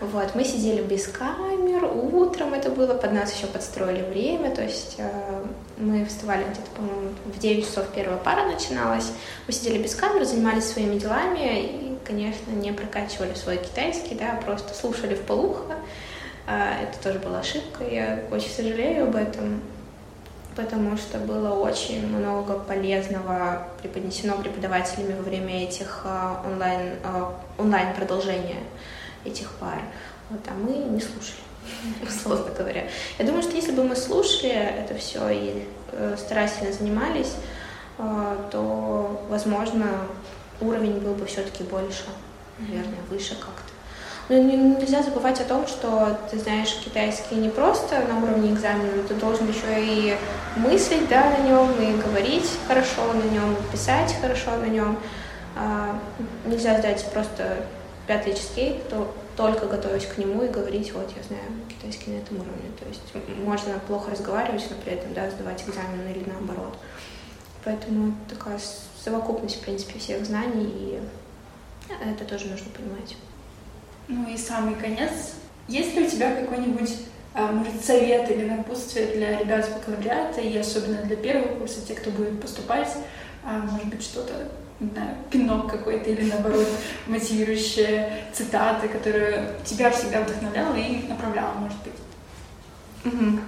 Вот, 0.00 0.34
мы 0.34 0.44
сидели 0.44 0.82
без 0.82 1.06
камер, 1.06 1.84
утром 1.84 2.54
это 2.54 2.70
было, 2.70 2.94
под 2.94 3.12
нас 3.12 3.34
еще 3.34 3.46
подстроили 3.46 4.00
время, 4.00 4.50
то 4.50 4.62
есть 4.62 4.94
э, 4.96 5.44
мы 5.76 6.06
вставали 6.06 6.44
где-то, 6.44 6.70
по-моему, 6.74 7.10
в 7.26 7.38
9 7.38 7.66
часов 7.66 7.84
первая 7.94 8.16
пара 8.16 8.46
начиналась, 8.46 9.12
мы 9.46 9.52
сидели 9.52 9.82
без 9.82 9.94
камер, 9.94 10.24
занимались 10.24 10.64
своими 10.64 10.98
делами 10.98 11.60
и, 11.60 11.98
конечно, 12.06 12.50
не 12.50 12.72
прокачивали 12.72 13.34
свой 13.34 13.58
китайский, 13.58 14.14
да, 14.14 14.40
просто 14.42 14.72
слушали 14.72 15.14
в 15.14 15.20
полухо, 15.20 15.74
э, 16.46 16.84
это 16.84 17.02
тоже 17.02 17.18
была 17.18 17.40
ошибка, 17.40 17.84
я 17.84 18.20
очень 18.30 18.48
сожалею 18.48 19.04
об 19.04 19.16
этом, 19.16 19.60
потому 20.56 20.96
что 20.96 21.18
было 21.18 21.50
очень 21.50 22.06
много 22.06 22.58
полезного 22.58 23.68
преподнесено 23.82 24.38
преподавателями 24.38 25.12
во 25.12 25.22
время 25.22 25.64
этих 25.64 26.06
э, 26.06 26.36
онлайн, 26.46 26.94
э, 27.04 27.24
онлайн 27.58 27.94
продолжения 27.94 28.60
этих 29.24 29.50
пар. 29.52 29.82
Вот, 30.30 30.40
а 30.46 30.52
мы 30.54 30.72
не 30.72 31.00
слушали, 31.00 31.40
условно 32.08 32.52
говоря. 32.56 32.84
Я 33.18 33.24
думаю, 33.24 33.42
что 33.42 33.56
если 33.56 33.72
бы 33.72 33.84
мы 33.84 33.96
слушали 33.96 34.50
это 34.50 34.94
все 34.94 35.28
и 35.30 35.64
э, 35.92 36.16
старательно 36.18 36.72
занимались, 36.72 37.34
э, 37.98 38.36
то, 38.50 39.26
возможно, 39.28 39.86
уровень 40.60 41.00
был 41.00 41.14
бы 41.14 41.26
все-таки 41.26 41.64
больше, 41.64 42.04
наверное, 42.58 43.00
выше 43.08 43.34
как-то. 43.34 43.70
Но 44.30 44.36
нельзя 44.36 45.02
забывать 45.02 45.40
о 45.40 45.44
том, 45.44 45.66
что 45.66 46.16
ты 46.30 46.38
знаешь 46.38 46.72
китайский 46.84 47.34
не 47.34 47.48
просто 47.48 48.04
на 48.08 48.22
уровне 48.22 48.52
экзамена, 48.52 49.02
ты 49.02 49.14
должен 49.14 49.48
еще 49.48 49.66
и 49.76 50.16
мыслить 50.54 51.08
да, 51.08 51.30
на 51.30 51.38
нем, 51.38 51.68
и 51.82 52.00
говорить 52.00 52.48
хорошо 52.68 53.12
на 53.12 53.24
нем, 53.24 53.54
и 53.54 53.72
писать 53.72 54.14
хорошо 54.20 54.52
на 54.56 54.66
нем. 54.66 54.96
А, 55.56 55.98
нельзя 56.46 56.78
сдать 56.78 57.04
просто 57.12 57.56
пятый 58.10 58.34
чизкейк, 58.34 58.82
то 58.88 59.14
только 59.36 59.66
готовясь 59.66 60.04
к 60.04 60.18
нему 60.18 60.42
и 60.42 60.48
говорить, 60.48 60.92
вот, 60.92 61.08
я 61.16 61.22
знаю 61.22 61.44
китайский 61.68 62.10
на 62.10 62.16
этом 62.16 62.38
уровне. 62.38 62.72
То 62.76 62.88
есть 62.88 63.02
можно 63.44 63.78
плохо 63.86 64.10
разговаривать, 64.10 64.66
но 64.68 64.76
при 64.82 64.94
этом, 64.94 65.14
да, 65.14 65.30
сдавать 65.30 65.62
экзамен 65.62 66.10
или 66.12 66.28
наоборот. 66.28 66.76
Поэтому 67.64 68.16
такая 68.28 68.58
совокупность, 69.04 69.58
в 69.58 69.60
принципе, 69.60 70.00
всех 70.00 70.26
знаний, 70.26 70.72
и 70.74 71.00
это 72.04 72.24
тоже 72.24 72.46
нужно 72.46 72.66
понимать. 72.72 73.16
Ну 74.08 74.28
и 74.28 74.36
самый 74.36 74.74
конец. 74.74 75.34
Есть 75.68 75.94
ли 75.94 76.04
у 76.04 76.10
тебя 76.10 76.34
какой-нибудь, 76.34 76.90
а, 77.32 77.52
может, 77.52 77.84
совет 77.84 78.28
или 78.28 78.44
напутствие 78.48 79.06
для 79.14 79.38
ребят 79.38 79.64
с 79.64 79.68
бакалавриата, 79.68 80.40
и 80.40 80.58
особенно 80.58 81.00
для 81.02 81.14
первого 81.14 81.60
курса, 81.60 81.86
те, 81.86 81.94
кто 81.94 82.10
будет 82.10 82.40
поступать, 82.40 82.88
а, 83.44 83.58
может 83.58 83.86
быть, 83.86 84.02
что-то 84.02 84.48
не 84.80 84.88
знаю, 84.90 85.14
пинок 85.30 85.70
какой-то 85.70 86.10
или 86.10 86.30
наоборот 86.30 86.66
мотивирующая 87.06 88.24
цитата, 88.32 88.88
которая 88.88 89.54
тебя 89.64 89.90
всегда 89.90 90.22
вдохновляла 90.22 90.74
и 90.74 91.06
направляла, 91.06 91.52
может 91.54 91.78
быть. 91.82 93.12
Угу. 93.12 93.40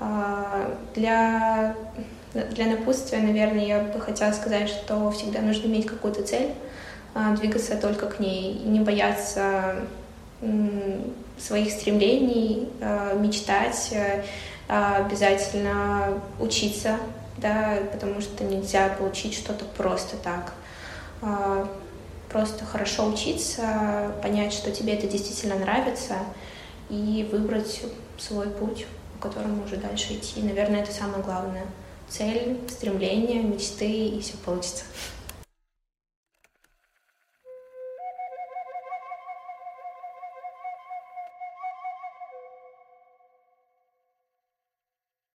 А, 0.00 0.74
для, 0.94 1.74
для 2.32 2.66
напутствия, 2.66 3.18
наверное, 3.18 3.66
я 3.66 3.80
бы 3.80 4.00
хотела 4.00 4.32
сказать, 4.32 4.68
что 4.68 5.10
всегда 5.10 5.40
нужно 5.40 5.66
иметь 5.66 5.86
какую-то 5.86 6.22
цель, 6.22 6.52
а, 7.14 7.36
двигаться 7.36 7.76
только 7.76 8.06
к 8.06 8.18
ней 8.20 8.54
не 8.64 8.80
бояться 8.80 9.76
своих 11.38 11.72
стремлений, 11.72 12.68
а, 12.80 13.14
мечтать, 13.14 13.92
а, 14.68 14.96
обязательно 14.96 16.20
учиться, 16.38 16.96
да, 17.38 17.78
потому 17.92 18.20
что 18.20 18.44
нельзя 18.44 18.88
получить 18.88 19.34
что-то 19.34 19.64
просто 19.76 20.16
так. 20.16 20.52
А, 21.22 21.68
просто 22.30 22.64
хорошо 22.64 23.08
учиться, 23.08 24.12
понять, 24.22 24.52
что 24.52 24.70
тебе 24.70 24.94
это 24.94 25.06
действительно 25.06 25.56
нравится, 25.56 26.14
и 26.90 27.28
выбрать 27.30 27.82
свой 28.18 28.48
путь, 28.48 28.86
по 29.14 29.28
которому 29.28 29.64
уже 29.64 29.76
дальше 29.76 30.14
идти. 30.14 30.42
Наверное, 30.42 30.82
это 30.82 30.92
самое 30.92 31.22
главное. 31.22 31.66
Цель, 32.08 32.58
стремление, 32.68 33.42
мечты, 33.42 33.90
и 33.90 34.20
все 34.20 34.34
получится. 34.44 34.84